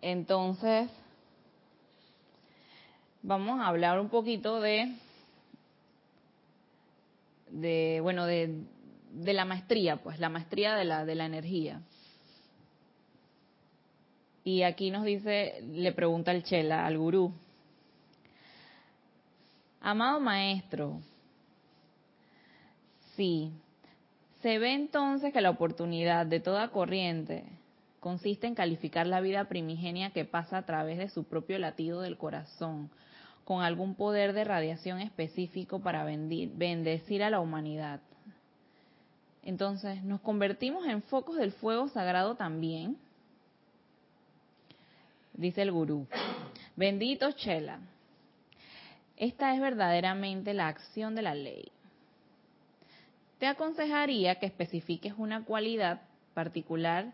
Entonces, 0.00 0.88
vamos 3.22 3.60
a 3.60 3.66
hablar 3.66 3.98
un 3.98 4.08
poquito 4.08 4.60
de, 4.60 4.94
de 7.60 8.00
bueno, 8.02 8.26
de, 8.26 8.62
de 9.12 9.32
la 9.32 9.44
maestría, 9.44 9.96
pues, 9.96 10.18
la 10.18 10.28
maestría 10.28 10.74
de 10.74 10.84
la, 10.84 11.04
de 11.04 11.14
la 11.14 11.26
energía. 11.26 11.80
Y 14.44 14.62
aquí 14.62 14.90
nos 14.90 15.04
dice, 15.04 15.62
le 15.72 15.92
pregunta 15.92 16.30
el 16.30 16.44
Chela 16.44 16.86
al 16.86 16.96
gurú, 16.98 17.32
amado 19.80 20.20
maestro, 20.20 21.00
sí, 23.16 23.50
se 24.42 24.58
ve 24.58 24.74
entonces 24.74 25.32
que 25.32 25.40
la 25.40 25.50
oportunidad 25.50 26.26
de 26.26 26.38
toda 26.38 26.68
corriente 26.68 27.44
consiste 27.98 28.46
en 28.46 28.54
calificar 28.54 29.06
la 29.06 29.20
vida 29.20 29.48
primigenia 29.48 30.10
que 30.10 30.24
pasa 30.24 30.58
a 30.58 30.66
través 30.66 30.98
de 30.98 31.08
su 31.08 31.24
propio 31.24 31.58
latido 31.58 32.00
del 32.00 32.16
corazón, 32.16 32.90
con 33.46 33.62
algún 33.62 33.94
poder 33.94 34.32
de 34.32 34.42
radiación 34.42 34.98
específico 34.98 35.78
para 35.78 36.04
bendecir 36.04 37.22
a 37.22 37.30
la 37.30 37.38
humanidad. 37.38 38.00
Entonces, 39.44 40.02
¿nos 40.02 40.20
convertimos 40.20 40.84
en 40.84 41.00
focos 41.02 41.36
del 41.36 41.52
fuego 41.52 41.86
sagrado 41.86 42.34
también? 42.34 42.98
dice 45.32 45.62
el 45.62 45.70
gurú. 45.70 46.08
Bendito 46.74 47.30
Chela. 47.30 47.78
Esta 49.16 49.54
es 49.54 49.60
verdaderamente 49.60 50.52
la 50.52 50.66
acción 50.66 51.14
de 51.14 51.22
la 51.22 51.36
ley. 51.36 51.70
Te 53.38 53.46
aconsejaría 53.46 54.40
que 54.40 54.46
especifiques 54.46 55.14
una 55.16 55.44
cualidad 55.44 56.00
particular 56.34 57.12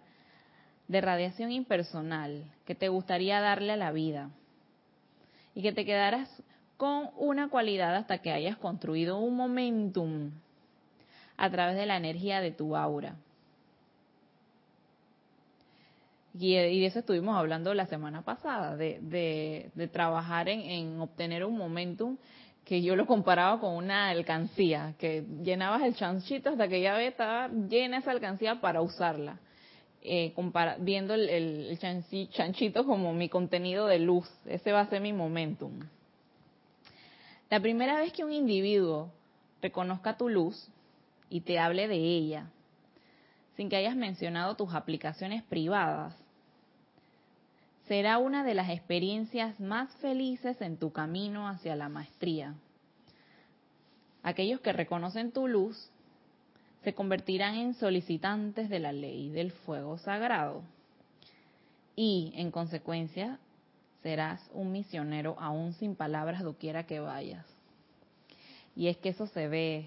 de 0.88 1.00
radiación 1.02 1.52
impersonal 1.52 2.50
que 2.64 2.74
te 2.74 2.88
gustaría 2.88 3.38
darle 3.42 3.72
a 3.72 3.76
la 3.76 3.92
vida 3.92 4.30
y 5.54 5.62
que 5.62 5.72
te 5.72 5.84
quedaras 5.84 6.28
con 6.76 7.10
una 7.16 7.48
cualidad 7.48 7.94
hasta 7.94 8.18
que 8.18 8.32
hayas 8.32 8.56
construido 8.56 9.18
un 9.18 9.36
momentum 9.36 10.30
a 11.36 11.50
través 11.50 11.76
de 11.76 11.86
la 11.86 11.96
energía 11.96 12.40
de 12.40 12.50
tu 12.50 12.76
aura. 12.76 13.16
Y, 16.34 16.54
de 16.54 16.86
eso 16.86 17.00
estuvimos 17.00 17.36
hablando 17.36 17.74
la 17.74 17.86
semana 17.86 18.22
pasada, 18.22 18.76
de, 18.76 19.70
de, 19.74 19.88
trabajar 19.88 20.48
en, 20.48 20.98
obtener 20.98 21.44
un 21.44 21.58
momentum 21.58 22.16
que 22.64 22.80
yo 22.80 22.96
lo 22.96 23.06
comparaba 23.06 23.60
con 23.60 23.74
una 23.74 24.08
alcancía, 24.08 24.94
que 24.98 25.26
llenabas 25.42 25.82
el 25.82 25.94
chanchito 25.94 26.50
hasta 26.50 26.68
que 26.68 26.80
ya 26.80 27.00
estaba 27.02 27.48
llena 27.48 27.98
esa 27.98 28.12
alcancía 28.12 28.60
para 28.60 28.80
usarla, 28.80 29.38
eh, 30.04 30.34
viendo 30.80 31.14
el, 31.14 31.28
el, 31.28 31.78
chanchito 32.30 32.84
como 32.84 33.12
mi 33.12 33.28
contenido 33.28 33.86
de 33.86 34.00
luz, 34.00 34.28
ese 34.46 34.72
va 34.72 34.80
a 34.80 34.88
ser 34.88 35.00
mi 35.00 35.12
momentum. 35.12 35.80
La 37.50 37.60
primera 37.60 38.00
vez 38.00 38.12
que 38.12 38.24
un 38.24 38.32
individuo 38.32 39.12
reconozca 39.60 40.16
tu 40.16 40.28
luz 40.28 40.68
y 41.30 41.42
te 41.42 41.58
hable 41.58 41.86
de 41.86 41.96
ella, 41.96 42.50
sin 43.56 43.68
que 43.68 43.76
hayas 43.76 43.94
mencionado 43.94 44.56
tus 44.56 44.74
aplicaciones 44.74 45.42
privadas, 45.44 46.16
será 47.86 48.18
una 48.18 48.42
de 48.42 48.54
las 48.54 48.70
experiencias 48.70 49.60
más 49.60 49.94
felices 49.96 50.60
en 50.60 50.78
tu 50.78 50.92
camino 50.92 51.48
hacia 51.48 51.76
la 51.76 51.88
maestría. 51.88 52.54
Aquellos 54.24 54.60
que 54.60 54.72
reconocen 54.72 55.30
tu 55.30 55.46
luz 55.46 55.91
se 56.82 56.94
convertirán 56.94 57.54
en 57.54 57.74
solicitantes 57.74 58.68
de 58.68 58.80
la 58.80 58.92
ley 58.92 59.30
del 59.30 59.52
fuego 59.52 59.98
sagrado 59.98 60.62
y, 61.94 62.32
en 62.36 62.50
consecuencia, 62.50 63.38
serás 64.02 64.40
un 64.52 64.72
misionero 64.72 65.36
aún 65.38 65.74
sin 65.74 65.94
palabras 65.94 66.42
doquiera 66.42 66.84
que 66.84 67.00
vayas. 67.00 67.46
Y 68.74 68.88
es 68.88 68.96
que 68.96 69.10
eso 69.10 69.26
se 69.26 69.48
ve, 69.48 69.86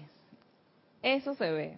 eso 1.02 1.34
se 1.34 1.50
ve. 1.50 1.76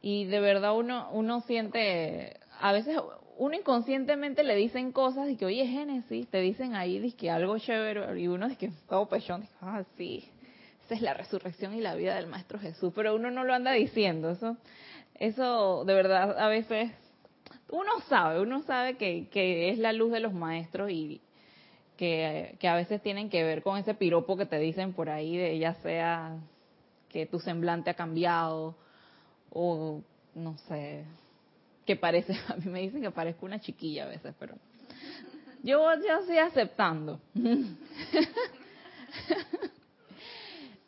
Y 0.00 0.24
de 0.24 0.40
verdad 0.40 0.76
uno, 0.76 1.08
uno 1.12 1.40
siente, 1.42 2.38
a 2.60 2.72
veces 2.72 2.96
uno 3.36 3.54
inconscientemente 3.54 4.42
le 4.42 4.56
dicen 4.56 4.92
cosas 4.92 5.28
y 5.28 5.36
que, 5.36 5.46
oye, 5.46 5.66
Génesis, 5.66 6.26
te 6.28 6.40
dicen 6.40 6.74
ahí 6.74 7.12
que 7.12 7.30
algo 7.30 7.58
chévere, 7.58 8.20
y 8.20 8.28
uno 8.28 8.48
dice 8.48 8.58
que 8.58 8.72
todo 8.88 9.08
pechón, 9.08 9.42
dice, 9.42 9.52
ah, 9.60 9.84
sí, 9.96 10.28
es 10.94 11.02
la 11.02 11.14
resurrección 11.14 11.74
y 11.74 11.80
la 11.80 11.94
vida 11.94 12.14
del 12.14 12.26
Maestro 12.26 12.58
Jesús, 12.58 12.92
pero 12.94 13.14
uno 13.14 13.30
no 13.30 13.44
lo 13.44 13.54
anda 13.54 13.72
diciendo, 13.72 14.30
eso, 14.30 14.56
eso 15.14 15.84
de 15.84 15.94
verdad 15.94 16.38
a 16.38 16.48
veces, 16.48 16.90
uno 17.70 17.90
sabe, 18.08 18.40
uno 18.40 18.62
sabe 18.62 18.96
que, 18.96 19.28
que 19.28 19.70
es 19.70 19.78
la 19.78 19.92
luz 19.92 20.12
de 20.12 20.20
los 20.20 20.32
maestros 20.32 20.90
y 20.90 21.20
que, 21.96 22.56
que 22.60 22.68
a 22.68 22.76
veces 22.76 23.02
tienen 23.02 23.30
que 23.30 23.42
ver 23.42 23.62
con 23.62 23.78
ese 23.78 23.94
piropo 23.94 24.36
que 24.36 24.46
te 24.46 24.58
dicen 24.58 24.92
por 24.92 25.08
ahí, 25.08 25.36
de 25.36 25.58
ya 25.58 25.74
sea 25.74 26.36
que 27.08 27.26
tu 27.26 27.40
semblante 27.40 27.90
ha 27.90 27.94
cambiado 27.94 28.76
o 29.50 30.02
no 30.34 30.58
sé, 30.68 31.04
que 31.86 31.96
parece, 31.96 32.34
a 32.48 32.56
mí 32.56 32.70
me 32.70 32.80
dicen 32.80 33.02
que 33.02 33.10
parezco 33.10 33.46
una 33.46 33.60
chiquilla 33.60 34.04
a 34.04 34.08
veces, 34.08 34.34
pero 34.38 34.54
yo 35.62 35.88
ya 36.06 36.18
estoy 36.20 36.38
aceptando. 36.38 37.20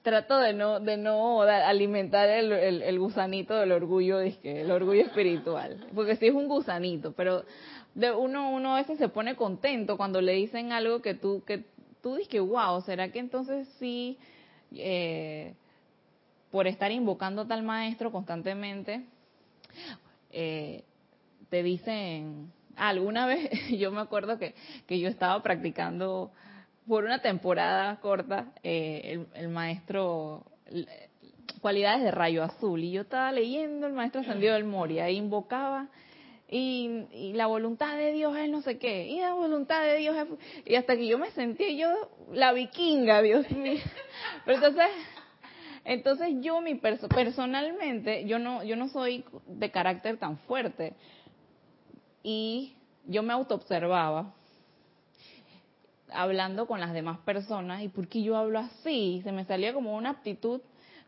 trato 0.09 0.39
de 0.39 0.55
no 0.55 0.81
de 0.81 0.97
no 0.97 1.43
alimentar 1.43 2.29
el, 2.31 2.53
el, 2.53 2.99
gusanito 2.99 3.55
del 3.55 3.73
orgullo, 3.73 4.21
el 4.21 4.71
orgullo 4.71 5.03
espiritual, 5.03 5.87
porque 5.95 6.17
sí 6.17 6.29
es 6.29 6.35
un 6.35 6.49
gusanito, 6.49 7.13
pero 7.13 7.45
de 7.95 8.11
uno 8.13 8.51
uno 8.51 8.75
a 8.75 8.79
veces 8.79 8.99
se 8.99 9.09
pone 9.09 9.37
contento 9.37 9.99
cuando 9.99 10.23
le 10.23 10.33
dicen 10.33 10.73
algo 10.73 11.03
que 11.03 11.15
tú 11.15 11.43
que 11.47 11.65
tú 12.03 12.17
dices 12.17 12.41
wow, 12.41 12.81
será 12.81 13.13
que 13.13 13.19
entonces 13.19 13.69
sí 13.79 14.17
eh, 14.75 15.55
por 16.51 16.67
estar 16.67 16.91
invocando 16.91 17.43
a 17.43 17.47
tal 17.47 17.63
maestro 17.63 18.11
constantemente 18.11 19.05
eh, 20.33 20.85
te 21.51 21.63
dicen 21.63 22.51
alguna 22.77 23.27
vez 23.27 23.51
yo 23.79 23.93
me 23.93 24.01
acuerdo 24.01 24.39
que, 24.39 24.55
que 24.87 24.99
yo 24.99 25.09
estaba 25.09 25.43
practicando 25.43 26.31
por 26.89 27.05
una 27.05 27.21
temporada 27.21 28.01
corta 28.01 28.47
eh, 28.63 29.27
el, 29.35 29.49
maestro 29.49 30.47
cualidades 31.61 32.03
de 32.03 32.11
rayo 32.11 32.43
azul. 32.43 32.83
Y 32.83 32.93
yo 32.93 33.03
estaba 33.03 33.31
leyendo 33.31 33.87
el 33.87 33.93
maestro 33.93 34.23
ascendido 34.23 34.55
del 34.55 34.65
Moria 34.65 35.07
e 35.07 35.13
invocaba 35.13 35.89
y, 36.51 37.33
la 37.35 37.47
voluntad 37.47 37.97
de 37.97 38.13
Dios 38.13 38.35
es 38.37 38.49
no 38.49 38.63
sé 38.63 38.79
qué 38.79 39.07
y 39.07 39.21
la 39.21 39.35
voluntad 39.35 39.83
de 39.83 39.97
Dios 39.99 40.17
es 40.17 40.27
y 40.65 40.77
hasta 40.77 40.97
que 40.97 41.07
yo 41.07 41.19
me 41.19 41.31
sentí 41.33 41.77
yo 41.77 41.91
la 42.33 42.53
vikinga 42.53 43.21
Dios 43.21 43.51
mío. 43.51 43.83
Pero 44.47 44.57
entonces 44.57 44.89
entonces 45.85 46.29
yo 46.41 46.61
mi 46.63 46.75
personalmente 46.75 48.25
yo 48.25 48.39
no 48.39 48.65
yo 48.65 48.77
no 48.77 48.89
soy 48.89 49.25
de 49.47 49.71
carácter 49.71 50.17
tan 50.17 50.39
fuerte. 50.39 50.95
Y 52.23 52.75
yo 53.07 53.23
me 53.23 53.33
autoobservaba 53.33 54.35
hablando 56.13 56.67
con 56.67 56.81
las 56.81 56.93
demás 56.93 57.19
personas 57.21 57.83
y 57.83 57.89
por 57.89 58.09
qué 58.09 58.23
yo 58.23 58.37
hablo 58.37 58.59
así, 58.59 59.21
se 59.25 59.33
me 59.33 59.45
salía 59.45 59.73
como 59.73 59.97
una 59.97 60.11
actitud 60.11 60.61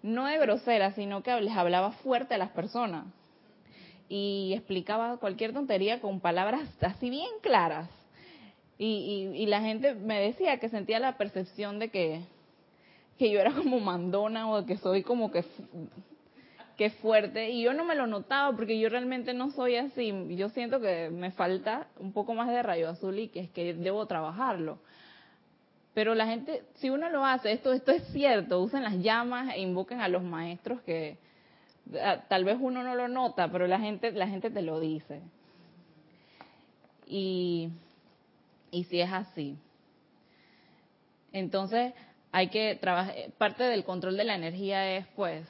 no 0.02 0.26
de 0.26 0.38
grosera, 0.38 0.92
sino 0.92 1.22
que 1.22 1.38
les 1.40 1.56
hablaba 1.56 1.92
fuerte 1.92 2.34
a 2.34 2.38
las 2.38 2.50
personas 2.50 3.06
y 4.08 4.52
explicaba 4.54 5.18
cualquier 5.18 5.52
tontería 5.52 6.00
con 6.00 6.20
palabras 6.20 6.68
así 6.80 7.10
bien 7.10 7.30
claras. 7.42 7.88
Y, 8.76 9.30
y, 9.34 9.46
la 9.46 9.60
gente 9.60 9.94
me 9.94 10.18
decía 10.18 10.58
que 10.58 10.70
sentía 10.70 10.98
la 10.98 11.18
percepción 11.18 11.78
de 11.78 11.90
que, 11.90 12.22
que 13.18 13.30
yo 13.30 13.38
era 13.38 13.52
como 13.52 13.78
mandona 13.78 14.50
o 14.50 14.64
que 14.64 14.78
soy 14.78 15.02
como 15.02 15.30
que 15.30 15.44
que 16.80 16.88
fuerte. 16.88 17.50
Y 17.50 17.60
yo 17.60 17.74
no 17.74 17.84
me 17.84 17.94
lo 17.94 18.06
notaba 18.06 18.56
porque 18.56 18.80
yo 18.80 18.88
realmente 18.88 19.34
no 19.34 19.50
soy 19.50 19.76
así. 19.76 20.14
Yo 20.30 20.48
siento 20.48 20.80
que 20.80 21.10
me 21.10 21.30
falta 21.30 21.88
un 21.98 22.14
poco 22.14 22.32
más 22.32 22.48
de 22.48 22.62
rayo 22.62 22.88
azul 22.88 23.18
y 23.18 23.28
que 23.28 23.40
es 23.40 23.50
que 23.50 23.74
debo 23.74 24.06
trabajarlo. 24.06 24.78
Pero 25.92 26.14
la 26.14 26.24
gente 26.26 26.62
si 26.76 26.88
uno 26.88 27.10
lo 27.10 27.26
hace 27.26 27.52
esto 27.52 27.74
esto 27.74 27.92
es 27.92 28.02
cierto 28.14 28.62
usen 28.62 28.82
las 28.82 28.94
llamas 28.94 29.54
e 29.54 29.60
invoquen 29.60 30.00
a 30.00 30.08
los 30.08 30.22
maestros 30.22 30.80
que 30.80 31.18
tal 32.30 32.44
vez 32.44 32.56
uno 32.58 32.82
no 32.82 32.94
lo 32.94 33.08
nota 33.08 33.52
pero 33.52 33.66
la 33.66 33.78
gente 33.78 34.12
la 34.12 34.28
gente 34.28 34.50
te 34.50 34.62
lo 34.62 34.80
dice. 34.80 35.20
Y 37.06 37.68
y 38.70 38.84
si 38.84 39.02
es 39.02 39.12
así 39.12 39.58
entonces 41.30 41.92
hay 42.32 42.48
que 42.48 42.76
trabajar 42.76 43.14
parte 43.36 43.64
del 43.64 43.84
control 43.84 44.16
de 44.16 44.24
la 44.24 44.34
energía 44.34 44.96
es 44.96 45.06
pues 45.08 45.46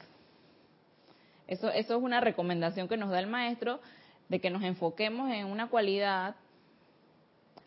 eso, 1.51 1.69
eso 1.69 1.97
es 1.97 2.01
una 2.01 2.21
recomendación 2.21 2.87
que 2.87 2.95
nos 2.95 3.09
da 3.09 3.19
el 3.19 3.27
maestro 3.27 3.81
de 4.29 4.39
que 4.39 4.49
nos 4.49 4.63
enfoquemos 4.63 5.29
en 5.29 5.47
una 5.47 5.67
cualidad 5.67 6.37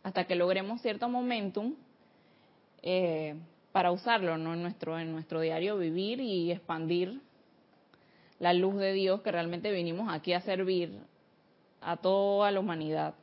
hasta 0.02 0.24
que 0.24 0.36
logremos 0.36 0.80
cierto 0.80 1.06
momentum 1.10 1.74
eh, 2.80 3.34
para 3.72 3.92
usarlo 3.92 4.38
¿no? 4.38 4.54
en, 4.54 4.62
nuestro, 4.62 4.98
en 4.98 5.12
nuestro 5.12 5.42
diario 5.42 5.76
vivir 5.76 6.20
y 6.20 6.50
expandir 6.50 7.20
la 8.38 8.54
luz 8.54 8.76
de 8.76 8.94
Dios 8.94 9.20
que 9.20 9.30
realmente 9.30 9.70
vinimos 9.70 10.10
aquí 10.10 10.32
a 10.32 10.40
servir 10.40 10.98
a 11.82 11.98
toda 11.98 12.50
la 12.50 12.60
humanidad. 12.60 13.14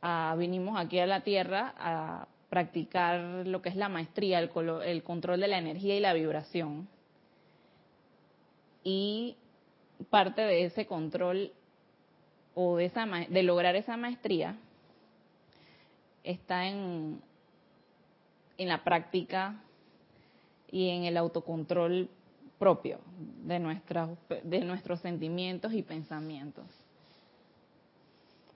Ah, 0.00 0.36
vinimos 0.38 0.78
aquí 0.78 1.00
a 1.00 1.06
la 1.06 1.22
Tierra 1.22 1.74
a 1.76 2.28
practicar 2.48 3.48
lo 3.48 3.60
que 3.62 3.70
es 3.70 3.76
la 3.76 3.88
maestría, 3.88 4.38
el, 4.38 4.50
el 4.84 5.02
control 5.02 5.40
de 5.40 5.48
la 5.48 5.58
energía 5.58 5.96
y 5.96 6.00
la 6.00 6.12
vibración. 6.12 6.88
Y 8.82 9.36
parte 10.08 10.42
de 10.42 10.64
ese 10.64 10.86
control 10.86 11.52
o 12.54 12.76
de, 12.76 12.86
esa, 12.86 13.06
de 13.06 13.42
lograr 13.42 13.76
esa 13.76 13.96
maestría 13.96 14.56
está 16.24 16.66
en, 16.66 17.20
en 18.58 18.68
la 18.68 18.84
práctica 18.84 19.56
y 20.70 20.88
en 20.90 21.04
el 21.04 21.16
autocontrol 21.16 22.08
propio 22.58 22.98
de, 23.44 23.58
nuestras, 23.58 24.10
de 24.44 24.60
nuestros 24.60 25.00
sentimientos 25.00 25.72
y 25.72 25.82
pensamientos. 25.82 26.66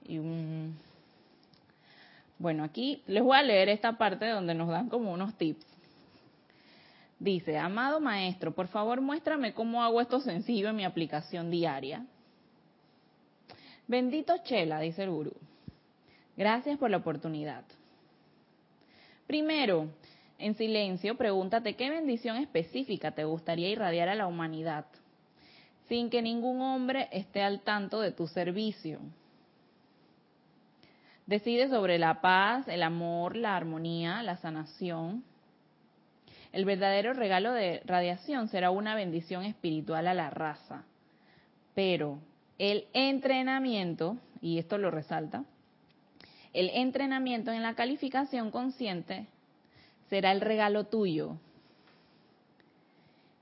Y 0.07 0.21
bueno, 2.39 2.65
aquí 2.65 3.03
les 3.07 3.23
voy 3.23 3.37
a 3.37 3.43
leer 3.43 3.71
esta 3.71 3.97
parte 3.97 4.29
donde 4.29 4.55
nos 4.55 4.69
dan 4.69 4.91
como 4.91 5.13
unos 5.13 5.35
tips. 5.35 5.74
Dice, 7.19 7.57
amado 7.57 8.01
maestro, 8.01 8.55
por 8.55 8.69
favor 8.69 9.01
muéstrame 9.01 9.55
cómo 9.55 9.83
hago 9.83 10.01
esto 10.01 10.21
sencillo 10.21 10.69
en 10.69 10.77
mi 10.77 10.85
aplicación 10.85 11.51
diaria. 11.51 12.05
Bendito 13.87 14.35
Chela, 14.45 14.81
dice 14.81 15.05
el 15.05 15.11
gurú. 15.11 15.33
Gracias 16.37 16.79
por 16.79 16.91
la 16.91 16.97
oportunidad. 16.97 17.65
Primero, 19.27 19.89
en 20.39 20.55
silencio, 20.55 21.17
pregúntate 21.17 21.77
qué 21.77 21.91
bendición 21.91 22.37
específica 22.37 23.13
te 23.13 23.25
gustaría 23.25 23.69
irradiar 23.69 24.09
a 24.09 24.15
la 24.15 24.27
humanidad, 24.27 24.87
sin 25.89 26.11
que 26.11 26.23
ningún 26.23 26.61
hombre 26.61 27.09
esté 27.13 27.43
al 27.43 27.61
tanto 27.61 28.01
de 28.01 28.13
tu 28.13 28.27
servicio. 28.27 29.01
Decide 31.27 31.69
sobre 31.69 31.99
la 31.99 32.21
paz, 32.21 32.69
el 32.69 32.83
amor, 32.83 33.37
la 33.37 33.57
armonía, 33.57 34.23
la 34.23 34.37
sanación, 34.37 35.25
el 36.55 36.65
verdadero 36.65 37.15
regalo 37.15 37.53
de 37.53 37.83
radiación 37.85 38.47
será 38.47 38.71
una 38.71 38.95
bendición 38.95 39.43
espiritual 39.43 40.07
a 40.07 40.15
la 40.15 40.31
raza. 40.31 40.85
Pero 41.75 42.21
el 42.59 42.87
entrenamiento, 42.93 44.19
y 44.41 44.61
esto 44.61 44.79
lo 44.79 44.93
resalta, 44.93 45.45
el 46.53 46.71
entrenamiento 46.71 47.51
en 47.51 47.65
la 47.65 47.75
calificación 47.75 48.53
consciente 48.53 49.27
será 50.09 50.31
el 50.31 50.41
regalo 50.41 50.85
tuyo. 50.85 51.39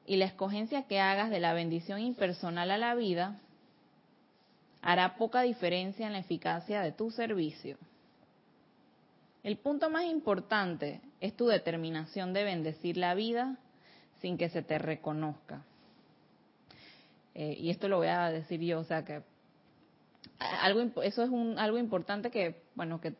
Y 0.06 0.16
la 0.16 0.24
escogencia 0.24 0.84
que 0.84 0.98
hagas 0.98 1.28
de 1.28 1.40
la 1.40 1.52
bendición 1.52 2.00
impersonal 2.00 2.70
a 2.70 2.78
la 2.78 2.94
vida 2.94 3.38
hará 4.80 5.16
poca 5.16 5.42
diferencia 5.42 6.06
en 6.06 6.14
la 6.14 6.20
eficacia 6.20 6.80
de 6.80 6.92
tu 6.92 7.10
servicio. 7.10 7.76
El 9.42 9.58
punto 9.58 9.90
más 9.90 10.06
importante 10.06 11.02
es 11.22 11.36
tu 11.36 11.46
determinación 11.46 12.32
de 12.32 12.42
bendecir 12.42 12.96
la 12.96 13.14
vida 13.14 13.56
sin 14.20 14.36
que 14.36 14.48
se 14.48 14.62
te 14.62 14.76
reconozca. 14.78 15.62
Eh, 17.34 17.56
y 17.58 17.70
esto 17.70 17.88
lo 17.88 17.98
voy 17.98 18.08
a 18.08 18.30
decir 18.30 18.60
yo, 18.60 18.80
o 18.80 18.84
sea 18.84 19.04
que 19.04 19.22
algo 20.60 20.82
eso 21.02 21.22
es 21.22 21.30
un, 21.30 21.58
algo 21.58 21.78
importante 21.78 22.30
que 22.30 22.62
bueno 22.74 23.00
que 23.00 23.14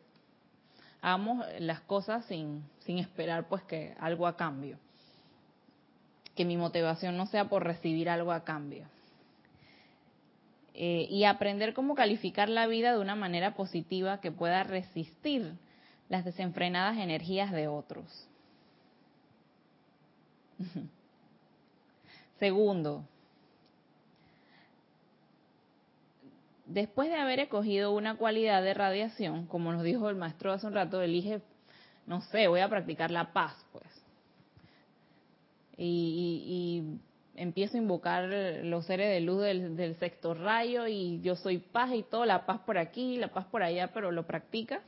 hagamos 1.01 1.45
las 1.59 1.79
cosas 1.81 2.25
sin 2.25 2.63
sin 2.79 2.99
esperar 2.99 3.47
pues 3.47 3.63
que 3.63 3.95
algo 3.99 4.27
a 4.27 4.35
cambio. 4.35 4.77
Que 6.35 6.43
mi 6.43 6.57
motivación 6.57 7.15
no 7.15 7.25
sea 7.27 7.47
por 7.47 7.63
recibir 7.63 8.09
algo 8.09 8.33
a 8.33 8.43
cambio. 8.43 8.85
Eh, 10.73 11.07
y 11.09 11.23
aprender 11.23 11.73
cómo 11.73 11.95
calificar 11.95 12.49
la 12.49 12.67
vida 12.67 12.91
de 12.91 12.99
una 12.99 13.15
manera 13.15 13.53
positiva 13.53 14.19
que 14.19 14.31
pueda 14.31 14.63
resistir 14.63 15.53
las 16.13 16.23
desenfrenadas 16.23 16.99
energías 16.99 17.51
de 17.51 17.67
otros. 17.67 18.05
Segundo, 22.39 23.03
después 26.67 27.09
de 27.09 27.15
haber 27.15 27.39
escogido 27.39 27.91
una 27.93 28.15
cualidad 28.15 28.61
de 28.61 28.75
radiación, 28.75 29.47
como 29.47 29.71
nos 29.71 29.81
dijo 29.81 30.07
el 30.07 30.15
maestro 30.15 30.51
hace 30.51 30.67
un 30.67 30.73
rato, 30.73 31.01
elige, 31.01 31.41
no 32.05 32.21
sé, 32.21 32.47
voy 32.47 32.59
a 32.59 32.69
practicar 32.69 33.09
la 33.09 33.33
paz, 33.33 33.55
pues. 33.71 33.87
Y, 35.77 36.99
empiezo 37.35 37.77
a 37.77 37.79
invocar 37.79 38.25
los 38.63 38.85
seres 38.85 39.09
de 39.09 39.19
luz 39.19 39.41
del, 39.41 39.75
del, 39.75 39.95
sexto 39.95 40.35
rayo 40.35 40.85
y 40.85 41.19
yo 41.21 41.35
soy 41.35 41.57
paz 41.57 41.89
y 41.91 42.03
todo, 42.03 42.23
la 42.25 42.45
paz 42.45 42.59
por 42.59 42.77
aquí, 42.77 43.17
la 43.17 43.29
paz 43.29 43.47
por 43.47 43.63
allá, 43.63 43.91
pero 43.91 44.11
lo 44.11 44.27
practicas 44.27 44.81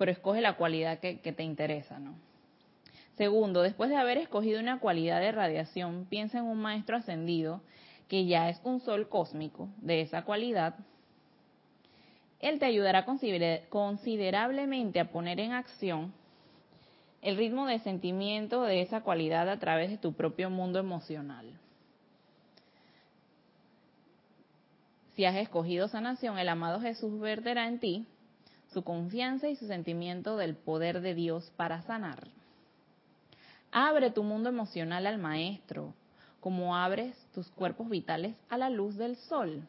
pero 0.00 0.12
escoge 0.12 0.40
la 0.40 0.56
cualidad 0.56 0.98
que, 0.98 1.16
te 1.16 1.42
interesa, 1.42 1.98
¿no? 1.98 2.14
Segundo, 3.18 3.60
después 3.60 3.90
de 3.90 3.96
haber 3.96 4.16
escogido 4.16 4.58
una 4.58 4.80
cualidad 4.80 5.20
de 5.20 5.30
radiación, 5.30 6.06
piensa 6.08 6.38
en 6.38 6.44
un 6.44 6.56
maestro 6.56 6.96
ascendido 6.96 7.60
que 8.08 8.24
ya 8.24 8.48
es 8.48 8.58
un 8.64 8.80
sol 8.80 9.10
cósmico 9.10 9.68
de 9.76 10.00
esa 10.00 10.22
cualidad. 10.24 10.74
Él 12.38 12.58
te 12.58 12.64
ayudará 12.64 13.04
considerablemente 13.68 15.00
a 15.00 15.10
poner 15.10 15.38
en 15.38 15.52
acción 15.52 16.14
el 17.20 17.36
ritmo 17.36 17.66
de 17.66 17.80
sentimiento 17.80 18.62
de 18.62 18.80
esa 18.80 19.02
cualidad 19.02 19.50
a 19.50 19.58
través 19.58 19.90
de 19.90 19.98
tu 19.98 20.14
propio 20.14 20.48
mundo 20.48 20.78
emocional. 20.78 21.44
Si 25.14 25.26
has 25.26 25.36
escogido 25.36 25.88
sanación, 25.88 26.38
el 26.38 26.48
amado 26.48 26.80
Jesús 26.80 27.20
verterá 27.20 27.68
en 27.68 27.80
ti 27.80 28.06
su 28.72 28.82
confianza 28.82 29.48
y 29.48 29.56
su 29.56 29.66
sentimiento 29.66 30.36
del 30.36 30.54
poder 30.54 31.00
de 31.00 31.14
Dios 31.14 31.52
para 31.56 31.82
sanar. 31.82 32.28
Abre 33.72 34.10
tu 34.10 34.22
mundo 34.22 34.48
emocional 34.48 35.06
al 35.06 35.18
Maestro, 35.18 35.94
como 36.40 36.76
abres 36.76 37.16
tus 37.34 37.48
cuerpos 37.50 37.88
vitales 37.88 38.36
a 38.48 38.58
la 38.58 38.70
luz 38.70 38.96
del 38.96 39.16
sol. 39.16 39.62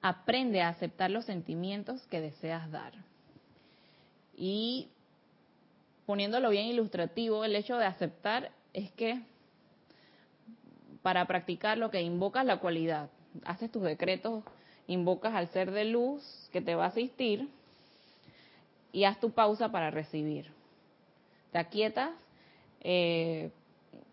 Aprende 0.00 0.62
a 0.62 0.68
aceptar 0.68 1.10
los 1.10 1.24
sentimientos 1.24 2.06
que 2.06 2.20
deseas 2.20 2.70
dar. 2.70 2.92
Y 4.36 4.88
poniéndolo 6.06 6.50
bien 6.50 6.66
ilustrativo, 6.66 7.44
el 7.44 7.56
hecho 7.56 7.76
de 7.76 7.86
aceptar 7.86 8.50
es 8.72 8.90
que 8.92 9.22
para 11.02 11.26
practicar 11.26 11.78
lo 11.78 11.90
que 11.90 12.02
invocas 12.02 12.44
la 12.44 12.58
cualidad, 12.58 13.10
haces 13.44 13.70
tus 13.70 13.82
decretos, 13.82 14.44
invocas 14.86 15.34
al 15.34 15.48
ser 15.48 15.70
de 15.70 15.84
luz 15.84 16.22
que 16.52 16.60
te 16.60 16.74
va 16.74 16.84
a 16.84 16.88
asistir 16.88 17.48
y 18.92 19.04
haz 19.04 19.18
tu 19.20 19.30
pausa 19.30 19.70
para 19.70 19.90
recibir. 19.90 20.50
Te 21.52 21.58
aquietas, 21.58 22.10
eh, 22.80 23.50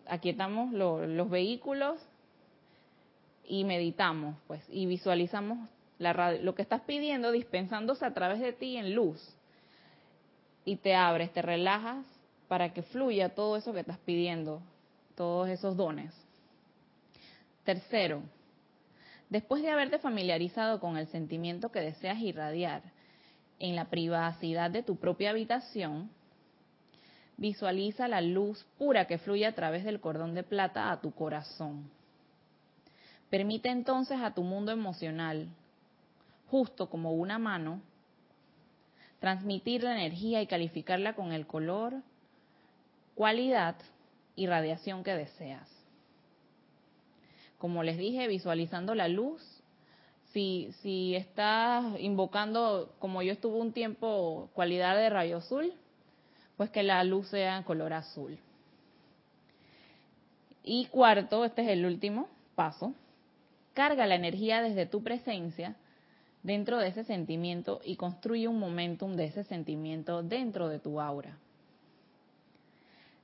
aquietamos 0.06 0.72
los 0.72 1.30
vehículos 1.30 1.98
y 3.44 3.64
meditamos, 3.64 4.36
pues, 4.46 4.62
y 4.68 4.86
visualizamos 4.86 5.68
lo 5.98 6.54
que 6.54 6.62
estás 6.62 6.82
pidiendo 6.82 7.32
dispensándose 7.32 8.04
a 8.04 8.14
través 8.14 8.40
de 8.40 8.52
ti 8.52 8.76
en 8.76 8.94
luz. 8.94 9.34
Y 10.64 10.76
te 10.76 10.94
abres, 10.94 11.32
te 11.32 11.42
relajas 11.42 12.04
para 12.48 12.72
que 12.72 12.82
fluya 12.82 13.34
todo 13.34 13.56
eso 13.56 13.72
que 13.72 13.80
estás 13.80 13.98
pidiendo, 13.98 14.60
todos 15.14 15.48
esos 15.48 15.76
dones. 15.76 16.12
Tercero, 17.64 18.22
después 19.28 19.62
de 19.62 19.70
haberte 19.70 19.98
familiarizado 19.98 20.80
con 20.80 20.96
el 20.96 21.06
sentimiento 21.08 21.70
que 21.70 21.80
deseas 21.80 22.18
irradiar 22.18 22.82
en 23.58 23.76
la 23.76 23.86
privacidad 23.86 24.70
de 24.70 24.82
tu 24.82 24.96
propia 24.96 25.30
habitación, 25.30 26.10
visualiza 27.36 28.08
la 28.08 28.20
luz 28.20 28.64
pura 28.78 29.06
que 29.06 29.18
fluye 29.18 29.46
a 29.46 29.54
través 29.54 29.84
del 29.84 30.00
cordón 30.00 30.34
de 30.34 30.42
plata 30.42 30.90
a 30.90 31.00
tu 31.00 31.12
corazón. 31.12 31.90
Permite 33.30 33.70
entonces 33.70 34.20
a 34.20 34.34
tu 34.34 34.42
mundo 34.42 34.72
emocional, 34.72 35.48
justo 36.50 36.88
como 36.88 37.12
una 37.12 37.38
mano, 37.38 37.80
transmitir 39.18 39.82
la 39.82 39.92
energía 39.92 40.40
y 40.42 40.46
calificarla 40.46 41.14
con 41.14 41.32
el 41.32 41.46
color, 41.46 41.94
cualidad 43.14 43.76
y 44.36 44.46
radiación 44.46 45.02
que 45.02 45.14
deseas. 45.14 45.68
Como 47.58 47.82
les 47.82 47.96
dije, 47.96 48.28
visualizando 48.28 48.94
la 48.94 49.08
luz, 49.08 49.42
si, 50.36 51.14
estás 51.14 51.98
invocando, 51.98 52.94
como 52.98 53.22
yo 53.22 53.32
estuve 53.32 53.58
un 53.58 53.72
tiempo, 53.72 54.50
cualidad 54.52 54.94
de 54.94 55.08
rayo 55.08 55.38
azul, 55.38 55.72
pues 56.58 56.68
que 56.70 56.82
la 56.82 57.02
luz 57.04 57.28
sea 57.28 57.56
en 57.56 57.62
color 57.62 57.94
azul. 57.94 58.38
Y 60.62 60.86
cuarto, 60.86 61.44
este 61.44 61.62
es 61.62 61.68
el 61.68 61.86
último 61.86 62.28
paso, 62.54 62.92
carga 63.72 64.06
la 64.06 64.16
energía 64.16 64.60
desde 64.60 64.84
tu 64.84 65.02
presencia 65.02 65.76
dentro 66.42 66.78
de 66.78 66.88
ese 66.88 67.04
sentimiento 67.04 67.80
y 67.84 67.96
construye 67.96 68.46
un 68.46 68.58
momentum 68.58 69.16
de 69.16 69.26
ese 69.26 69.44
sentimiento 69.44 70.22
dentro 70.22 70.68
de 70.68 70.80
tu 70.80 71.00
aura. 71.00 71.38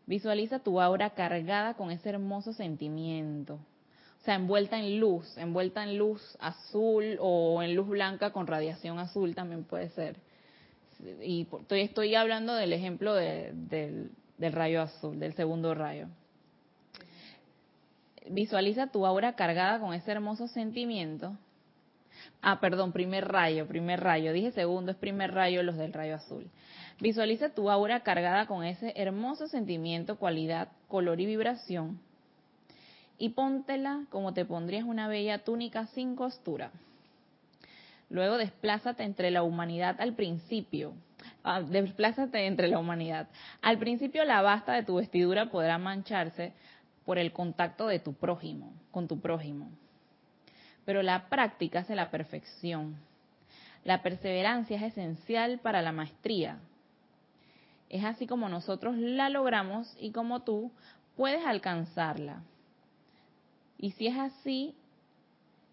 Visualiza 0.06 0.60
tu 0.60 0.80
aura 0.80 1.10
cargada 1.10 1.74
con 1.74 1.90
ese 1.90 2.08
hermoso 2.08 2.52
sentimiento, 2.52 3.58
o 4.22 4.24
sea, 4.24 4.36
envuelta 4.36 4.78
en 4.78 5.00
luz, 5.00 5.36
envuelta 5.36 5.82
en 5.82 5.98
luz 5.98 6.22
azul 6.40 7.16
o 7.20 7.62
en 7.62 7.74
luz 7.74 7.88
blanca 7.88 8.30
con 8.30 8.46
radiación 8.46 8.98
azul 8.98 9.34
también 9.34 9.64
puede 9.64 9.88
ser. 9.90 10.16
Y 11.20 11.48
estoy, 11.60 11.80
estoy 11.80 12.14
hablando 12.14 12.54
del 12.54 12.72
ejemplo 12.72 13.14
del, 13.14 14.12
del 14.38 14.52
rayo 14.52 14.80
azul, 14.80 15.18
del 15.18 15.34
segundo 15.34 15.74
rayo. 15.74 16.06
Visualiza 18.30 18.86
tu 18.86 19.04
aura 19.04 19.34
cargada 19.34 19.80
con 19.80 19.92
ese 19.92 20.12
hermoso 20.12 20.46
sentimiento 20.46 21.36
Ah, 22.40 22.58
perdón, 22.60 22.92
primer 22.92 23.28
rayo, 23.28 23.66
primer 23.66 24.00
rayo. 24.00 24.32
Dije 24.32 24.50
segundo, 24.50 24.90
es 24.90 24.98
primer 24.98 25.32
rayo 25.32 25.62
los 25.62 25.76
del 25.76 25.92
rayo 25.92 26.16
azul. 26.16 26.50
Visualiza 27.00 27.50
tu 27.50 27.70
aura 27.70 28.00
cargada 28.00 28.46
con 28.46 28.64
ese 28.64 28.92
hermoso 28.96 29.46
sentimiento, 29.46 30.16
cualidad, 30.16 30.68
color 30.88 31.20
y 31.20 31.26
vibración. 31.26 32.00
Y 33.22 33.30
póntela 33.30 34.04
como 34.10 34.34
te 34.34 34.44
pondrías 34.44 34.84
una 34.84 35.06
bella 35.06 35.44
túnica 35.44 35.86
sin 35.86 36.16
costura. 36.16 36.70
Luego 38.10 38.36
desplázate 38.36 39.04
entre 39.04 39.30
la 39.30 39.42
humanidad 39.42 40.00
al 40.00 40.14
principio. 40.14 40.94
Ah, 41.44 41.62
desplázate 41.62 42.46
entre 42.46 42.68
la 42.68 42.78
humanidad. 42.78 43.28
Al 43.60 43.78
principio 43.78 44.24
la 44.24 44.42
basta 44.42 44.72
de 44.72 44.82
tu 44.82 44.96
vestidura 44.96 45.50
podrá 45.50 45.78
mancharse 45.78 46.52
por 47.04 47.18
el 47.18 47.32
contacto 47.32 47.86
de 47.86 48.00
tu 48.00 48.14
prójimo, 48.14 48.72
con 48.90 49.06
tu 49.06 49.20
prójimo 49.20 49.70
pero 50.84 51.02
la 51.02 51.28
práctica 51.28 51.80
hace 51.80 51.94
la 51.94 52.10
perfección. 52.10 52.96
La 53.84 54.02
perseverancia 54.02 54.76
es 54.76 54.92
esencial 54.92 55.58
para 55.58 55.82
la 55.82 55.92
maestría. 55.92 56.58
Es 57.88 58.04
así 58.04 58.26
como 58.26 58.48
nosotros 58.48 58.96
la 58.96 59.28
logramos 59.28 59.94
y 60.00 60.12
como 60.12 60.40
tú 60.40 60.72
puedes 61.16 61.44
alcanzarla. 61.44 62.42
Y 63.82 63.90
si 63.90 64.06
es 64.06 64.16
así, 64.16 64.76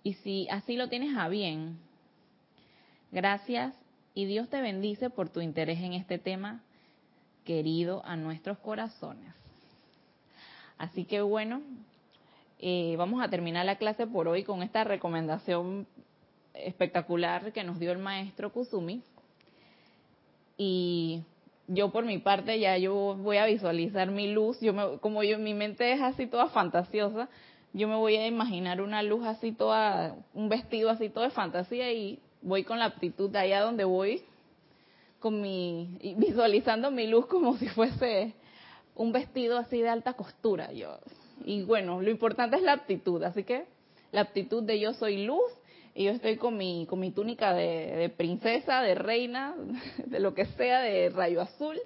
y 0.01 0.13
si 0.15 0.47
así 0.49 0.75
lo 0.75 0.89
tienes 0.89 1.15
a 1.15 1.29
bien, 1.29 1.77
gracias 3.11 3.75
y 4.15 4.25
Dios 4.25 4.49
te 4.49 4.61
bendice 4.61 5.11
por 5.11 5.29
tu 5.29 5.41
interés 5.41 5.79
en 5.79 5.93
este 5.93 6.17
tema 6.17 6.63
querido 7.45 8.03
a 8.03 8.15
nuestros 8.15 8.57
corazones. 8.57 9.31
Así 10.79 11.05
que 11.05 11.21
bueno, 11.21 11.61
eh, 12.57 12.95
vamos 12.97 13.21
a 13.21 13.29
terminar 13.29 13.67
la 13.67 13.77
clase 13.77 14.07
por 14.07 14.27
hoy 14.27 14.43
con 14.43 14.63
esta 14.63 14.83
recomendación 14.83 15.85
espectacular 16.55 17.53
que 17.53 17.63
nos 17.63 17.77
dio 17.77 17.91
el 17.91 17.99
maestro 17.99 18.51
Kusumi. 18.51 19.03
Y 20.57 21.21
yo 21.67 21.91
por 21.91 22.05
mi 22.05 22.17
parte 22.17 22.59
ya 22.59 22.75
yo 22.79 23.15
voy 23.21 23.37
a 23.37 23.45
visualizar 23.45 24.09
mi 24.09 24.33
luz, 24.33 24.59
yo 24.61 24.73
me, 24.73 24.97
como 24.97 25.21
yo 25.21 25.37
mi 25.37 25.53
mente 25.53 25.93
es 25.93 26.01
así 26.01 26.25
toda 26.25 26.47
fantasiosa, 26.47 27.29
yo 27.73 27.87
me 27.87 27.95
voy 27.95 28.15
a 28.15 28.27
imaginar 28.27 28.81
una 28.81 29.03
luz 29.03 29.25
así 29.25 29.51
toda, 29.51 30.15
un 30.33 30.49
vestido 30.49 30.89
así 30.89 31.09
todo 31.09 31.23
de 31.23 31.29
fantasía 31.29 31.91
y 31.91 32.19
voy 32.41 32.63
con 32.63 32.79
la 32.79 32.85
aptitud 32.85 33.29
de 33.29 33.39
allá 33.39 33.61
donde 33.61 33.83
voy, 33.83 34.23
con 35.19 35.41
mi, 35.41 35.97
visualizando 36.17 36.91
mi 36.91 37.07
luz 37.07 37.25
como 37.27 37.57
si 37.57 37.67
fuese 37.67 38.33
un 38.95 39.11
vestido 39.11 39.57
así 39.57 39.81
de 39.81 39.89
alta 39.89 40.13
costura. 40.13 40.71
Yo 40.71 40.97
y 41.45 41.63
bueno, 41.63 42.01
lo 42.01 42.09
importante 42.09 42.57
es 42.57 42.61
la 42.61 42.73
aptitud, 42.73 43.23
así 43.23 43.43
que 43.43 43.65
la 44.11 44.21
aptitud 44.21 44.63
de 44.63 44.79
yo 44.79 44.93
soy 44.93 45.25
luz 45.25 45.51
y 45.95 46.05
yo 46.05 46.11
estoy 46.11 46.37
con 46.37 46.57
mi, 46.57 46.85
con 46.87 46.99
mi 46.99 47.11
túnica 47.11 47.53
de, 47.53 48.11
princesa, 48.15 48.81
de 48.81 48.95
reina, 48.95 49.55
de 50.05 50.19
lo 50.19 50.33
que 50.33 50.45
sea, 50.45 50.81
de 50.81 51.09
rayo 51.09 51.41
azul, 51.41 51.79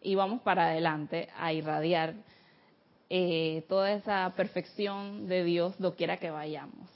y 0.00 0.14
vamos 0.14 0.42
para 0.42 0.66
adelante 0.68 1.28
a 1.36 1.52
irradiar 1.52 2.14
eh, 3.10 3.64
toda 3.68 3.92
esa 3.92 4.32
perfección 4.36 5.28
de 5.28 5.44
Dios 5.44 5.78
doquiera 5.78 6.18
que 6.18 6.30
vayamos. 6.30 6.88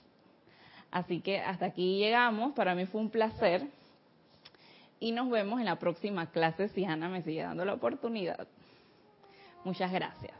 Así 0.90 1.20
que 1.20 1.38
hasta 1.40 1.66
aquí 1.66 1.98
llegamos, 1.98 2.52
para 2.52 2.74
mí 2.74 2.84
fue 2.86 3.00
un 3.00 3.10
placer 3.10 3.66
y 5.00 5.12
nos 5.12 5.30
vemos 5.30 5.58
en 5.58 5.66
la 5.66 5.76
próxima 5.76 6.30
clase 6.30 6.68
si 6.68 6.84
Ana 6.84 7.08
me 7.08 7.22
sigue 7.22 7.42
dando 7.42 7.64
la 7.64 7.74
oportunidad. 7.74 8.46
Muchas 9.64 9.90
gracias. 9.90 10.32